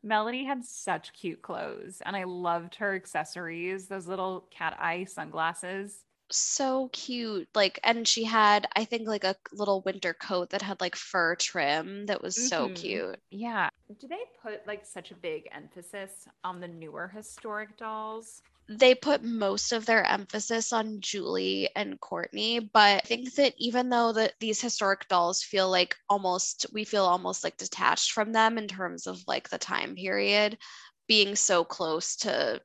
Melody 0.03 0.45
had 0.45 0.65
such 0.65 1.13
cute 1.13 1.43
clothes 1.43 2.03
and 2.05 2.17
I 2.17 2.25
loved 2.25 2.77
her 2.77 2.95
accessories, 2.95 3.89
those 3.89 4.07
little 4.07 4.47
cat 4.51 4.77
eye 4.81 5.05
sunglasses. 5.05 6.05
So 6.31 6.91
cute. 6.93 7.49
Like, 7.55 7.81
and 7.83 8.07
she 8.07 8.25
had, 8.25 8.67
I 8.77 8.85
think, 8.85 9.09
like 9.09 9.25
a 9.25 9.37
little 9.53 9.81
winter 9.81 10.13
coat 10.13 10.51
that 10.51 10.63
had 10.63 10.81
like 10.81 10.95
fur 10.95 11.37
trim 11.37 12.07
that 12.07 12.23
was 12.23 12.37
mm-hmm. 12.37 12.47
so 12.49 12.69
cute. 12.71 13.19
Yeah. 13.31 13.71
Do 13.99 14.07
they 14.09 14.21
put 14.43 14.67
like 14.67 14.85
such 14.85 15.11
a 15.11 15.15
big 15.15 15.49
emphasis 15.53 16.29
on 16.45 16.61
the 16.61 16.69
newer 16.69 17.09
historic 17.09 17.77
dolls? 17.79 18.43
They 18.69 18.95
put 18.95 19.23
most 19.23 19.73
of 19.73 19.87
their 19.87 20.05
emphasis 20.05 20.73
on 20.73 21.01
Julie 21.01 21.71
and 21.75 21.99
Courtney, 22.01 22.61
but 22.61 23.03
I 23.05 23.07
think 23.07 23.35
that 23.35 23.55
even 23.59 23.89
though 23.89 24.12
that 24.12 24.35
these 24.41 24.61
historic 24.61 25.09
dolls 25.09 25.43
feel 25.43 25.71
like 25.71 25.97
almost 26.09 26.66
we 26.73 26.85
feel 26.85 27.05
almost 27.05 27.45
like 27.45 27.57
detached 27.57 28.12
from 28.12 28.33
them 28.33 28.59
in 28.59 28.69
terms 28.69 29.07
of 29.07 29.23
like 29.27 29.49
the 29.49 29.59
time 29.59 29.95
period 29.95 30.59
being 31.07 31.35
so 31.35 31.64
close 31.64 32.16
to 32.16 32.61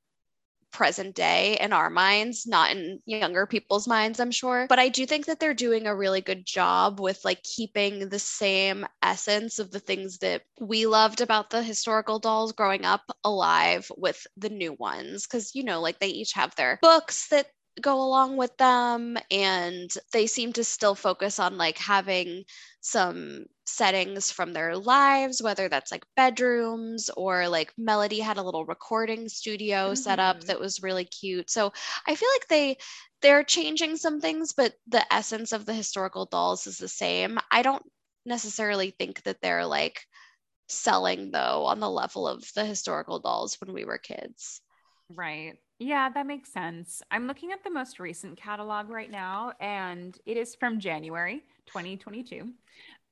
present 0.73 1.15
day 1.15 1.57
in 1.61 1.71
our 1.71 1.89
minds, 1.89 2.45
not 2.45 2.71
in 2.71 2.99
younger 3.05 3.45
people's 3.45 3.87
minds, 3.87 4.19
I'm 4.19 4.31
sure. 4.31 4.65
But 4.67 4.79
I 4.79 4.89
do 4.89 5.05
think 5.05 5.27
that 5.27 5.39
they're 5.39 5.53
doing 5.53 5.87
a 5.87 5.95
really 5.95 6.21
good 6.21 6.45
job 6.45 6.99
with 6.99 7.23
like 7.23 7.41
keeping 7.43 8.09
the 8.09 8.19
same 8.19 8.85
essence 9.01 9.59
of 9.59 9.71
the 9.71 9.79
things 9.79 10.17
that 10.17 10.41
we 10.59 10.85
loved 10.85 11.21
about 11.21 11.49
the 11.49 11.63
historical 11.63 12.19
dolls 12.19 12.51
growing 12.51 12.83
up 12.83 13.03
alive 13.23 13.89
with 13.97 14.25
the 14.35 14.49
new 14.49 14.73
ones. 14.73 15.25
Cause, 15.27 15.51
you 15.53 15.63
know, 15.63 15.79
like 15.79 15.99
they 15.99 16.09
each 16.09 16.33
have 16.33 16.55
their 16.55 16.79
books 16.81 17.29
that 17.29 17.47
go 17.81 18.01
along 18.01 18.37
with 18.37 18.55
them 18.57 19.17
and 19.31 19.89
they 20.11 20.27
seem 20.27 20.53
to 20.53 20.63
still 20.63 20.95
focus 20.95 21.39
on 21.39 21.57
like 21.57 21.77
having 21.77 22.43
some 22.81 23.45
settings 23.65 24.29
from 24.31 24.51
their 24.51 24.75
lives 24.75 25.41
whether 25.41 25.69
that's 25.69 25.91
like 25.91 26.05
bedrooms 26.15 27.09
or 27.15 27.47
like 27.47 27.73
melody 27.77 28.19
had 28.19 28.37
a 28.37 28.43
little 28.43 28.65
recording 28.65 29.29
studio 29.29 29.87
mm-hmm. 29.87 29.95
set 29.95 30.19
up 30.19 30.37
mm-hmm. 30.37 30.47
that 30.47 30.59
was 30.59 30.83
really 30.83 31.05
cute 31.05 31.49
so 31.49 31.71
i 32.07 32.15
feel 32.15 32.29
like 32.35 32.47
they 32.47 32.77
they're 33.21 33.43
changing 33.43 33.95
some 33.95 34.19
things 34.19 34.53
but 34.53 34.73
the 34.87 35.13
essence 35.13 35.53
of 35.53 35.65
the 35.65 35.73
historical 35.73 36.25
dolls 36.25 36.67
is 36.67 36.77
the 36.77 36.87
same 36.87 37.39
i 37.51 37.61
don't 37.61 37.85
necessarily 38.25 38.91
think 38.91 39.21
that 39.23 39.37
they're 39.41 39.65
like 39.65 40.01
selling 40.67 41.31
though 41.31 41.65
on 41.65 41.79
the 41.79 41.89
level 41.89 42.27
of 42.27 42.43
the 42.55 42.65
historical 42.65 43.19
dolls 43.19 43.57
when 43.61 43.73
we 43.73 43.85
were 43.85 43.97
kids 43.97 44.61
right 45.09 45.57
yeah, 45.83 46.09
that 46.09 46.25
makes 46.25 46.53
sense. 46.53 47.01
I'm 47.11 47.27
looking 47.27 47.51
at 47.51 47.61
the 47.63 47.69
most 47.69 47.99
recent 47.99 48.37
catalog 48.37 48.89
right 48.89 49.11
now, 49.11 49.51
and 49.59 50.17
it 50.25 50.37
is 50.37 50.55
from 50.55 50.79
January 50.79 51.43
2022. 51.65 52.53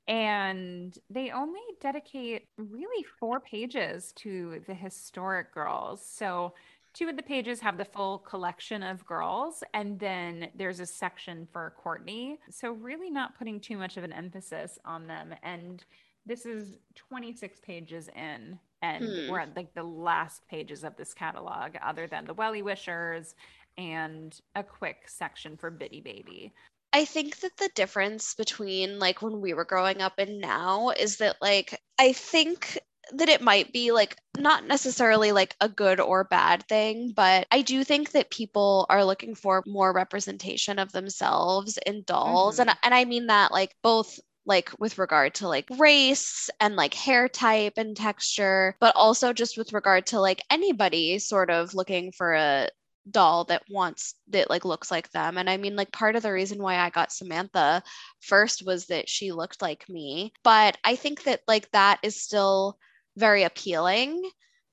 And 0.08 0.98
they 1.10 1.32
only 1.32 1.62
dedicate 1.80 2.48
really 2.58 3.06
four 3.20 3.40
pages 3.40 4.12
to 4.18 4.62
the 4.68 4.74
historic 4.74 5.54
girls. 5.54 6.06
So, 6.06 6.54
two 6.94 7.08
of 7.08 7.16
the 7.16 7.24
pages 7.24 7.62
have 7.62 7.78
the 7.78 7.86
full 7.86 8.18
collection 8.18 8.84
of 8.84 9.06
girls, 9.06 9.64
and 9.74 9.98
then 9.98 10.50
there's 10.56 10.82
a 10.82 10.86
section 10.86 11.48
for 11.54 11.74
Courtney. 11.78 12.40
So, 12.50 12.72
really 12.72 13.10
not 13.10 13.38
putting 13.38 13.60
too 13.60 13.78
much 13.78 13.96
of 13.98 14.04
an 14.04 14.12
emphasis 14.12 14.80
on 14.84 15.08
them. 15.08 15.34
And 15.44 15.84
this 16.26 16.46
is 16.46 16.78
26 16.96 17.60
pages 17.62 18.10
in 18.16 18.60
and 18.82 19.06
hmm. 19.06 19.32
we're 19.32 19.40
at 19.40 19.56
like 19.56 19.74
the 19.74 19.84
last 19.84 20.48
pages 20.48 20.84
of 20.84 20.96
this 20.96 21.14
catalog 21.14 21.76
other 21.84 22.08
than 22.08 22.26
the 22.26 22.34
Wellie 22.34 22.62
Wishers 22.62 23.36
and 23.78 24.40
a 24.56 24.64
quick 24.64 25.04
section 25.08 25.56
for 25.56 25.70
bitty 25.70 26.02
baby 26.02 26.54
I 26.94 27.06
think 27.06 27.40
that 27.40 27.56
the 27.58 27.70
difference 27.74 28.34
between 28.34 29.00
like 29.00 29.22
when 29.22 29.42
we 29.42 29.54
were 29.54 29.66
growing 29.66 30.02
up 30.02 30.14
and 30.18 30.40
now 30.40 30.90
is 30.90 31.18
that 31.18 31.38
like 31.42 31.80
I 32.00 32.14
think 32.14 32.80
that 33.14 33.30
it 33.30 33.42
might 33.42 33.74
be 33.74 33.92
like 33.92 34.18
not 34.38 34.66
necessarily 34.66 35.32
like 35.32 35.56
a 35.60 35.70
good 35.70 36.00
or 36.00 36.24
bad 36.24 36.64
thing, 36.68 37.14
but 37.16 37.48
I 37.52 37.62
do 37.62 37.84
think 37.84 38.12
that 38.12 38.30
people 38.30 38.86
are 38.90 39.06
looking 39.06 39.36
for 39.36 39.64
more 39.66 39.94
representation 39.94 40.80
of 40.80 40.92
themselves 40.92 41.78
in 41.86 42.04
dolls. 42.04 42.60
Mm-hmm. 42.60 42.70
And 42.70 42.78
and 42.84 42.94
I 42.94 43.06
mean 43.06 43.28
that 43.28 43.52
like 43.52 43.76
both 43.82 44.20
like 44.46 44.72
with 44.80 44.98
regard 44.98 45.36
to 45.36 45.48
like 45.48 45.68
race 45.78 46.50
and 46.60 46.76
like 46.76 46.94
hair 46.94 47.28
type 47.30 47.74
and 47.78 47.96
texture, 47.96 48.76
but 48.80 48.96
also 48.96 49.34
just 49.34 49.58
with 49.58 49.74
regard 49.74 50.08
to 50.08 50.20
like 50.20 50.42
anybody 50.50 51.20
sort 51.20 51.50
of 51.50 51.74
looking 51.74 52.12
for 52.12 52.34
a 52.34 52.70
doll 53.10 53.46
that 53.46 53.64
wants 53.70 54.16
that 54.30 54.50
like 54.50 54.64
looks 54.64 54.92
like 54.92 55.10
them 55.12 55.38
and 55.38 55.50
i 55.50 55.58
mean 55.58 55.76
like 55.76 55.92
part 55.92 56.16
of 56.16 56.24
the 56.24 56.32
reason 56.32 56.62
why 56.62 56.78
i 56.78 56.90
got 56.90 57.12
samantha 57.12 57.82
first 58.20 58.66
was 58.66 58.86
that 58.88 59.10
she 59.10 59.32
looked 59.32 59.62
like 59.62 59.88
me 59.90 60.32
but 60.44 60.78
i 60.84 60.96
think 60.96 61.24
that 61.24 61.42
like 61.48 61.70
that 61.72 62.00
is 62.04 62.22
still 62.22 62.78
very 63.18 63.44
appealing 63.44 64.22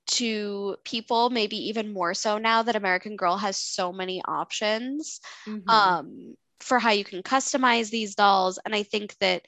to 0.06 0.76
people 0.84 1.30
maybe 1.30 1.56
even 1.68 1.92
more 1.92 2.12
so 2.12 2.38
now 2.38 2.62
that 2.62 2.76
american 2.76 3.16
girl 3.16 3.36
has 3.36 3.56
so 3.56 3.92
many 3.92 4.22
options 4.26 5.20
mm-hmm. 5.46 5.68
um 5.70 6.34
for 6.60 6.78
how 6.78 6.90
you 6.90 7.04
can 7.04 7.22
customize 7.22 7.90
these 7.90 8.14
dolls. 8.14 8.58
And 8.64 8.74
I 8.74 8.82
think 8.82 9.16
that 9.20 9.46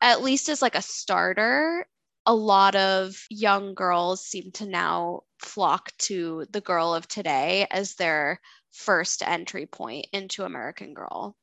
at 0.00 0.22
least 0.22 0.48
as 0.48 0.62
like 0.62 0.74
a 0.74 0.82
starter, 0.82 1.86
a 2.26 2.34
lot 2.34 2.74
of 2.74 3.16
young 3.30 3.74
girls 3.74 4.24
seem 4.24 4.50
to 4.52 4.66
now 4.66 5.22
flock 5.38 5.96
to 5.98 6.46
the 6.50 6.60
girl 6.60 6.94
of 6.94 7.08
today 7.08 7.66
as 7.70 7.94
their 7.94 8.40
first 8.70 9.22
entry 9.22 9.66
point 9.66 10.06
into 10.12 10.44
American 10.44 10.94
Girl. 10.94 11.36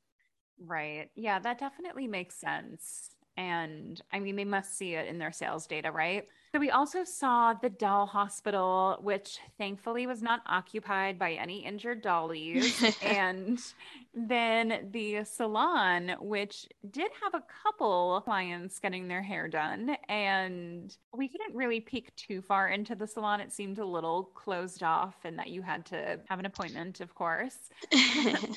Right. 0.57 1.09
Yeah, 1.15 1.39
that 1.39 1.57
definitely 1.57 2.07
makes 2.07 2.35
sense. 2.39 3.14
And 3.37 4.01
I 4.13 4.19
mean, 4.19 4.35
they 4.35 4.45
must 4.45 4.77
see 4.77 4.95
it 4.95 5.07
in 5.07 5.17
their 5.17 5.31
sales 5.31 5.67
data, 5.67 5.91
right? 5.91 6.27
So 6.55 6.59
we 6.59 6.71
also 6.71 7.03
saw 7.03 7.53
the 7.53 7.69
doll 7.69 8.05
hospital, 8.05 8.97
which 9.01 9.39
thankfully 9.57 10.07
was 10.07 10.21
not 10.21 10.41
occupied 10.47 11.19
by 11.19 11.33
any 11.33 11.65
injured 11.65 12.01
dollies. 12.01 12.81
and 13.03 13.59
then 14.13 14.87
the 14.93 15.25
salon, 15.25 16.15
which 16.21 16.65
did 16.91 17.11
have 17.21 17.33
a 17.33 17.43
couple 17.61 18.21
clients 18.23 18.79
getting 18.79 19.09
their 19.09 19.21
hair 19.21 19.49
done. 19.49 19.97
And 20.07 20.95
we 21.13 21.27
couldn't 21.27 21.53
really 21.53 21.81
peek 21.81 22.15
too 22.15 22.41
far 22.41 22.69
into 22.69 22.95
the 22.95 23.05
salon. 23.05 23.41
It 23.41 23.51
seemed 23.51 23.77
a 23.77 23.85
little 23.85 24.23
closed 24.33 24.81
off 24.81 25.15
and 25.25 25.37
that 25.37 25.49
you 25.49 25.61
had 25.61 25.85
to 25.87 26.21
have 26.29 26.39
an 26.39 26.45
appointment, 26.45 27.01
of 27.01 27.13
course. 27.15 27.57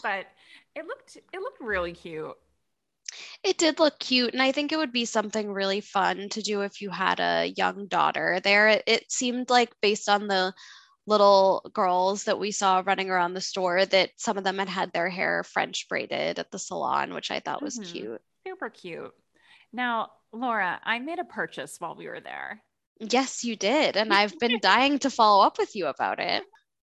but 0.04 0.26
it 0.76 0.86
looked 0.86 1.16
it 1.16 1.40
looked 1.40 1.60
really 1.60 1.94
cute. 1.94 2.36
It 3.44 3.56
did 3.56 3.78
look 3.78 3.98
cute, 3.98 4.32
and 4.32 4.42
I 4.42 4.52
think 4.52 4.72
it 4.72 4.76
would 4.76 4.92
be 4.92 5.04
something 5.04 5.52
really 5.52 5.80
fun 5.80 6.28
to 6.30 6.42
do 6.42 6.62
if 6.62 6.80
you 6.80 6.90
had 6.90 7.20
a 7.20 7.52
young 7.56 7.86
daughter 7.86 8.40
there. 8.42 8.82
It, 8.86 9.10
seemed 9.10 9.48
like, 9.48 9.70
based 9.80 10.08
on 10.08 10.26
the 10.26 10.52
little 11.06 11.70
girls 11.72 12.24
that 12.24 12.38
we 12.38 12.50
saw 12.50 12.82
running 12.84 13.10
around 13.10 13.34
the 13.34 13.40
store, 13.40 13.86
that 13.86 14.10
some 14.16 14.38
of 14.38 14.44
them 14.44 14.58
had 14.58 14.68
had 14.68 14.92
their 14.92 15.08
hair 15.08 15.44
French 15.44 15.88
braided 15.88 16.38
at 16.38 16.50
the 16.50 16.58
salon, 16.58 17.14
which 17.14 17.30
I 17.30 17.40
thought 17.40 17.62
was 17.62 17.78
mm-hmm. 17.78 17.92
cute. 17.92 18.22
Super 18.46 18.70
cute. 18.70 19.14
Now, 19.72 20.10
Laura, 20.32 20.80
I 20.84 20.98
made 20.98 21.18
a 21.18 21.24
purchase 21.24 21.76
while 21.78 21.94
we 21.94 22.08
were 22.08 22.20
there. 22.20 22.62
Yes, 23.00 23.44
you 23.44 23.56
did. 23.56 23.96
And 23.96 24.12
I've 24.12 24.38
been 24.38 24.58
dying 24.60 24.98
to 25.00 25.10
follow 25.10 25.44
up 25.44 25.58
with 25.58 25.74
you 25.76 25.86
about 25.86 26.20
it. 26.20 26.42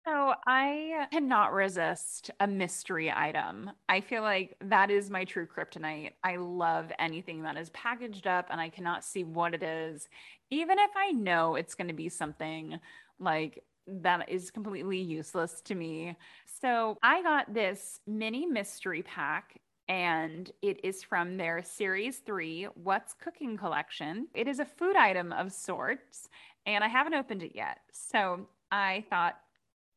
So 0.04 0.34
I 0.46 1.06
cannot 1.12 1.52
resist 1.52 2.30
a 2.40 2.46
mystery 2.46 3.10
item. 3.10 3.70
I 3.88 4.00
feel 4.00 4.22
like 4.22 4.56
that 4.60 4.90
is 4.90 5.10
my 5.10 5.24
true 5.24 5.46
kryptonite. 5.46 6.10
I 6.24 6.36
love 6.36 6.90
anything 6.98 7.42
that 7.44 7.56
is 7.56 7.70
packaged 7.70 8.26
up 8.26 8.48
and 8.50 8.60
I 8.60 8.68
cannot 8.68 9.04
see 9.04 9.22
what 9.22 9.54
it 9.54 9.62
is, 9.62 10.08
even 10.50 10.78
if 10.80 10.90
I 10.96 11.12
know 11.12 11.54
it's 11.54 11.74
going 11.74 11.88
to 11.88 11.94
be 11.94 12.08
something 12.08 12.80
like 13.20 13.62
that 13.86 14.28
is 14.28 14.50
completely 14.50 14.98
useless 14.98 15.60
to 15.66 15.74
me. 15.76 16.16
So 16.60 16.98
I 17.02 17.22
got 17.22 17.54
this 17.54 18.00
mini 18.06 18.44
mystery 18.46 19.02
pack 19.02 19.60
and 19.88 20.50
it 20.62 20.80
is 20.84 21.02
from 21.02 21.36
their 21.36 21.62
series 21.62 22.18
three 22.18 22.64
What's 22.74 23.14
Cooking 23.14 23.56
collection. 23.56 24.28
It 24.34 24.48
is 24.48 24.58
a 24.58 24.64
food 24.64 24.96
item 24.96 25.32
of 25.32 25.52
sorts, 25.52 26.28
and 26.66 26.84
I 26.84 26.88
haven't 26.88 27.14
opened 27.14 27.42
it 27.42 27.52
yet. 27.54 27.78
So 27.92 28.46
I 28.70 29.04
thought 29.10 29.38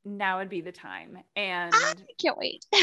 now 0.05 0.37
would 0.39 0.49
be 0.49 0.61
the 0.61 0.71
time. 0.71 1.17
And 1.35 1.73
I 1.73 1.93
can't 2.21 2.37
wait. 2.37 2.65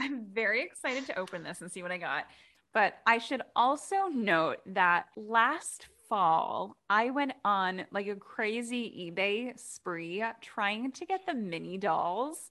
I'm 0.00 0.26
very 0.32 0.62
excited 0.62 1.06
to 1.06 1.18
open 1.18 1.42
this 1.42 1.60
and 1.60 1.70
see 1.70 1.82
what 1.82 1.92
I 1.92 1.98
got. 1.98 2.26
But 2.74 2.94
I 3.06 3.18
should 3.18 3.42
also 3.54 4.06
note 4.06 4.58
that 4.66 5.06
last 5.16 5.86
fall, 6.08 6.76
I 6.90 7.10
went 7.10 7.32
on 7.44 7.84
like 7.90 8.06
a 8.06 8.16
crazy 8.16 9.12
eBay 9.14 9.58
spree 9.58 10.24
trying 10.40 10.92
to 10.92 11.06
get 11.06 11.26
the 11.26 11.34
mini 11.34 11.78
dolls. 11.78 12.50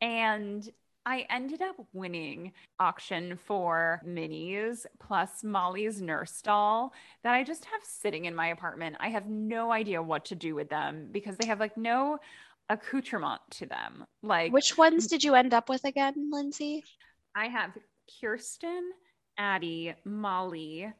And 0.00 0.68
I 1.04 1.26
ended 1.30 1.62
up 1.62 1.76
winning 1.92 2.52
auction 2.78 3.36
for 3.36 4.00
minis 4.06 4.86
plus 5.00 5.42
Molly's 5.42 6.00
nurse 6.00 6.40
doll 6.42 6.92
that 7.24 7.34
I 7.34 7.42
just 7.42 7.64
have 7.64 7.82
sitting 7.82 8.26
in 8.26 8.34
my 8.34 8.48
apartment. 8.48 8.96
I 9.00 9.08
have 9.08 9.26
no 9.26 9.72
idea 9.72 10.02
what 10.02 10.26
to 10.26 10.36
do 10.36 10.54
with 10.54 10.68
them 10.68 11.08
because 11.10 11.36
they 11.36 11.46
have 11.46 11.58
like 11.58 11.76
no 11.76 12.18
accoutrement 12.68 13.40
to 13.50 13.66
them. 13.66 14.04
Like 14.22 14.52
which 14.52 14.78
ones 14.78 15.06
did 15.06 15.24
you 15.24 15.34
end 15.34 15.54
up 15.54 15.68
with 15.68 15.84
again, 15.84 16.30
Lindsey? 16.32 16.84
I 17.34 17.46
have 17.46 17.76
Kirsten, 18.20 18.90
Addie, 19.38 19.94
Molly. 20.04 20.92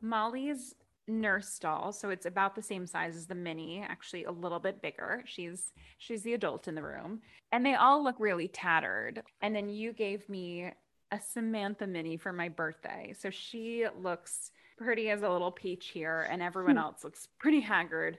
Molly's 0.00 0.74
nurse 1.06 1.58
doll, 1.58 1.92
so 1.92 2.10
it's 2.10 2.26
about 2.26 2.54
the 2.54 2.62
same 2.62 2.86
size 2.86 3.16
as 3.16 3.26
the 3.26 3.34
mini, 3.34 3.84
actually 3.86 4.24
a 4.24 4.30
little 4.30 4.60
bit 4.60 4.80
bigger. 4.80 5.22
She's 5.26 5.72
she's 5.98 6.22
the 6.22 6.34
adult 6.34 6.68
in 6.68 6.74
the 6.74 6.82
room. 6.82 7.20
And 7.52 7.66
they 7.66 7.74
all 7.74 8.02
look 8.02 8.16
really 8.18 8.48
tattered. 8.48 9.22
And 9.42 9.54
then 9.54 9.68
you 9.68 9.92
gave 9.92 10.28
me 10.28 10.70
a 11.12 11.20
Samantha 11.20 11.86
mini 11.86 12.16
for 12.16 12.32
my 12.32 12.48
birthday. 12.48 13.14
So 13.18 13.30
she 13.30 13.86
looks 14.00 14.52
pretty 14.78 15.10
as 15.10 15.22
a 15.22 15.28
little 15.28 15.50
peach 15.50 15.88
here 15.88 16.26
and 16.30 16.40
everyone 16.40 16.76
hmm. 16.76 16.82
else 16.82 17.04
looks 17.04 17.28
pretty 17.38 17.60
haggard. 17.60 18.18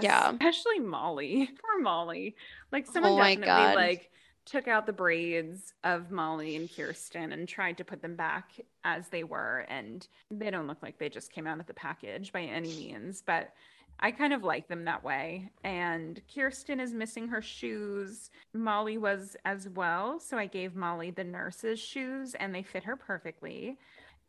Yeah. 0.00 0.30
Especially 0.30 0.80
Molly. 0.80 1.50
Poor 1.62 1.82
Molly. 1.82 2.36
Like 2.70 2.86
someone 2.86 3.12
oh 3.12 3.16
definitely 3.18 3.46
God. 3.46 3.74
like 3.74 4.10
took 4.44 4.66
out 4.66 4.86
the 4.86 4.92
braids 4.92 5.72
of 5.84 6.10
Molly 6.10 6.56
and 6.56 6.68
Kirsten 6.74 7.32
and 7.32 7.46
tried 7.46 7.78
to 7.78 7.84
put 7.84 8.02
them 8.02 8.16
back 8.16 8.52
as 8.84 9.08
they 9.08 9.24
were. 9.24 9.66
And 9.68 10.06
they 10.30 10.50
don't 10.50 10.66
look 10.66 10.82
like 10.82 10.98
they 10.98 11.08
just 11.08 11.32
came 11.32 11.46
out 11.46 11.60
of 11.60 11.66
the 11.66 11.74
package 11.74 12.32
by 12.32 12.42
any 12.42 12.68
means, 12.68 13.22
but 13.24 13.52
I 14.00 14.10
kind 14.10 14.32
of 14.32 14.42
like 14.42 14.66
them 14.66 14.84
that 14.86 15.04
way. 15.04 15.50
And 15.62 16.20
Kirsten 16.34 16.80
is 16.80 16.92
missing 16.92 17.28
her 17.28 17.40
shoes. 17.40 18.30
Molly 18.52 18.98
was 18.98 19.36
as 19.44 19.68
well. 19.68 20.18
So 20.18 20.36
I 20.36 20.46
gave 20.46 20.74
Molly 20.74 21.12
the 21.12 21.24
nurse's 21.24 21.78
shoes 21.78 22.34
and 22.34 22.52
they 22.52 22.62
fit 22.62 22.84
her 22.84 22.96
perfectly. 22.96 23.78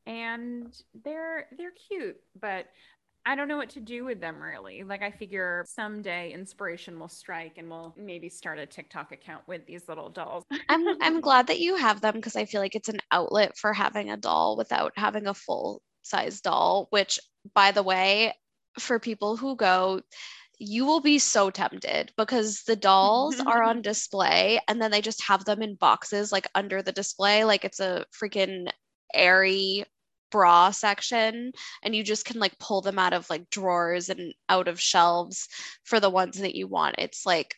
And 0.06 0.76
they're 1.04 1.48
they're 1.58 1.72
cute, 1.72 2.20
but 2.40 2.68
I 3.26 3.36
don't 3.36 3.48
know 3.48 3.58
what 3.58 3.70
to 3.72 3.80
do 3.80 4.04
with 4.04 4.20
them 4.20 4.42
really. 4.42 4.84
Like 4.84 5.02
I 5.02 5.12
figure 5.12 5.64
someday 5.68 6.34
inspiration 6.34 7.00
will 7.00 7.08
strike 7.08 7.58
and 7.58 7.70
we'll 7.70 7.94
maybe 7.98 8.30
start 8.30 8.60
a 8.60 8.66
TikTok 8.66 9.12
account 9.12 9.44
with 9.48 9.66
these 9.66 9.88
little 9.88 10.10
dolls. 10.10 10.44
I'm 10.70 11.02
I'm 11.02 11.22
glad 11.22 11.48
that 11.48 11.60
you 11.60 11.76
have 11.78 12.02
them 12.02 12.16
because 12.16 12.36
I 12.36 12.46
feel 12.46 12.62
like 12.62 12.76
it's 12.76 12.90
an 12.90 13.00
outlet 13.12 13.58
for 13.58 13.72
having 13.72 14.10
a 14.10 14.18
doll 14.18 14.58
without 14.58 14.92
having 14.96 15.28
a 15.28 15.34
full 15.34 15.82
size 16.02 16.42
doll, 16.42 16.88
which 16.90 17.20
by 17.56 17.72
the 17.72 17.84
way, 17.84 18.34
for 18.80 19.00
people 19.00 19.38
who 19.38 19.56
go 19.56 20.02
you 20.60 20.86
will 20.86 21.02
be 21.02 21.20
so 21.20 21.50
tempted 21.50 22.12
because 22.16 22.62
the 22.68 22.76
dolls 22.76 23.40
are 23.40 23.64
on 23.64 23.82
display 23.82 24.60
and 24.68 24.82
then 24.82 24.92
they 24.92 25.02
just 25.02 25.24
have 25.24 25.44
them 25.46 25.62
in 25.62 25.76
boxes 25.76 26.32
like 26.32 26.48
under 26.56 26.82
the 26.82 26.92
display 26.92 27.44
like 27.44 27.66
it's 27.66 27.80
a 27.80 28.06
freaking 28.14 28.68
Aerie 29.14 29.84
bra 30.34 30.72
section 30.72 31.54
and 31.84 31.96
you 31.96 32.04
just 32.04 32.26
can 32.26 32.40
like 32.40 32.58
pull 32.58 32.82
them 32.82 32.98
out 32.98 33.14
of 33.14 33.30
like 33.30 33.52
drawers 33.52 34.10
and 34.10 34.34
out 34.50 34.68
of 34.68 34.82
shelves 34.82 35.48
for 35.84 36.00
the 36.00 36.10
ones 36.10 36.40
that 36.40 36.56
you 36.56 36.68
want. 36.68 36.96
It's 36.98 37.24
like 37.24 37.56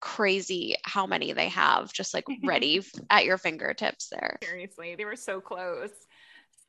crazy 0.00 0.76
how 0.84 1.04
many 1.04 1.32
they 1.32 1.48
have 1.48 1.92
just 1.92 2.14
like 2.14 2.24
ready 2.44 2.80
at 3.10 3.24
your 3.24 3.38
fingertips 3.38 4.08
there. 4.08 4.38
Seriously, 4.40 4.94
they 4.94 5.04
were 5.04 5.16
so 5.16 5.40
close. 5.40 5.90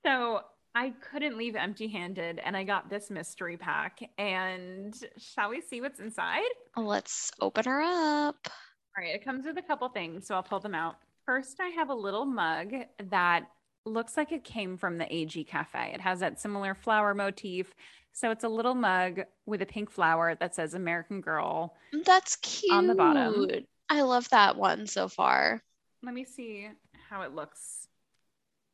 So 0.04 0.42
I 0.74 0.94
couldn't 1.12 1.38
leave 1.38 1.56
empty 1.56 1.88
handed 1.88 2.42
and 2.44 2.58
I 2.58 2.64
got 2.64 2.90
this 2.90 3.12
mystery 3.12 3.58
pack. 3.58 4.00
And 4.18 4.96
shall 5.18 5.52
we 5.52 5.62
see 5.62 5.82
what's 5.82 6.00
inside? 6.00 6.50
Let's 6.76 7.32
open 7.40 7.66
her 7.66 7.82
up. 7.84 8.38
All 8.48 9.04
right, 9.04 9.14
it 9.14 9.24
comes 9.24 9.46
with 9.46 9.60
a 9.60 9.62
couple 9.62 9.88
things, 9.90 10.26
so 10.26 10.34
I'll 10.34 10.42
pull 10.42 10.60
them 10.60 10.74
out. 10.74 10.96
First, 11.28 11.60
I 11.60 11.68
have 11.68 11.90
a 11.90 11.94
little 11.94 12.26
mug 12.26 12.74
that 13.12 13.46
looks 13.88 14.18
like 14.18 14.32
it 14.32 14.44
came 14.44 14.78
from 14.78 14.98
the 14.98 15.14
AG 15.14 15.44
Cafe. 15.46 15.92
It 15.94 16.02
has 16.02 16.20
that 16.20 16.40
similar 16.40 16.74
flower 16.74 17.14
motif. 17.14 17.74
So 18.14 18.32
it's 18.32 18.44
a 18.44 18.50
little 18.50 18.74
mug 18.74 19.22
with 19.46 19.62
a 19.62 19.66
pink 19.66 19.92
flower 19.92 20.36
that 20.36 20.56
says 20.56 20.74
American 20.74 21.22
Girl. 21.22 21.76
That's 22.06 22.36
cute. 22.38 22.74
On 22.74 22.88
the 22.88 22.96
bottom. 22.96 23.48
I 23.90 24.02
love 24.02 24.30
that 24.30 24.58
one 24.58 24.88
so 24.88 25.08
far. 25.08 25.62
Let 26.04 26.14
me 26.14 26.26
see 26.26 26.68
how 27.10 27.22
it 27.22 27.34
looks. 27.34 27.88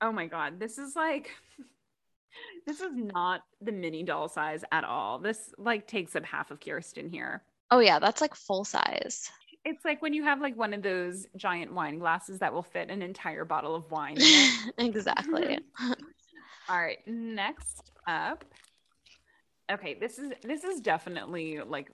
Oh 0.02 0.12
my 0.12 0.28
God. 0.28 0.60
This 0.60 0.78
is 0.78 0.96
like, 0.96 1.32
this 2.66 2.80
is 2.80 2.92
not 2.94 3.42
the 3.62 3.72
mini 3.72 4.04
doll 4.04 4.30
size 4.30 4.64
at 4.72 4.84
all. 4.84 5.20
This 5.20 5.54
like 5.58 5.88
takes 5.88 6.16
up 6.16 6.26
half 6.26 6.52
of 6.52 6.60
Kirsten 6.60 7.10
here. 7.10 7.44
Oh 7.70 7.80
yeah, 7.80 8.00
that's 8.00 8.22
like 8.22 8.36
full 8.36 8.64
size. 8.64 9.30
It's 9.66 9.86
like 9.86 10.02
when 10.02 10.14
you 10.14 10.24
have 10.24 10.42
like 10.42 10.58
one 10.58 10.74
of 10.74 10.82
those 10.82 11.26
giant 11.38 11.74
wine 11.74 11.98
glasses 11.98 12.40
that 12.40 12.54
will 12.54 12.64
fit 12.64 12.90
an 12.90 13.02
entire 13.02 13.46
bottle 13.46 13.76
of 13.76 13.90
wine. 13.90 14.18
exactly. 14.78 15.60
All 16.70 16.80
right, 16.80 17.00
next 17.08 17.92
up. 18.08 18.44
Okay, 19.72 19.94
this 19.94 20.20
is 20.20 20.32
this 20.44 20.64
is 20.64 20.82
definitely 20.82 21.60
like 21.66 21.92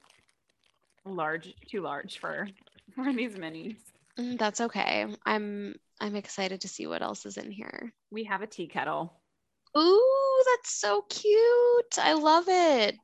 large, 1.05 1.53
too 1.69 1.81
large 1.81 2.19
for 2.19 2.47
for 2.95 3.13
these 3.13 3.35
minis. 3.35 3.77
Mm, 4.17 4.37
that's 4.37 4.61
okay. 4.61 5.05
I'm 5.25 5.75
I'm 6.01 6.15
excited 6.15 6.61
to 6.61 6.67
see 6.67 6.87
what 6.87 7.01
else 7.01 7.25
is 7.25 7.37
in 7.37 7.51
here. 7.51 7.93
We 8.11 8.23
have 8.23 8.41
a 8.41 8.47
tea 8.47 8.67
kettle. 8.67 9.13
Ooh, 9.77 10.43
that's 10.47 10.71
so 10.71 11.03
cute. 11.09 11.99
I 11.99 12.13
love 12.13 12.45
it. 12.47 12.95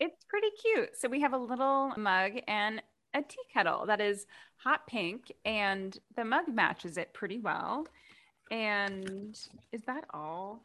It's 0.00 0.24
pretty 0.28 0.48
cute. 0.62 0.90
So 0.98 1.08
we 1.08 1.20
have 1.20 1.34
a 1.34 1.38
little 1.38 1.92
mug 1.96 2.32
and 2.48 2.82
a 3.14 3.22
tea 3.22 3.36
kettle 3.52 3.86
that 3.86 4.00
is 4.00 4.26
hot 4.56 4.86
pink 4.86 5.32
and 5.44 5.96
the 6.16 6.24
mug 6.24 6.48
matches 6.48 6.96
it 6.96 7.12
pretty 7.12 7.38
well. 7.38 7.86
And 8.50 9.38
is 9.72 9.82
that 9.86 10.04
all? 10.12 10.62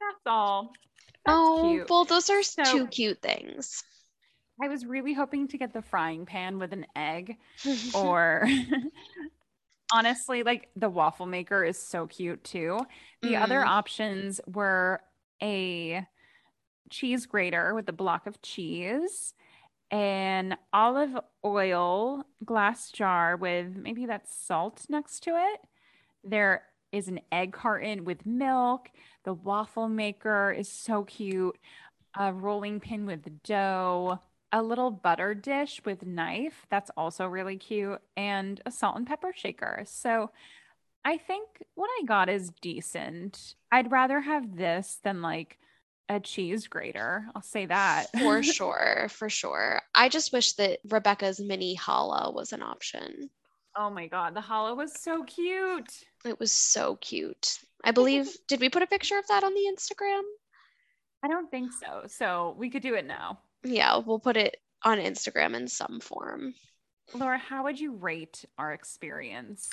That's 0.00 0.26
all. 0.26 0.72
That's 1.24 1.36
oh, 1.38 1.70
cute. 1.70 1.90
well, 1.90 2.04
those 2.04 2.30
are 2.30 2.42
so, 2.42 2.64
two 2.64 2.86
cute 2.86 3.22
things. 3.22 3.82
I 4.62 4.68
was 4.68 4.86
really 4.86 5.14
hoping 5.14 5.48
to 5.48 5.58
get 5.58 5.72
the 5.72 5.82
frying 5.82 6.26
pan 6.26 6.58
with 6.58 6.72
an 6.72 6.86
egg 6.94 7.38
or 7.94 8.46
honestly, 9.92 10.42
like 10.42 10.68
the 10.76 10.88
waffle 10.88 11.26
maker 11.26 11.64
is 11.64 11.78
so 11.78 12.06
cute 12.06 12.44
too. 12.44 12.80
The 13.22 13.34
mm. 13.34 13.42
other 13.42 13.64
options 13.64 14.40
were 14.46 15.00
a 15.42 16.06
cheese 16.90 17.26
grater 17.26 17.74
with 17.74 17.88
a 17.88 17.92
block 17.92 18.26
of 18.26 18.40
cheese, 18.42 19.34
an 19.90 20.56
olive 20.72 21.16
oil 21.44 22.24
glass 22.44 22.90
jar 22.90 23.36
with 23.36 23.76
maybe 23.76 24.06
that 24.06 24.28
salt 24.28 24.86
next 24.88 25.22
to 25.24 25.30
it. 25.30 25.60
There 26.22 26.62
is 26.92 27.08
an 27.08 27.20
egg 27.32 27.52
carton 27.52 28.04
with 28.04 28.24
milk. 28.24 28.90
The 29.24 29.34
waffle 29.34 29.88
maker 29.88 30.52
is 30.52 30.70
so 30.70 31.04
cute. 31.04 31.56
A 32.16 32.32
rolling 32.32 32.78
pin 32.80 33.06
with 33.06 33.42
dough, 33.42 34.20
a 34.52 34.62
little 34.62 34.90
butter 34.90 35.34
dish 35.34 35.80
with 35.84 36.06
knife. 36.06 36.66
That's 36.70 36.90
also 36.96 37.26
really 37.26 37.56
cute. 37.56 38.00
And 38.16 38.60
a 38.64 38.70
salt 38.70 38.96
and 38.96 39.06
pepper 39.06 39.32
shaker. 39.34 39.82
So 39.86 40.30
I 41.04 41.18
think 41.18 41.64
what 41.74 41.90
I 42.00 42.04
got 42.04 42.28
is 42.28 42.52
decent. 42.62 43.56
I'd 43.70 43.92
rather 43.92 44.20
have 44.20 44.56
this 44.56 45.00
than 45.02 45.20
like 45.20 45.58
a 46.08 46.20
cheese 46.20 46.66
grater. 46.66 47.26
I'll 47.34 47.42
say 47.42 47.66
that. 47.66 48.06
for 48.18 48.42
sure. 48.42 49.06
For 49.10 49.28
sure. 49.30 49.80
I 49.94 50.08
just 50.08 50.32
wish 50.32 50.52
that 50.54 50.80
Rebecca's 50.88 51.40
mini 51.40 51.76
challah 51.76 52.32
was 52.34 52.52
an 52.52 52.62
option. 52.62 53.30
Oh 53.76 53.90
my 53.90 54.06
God. 54.06 54.34
The 54.34 54.40
challah 54.40 54.76
was 54.76 54.92
so 55.00 55.24
cute. 55.24 55.90
It 56.24 56.38
was 56.38 56.52
so 56.52 56.96
cute. 56.96 57.58
I 57.82 57.90
believe, 57.90 58.28
did 58.48 58.60
we 58.60 58.68
put 58.68 58.82
a 58.82 58.86
picture 58.86 59.18
of 59.18 59.26
that 59.28 59.44
on 59.44 59.52
the 59.54 59.72
Instagram? 59.76 60.22
I 61.22 61.28
don't 61.28 61.50
think 61.50 61.72
so. 61.72 62.02
So 62.06 62.54
we 62.58 62.70
could 62.70 62.82
do 62.82 62.94
it 62.94 63.06
now. 63.06 63.38
Yeah, 63.62 63.96
we'll 63.98 64.18
put 64.18 64.36
it 64.36 64.58
on 64.84 64.98
Instagram 64.98 65.54
in 65.54 65.66
some 65.68 66.00
form. 66.00 66.54
Laura, 67.14 67.38
how 67.38 67.64
would 67.64 67.78
you 67.80 67.92
rate 67.94 68.44
our 68.58 68.72
experience 68.72 69.68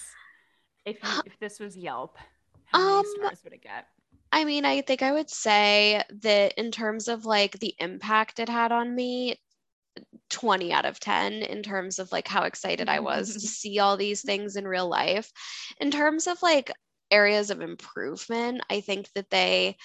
if 0.86 0.98
you, 1.04 1.10
if 1.26 1.38
this 1.40 1.60
was 1.60 1.76
Yelp? 1.78 2.18
How 2.66 2.80
many 2.80 2.98
Um, 3.00 3.06
stars 3.20 3.40
would 3.44 3.54
it 3.54 3.62
get? 3.64 3.88
I 4.32 4.46
mean, 4.46 4.66
I 4.66 4.82
think 4.82 5.02
I 5.02 5.12
would 5.12 5.30
say 5.30 6.04
that 6.22 6.54
in 6.58 6.72
terms 6.72 7.08
of 7.08 7.26
like 7.26 7.60
the 7.60 7.76
impact 7.80 8.40
it 8.40 8.50
had 8.50 8.72
on 8.72 8.94
me, 8.96 9.40
20 10.30 10.72
out 10.74 10.86
of 10.86 11.00
10 11.00 11.34
in 11.44 11.64
terms 11.64 12.00
of 12.00 12.12
like 12.12 12.28
how 12.28 12.44
excited 12.44 12.88
I 12.90 13.00
was 13.02 13.34
to 13.34 13.40
see 13.48 13.80
all 13.80 13.98
these 13.98 14.22
things 14.22 14.56
in 14.56 14.68
real 14.68 14.88
life. 14.88 15.32
In 15.80 15.92
terms 15.92 16.28
of 16.28 16.42
like 16.42 16.72
areas 17.12 17.50
of 17.50 17.62
improvement, 17.62 18.62
I 18.70 18.82
think 18.82 19.10
that 19.16 19.30
they 19.30 19.78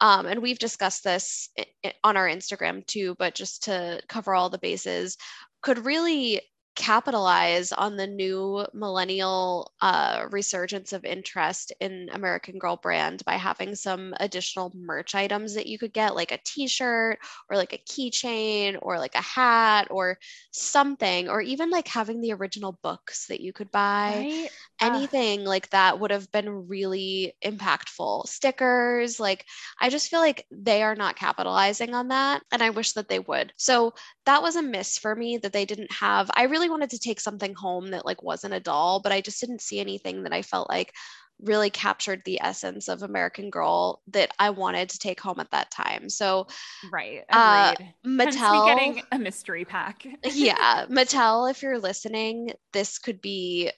um, 0.00 0.26
and 0.26 0.42
we've 0.42 0.58
discussed 0.58 1.04
this 1.04 1.48
i- 1.58 1.66
i- 1.84 1.94
on 2.04 2.16
our 2.16 2.28
Instagram 2.28 2.86
too, 2.86 3.14
but 3.18 3.34
just 3.34 3.64
to 3.64 4.02
cover 4.08 4.34
all 4.34 4.50
the 4.50 4.58
bases, 4.58 5.16
could 5.62 5.84
really 5.84 6.42
capitalize 6.74 7.72
on 7.72 7.96
the 7.96 8.06
new 8.06 8.64
millennial 8.72 9.72
uh, 9.80 10.26
resurgence 10.30 10.92
of 10.92 11.04
interest 11.04 11.72
in 11.80 12.08
American 12.12 12.58
Girl 12.58 12.76
brand 12.76 13.24
by 13.24 13.34
having 13.36 13.74
some 13.74 14.14
additional 14.20 14.72
merch 14.74 15.14
items 15.14 15.54
that 15.54 15.66
you 15.66 15.78
could 15.78 15.92
get, 15.92 16.14
like 16.14 16.32
a 16.32 16.38
t 16.44 16.66
shirt 16.66 17.18
or 17.50 17.56
like 17.56 17.72
a 17.72 17.78
keychain 17.78 18.78
or 18.82 18.98
like 18.98 19.14
a 19.14 19.22
hat 19.22 19.88
or 19.90 20.18
something, 20.50 21.28
or 21.28 21.40
even 21.40 21.70
like 21.70 21.88
having 21.88 22.20
the 22.20 22.32
original 22.32 22.78
books 22.82 23.26
that 23.28 23.40
you 23.40 23.52
could 23.52 23.70
buy 23.70 24.26
Right? 24.26 24.50
Anything 24.80 25.44
like 25.44 25.70
that 25.70 26.00
would 26.00 26.10
have 26.10 26.30
been 26.32 26.66
really 26.68 27.34
impactful. 27.44 28.26
Stickers, 28.26 29.20
like 29.20 29.46
I 29.80 29.88
just 29.88 30.08
feel 30.10 30.20
like 30.20 30.46
they 30.50 30.82
are 30.82 30.96
not 30.96 31.16
capitalizing 31.16 31.94
on 31.94 32.08
that 32.08 32.42
and 32.50 32.62
I 32.62 32.70
wish 32.70 32.92
that 32.94 33.08
they 33.08 33.20
would. 33.20 33.52
So 33.56 33.94
that 34.26 34.42
was 34.42 34.56
a 34.56 34.62
miss 34.62 34.98
for 34.98 35.14
me 35.14 35.38
that 35.38 35.52
they 35.52 35.64
didn't 35.64 35.92
have. 35.92 36.30
I 36.34 36.44
really 36.44 36.63
wanted 36.68 36.90
to 36.90 36.98
take 36.98 37.20
something 37.20 37.54
home 37.54 37.90
that 37.90 38.06
like 38.06 38.22
wasn't 38.22 38.54
a 38.54 38.60
doll, 38.60 39.00
but 39.00 39.12
I 39.12 39.20
just 39.20 39.40
didn't 39.40 39.62
see 39.62 39.80
anything 39.80 40.22
that 40.24 40.32
I 40.32 40.42
felt 40.42 40.68
like 40.68 40.92
really 41.40 41.70
captured 41.70 42.22
the 42.24 42.40
essence 42.40 42.88
of 42.88 43.02
American 43.02 43.50
Girl 43.50 44.02
that 44.08 44.30
I 44.38 44.50
wanted 44.50 44.88
to 44.90 44.98
take 44.98 45.20
home 45.20 45.40
at 45.40 45.50
that 45.50 45.70
time. 45.70 46.08
So 46.08 46.46
right. 46.92 47.22
uh, 47.30 47.74
Mattel 48.06 48.64
getting 48.64 49.02
a 49.12 49.18
mystery 49.18 49.64
pack. 49.64 50.06
yeah, 50.24 50.86
Mattel, 50.88 51.50
if 51.50 51.62
you're 51.62 51.78
listening, 51.78 52.52
this 52.72 52.98
could 52.98 53.20
be 53.20 53.70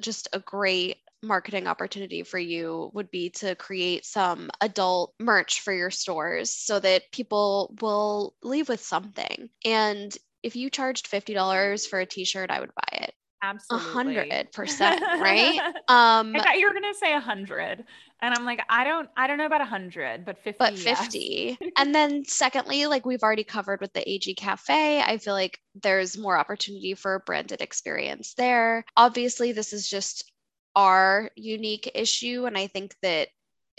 just 0.00 0.28
a 0.32 0.40
great 0.40 0.98
marketing 1.24 1.66
opportunity 1.66 2.22
for 2.22 2.38
you 2.38 2.90
would 2.92 3.10
be 3.10 3.30
to 3.30 3.54
create 3.54 4.04
some 4.04 4.50
adult 4.60 5.14
merch 5.18 5.60
for 5.62 5.72
your 5.72 5.90
stores 5.90 6.50
so 6.50 6.78
that 6.78 7.10
people 7.12 7.74
will 7.80 8.34
leave 8.42 8.68
with 8.68 8.84
something. 8.84 9.48
And 9.64 10.16
if 10.44 10.54
you 10.54 10.70
charged 10.70 11.10
$50 11.10 11.88
for 11.88 11.98
a 12.00 12.06
t-shirt, 12.06 12.50
I 12.50 12.60
would 12.60 12.74
buy 12.74 12.98
it. 13.04 13.14
Absolutely. 13.42 13.88
A 13.88 13.92
hundred 13.92 14.52
percent, 14.52 15.02
right? 15.02 15.58
Um 15.88 16.34
I 16.34 16.40
thought 16.42 16.58
you 16.58 16.66
were 16.66 16.72
gonna 16.72 16.94
say 16.94 17.12
a 17.14 17.20
hundred, 17.20 17.84
and 18.22 18.34
I'm 18.34 18.46
like, 18.46 18.60
I 18.70 18.84
don't, 18.84 19.06
I 19.18 19.26
don't 19.26 19.36
know 19.36 19.44
about 19.44 19.60
a 19.60 19.66
hundred, 19.66 20.24
but 20.24 20.38
fifty. 20.38 20.56
but 20.58 20.78
yes. 20.78 21.00
50 21.00 21.58
and 21.78 21.94
then 21.94 22.24
secondly 22.24 22.86
like 22.86 23.04
we've 23.04 23.22
already 23.22 23.44
covered 23.44 23.82
with 23.82 23.92
the 23.92 24.00
ag 24.08 24.34
cafe 24.38 25.02
i 25.02 25.18
feel 25.18 25.34
like 25.34 25.58
there's 25.82 26.16
more 26.16 26.38
opportunity 26.38 26.94
for 26.94 27.16
a 27.16 27.20
branded 27.20 27.60
experience 27.60 28.32
there 28.38 28.82
obviously 28.96 29.52
this 29.52 29.74
is 29.74 29.90
just 29.90 30.30
our 30.74 31.30
unique 31.36 31.90
issue 31.94 32.46
and 32.46 32.56
i 32.56 32.66
think 32.66 32.94
that 33.02 33.28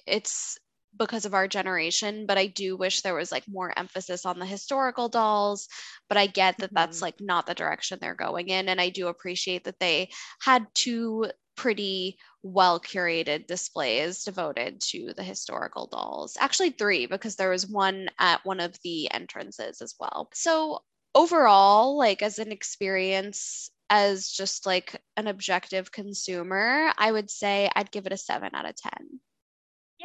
it's 0.06 0.60
because 0.98 1.26
of 1.26 1.34
our 1.34 1.48
generation 1.48 2.26
but 2.26 2.38
i 2.38 2.48
do 2.48 2.76
wish 2.78 3.02
there 3.02 3.16
was 3.16 3.32
like 3.32 3.44
more 3.48 3.78
emphasis 3.78 4.26
on 4.26 4.40
the 4.40 4.46
historical 4.46 5.10
dolls 5.10 5.68
but 6.10 6.18
i 6.18 6.28
get 6.28 6.60
that 6.60 6.74
that's 6.74 7.02
Mhm. 7.02 7.02
like 7.02 7.16
not 7.20 7.46
the 7.46 7.54
direction 7.56 7.98
they're 8.02 8.16
going 8.16 8.50
in 8.50 8.70
and 8.70 8.80
i 8.82 8.90
do 8.90 9.08
appreciate 9.08 9.64
that 9.64 9.80
they 9.80 10.10
had 10.42 10.68
two 10.74 11.26
pretty 11.56 12.18
well 12.44 12.80
curated 12.80 13.48
displays 13.48 14.24
devoted 14.24 14.82
to 14.82 15.14
the 15.16 15.24
historical 15.24 15.88
dolls. 15.88 16.36
Actually, 16.40 16.72
three, 16.72 17.06
because 17.06 17.38
there 17.38 17.50
was 17.50 17.66
one 17.66 18.10
at 18.20 18.44
one 18.46 18.60
of 18.60 18.76
the 18.84 19.10
entrances 19.12 19.82
as 19.82 19.96
well. 20.00 20.30
So, 20.34 20.84
overall, 21.16 21.98
like 21.98 22.22
as 22.22 22.40
an 22.40 22.52
experience, 22.52 23.70
as 23.90 24.30
just 24.30 24.66
like 24.66 25.02
an 25.16 25.28
objective 25.28 25.92
consumer, 25.92 26.92
I 26.98 27.12
would 27.12 27.30
say 27.30 27.70
I'd 27.76 27.92
give 27.92 28.06
it 28.06 28.14
a 28.14 28.18
seven 28.18 28.54
out 28.54 28.66
of 28.66 28.76
10. 28.76 29.22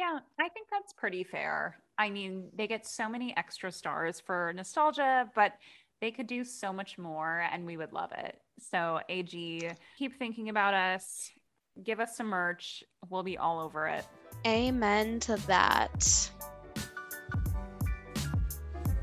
Yeah, 0.01 0.17
I 0.39 0.49
think 0.49 0.67
that's 0.71 0.93
pretty 0.93 1.23
fair. 1.23 1.77
I 1.99 2.09
mean, 2.09 2.49
they 2.55 2.65
get 2.65 2.87
so 2.87 3.07
many 3.07 3.37
extra 3.37 3.71
stars 3.71 4.19
for 4.19 4.51
nostalgia, 4.55 5.29
but 5.35 5.53
they 6.01 6.09
could 6.09 6.25
do 6.25 6.43
so 6.43 6.73
much 6.73 6.97
more 6.97 7.47
and 7.53 7.67
we 7.67 7.77
would 7.77 7.93
love 7.93 8.11
it. 8.17 8.39
So, 8.57 8.99
AG, 9.09 9.69
keep 9.99 10.17
thinking 10.17 10.49
about 10.49 10.73
us. 10.73 11.29
Give 11.83 11.99
us 11.99 12.17
some 12.17 12.25
merch. 12.25 12.83
We'll 13.11 13.21
be 13.21 13.37
all 13.37 13.59
over 13.59 13.85
it. 13.89 14.03
Amen 14.47 15.19
to 15.19 15.35
that. 15.45 16.31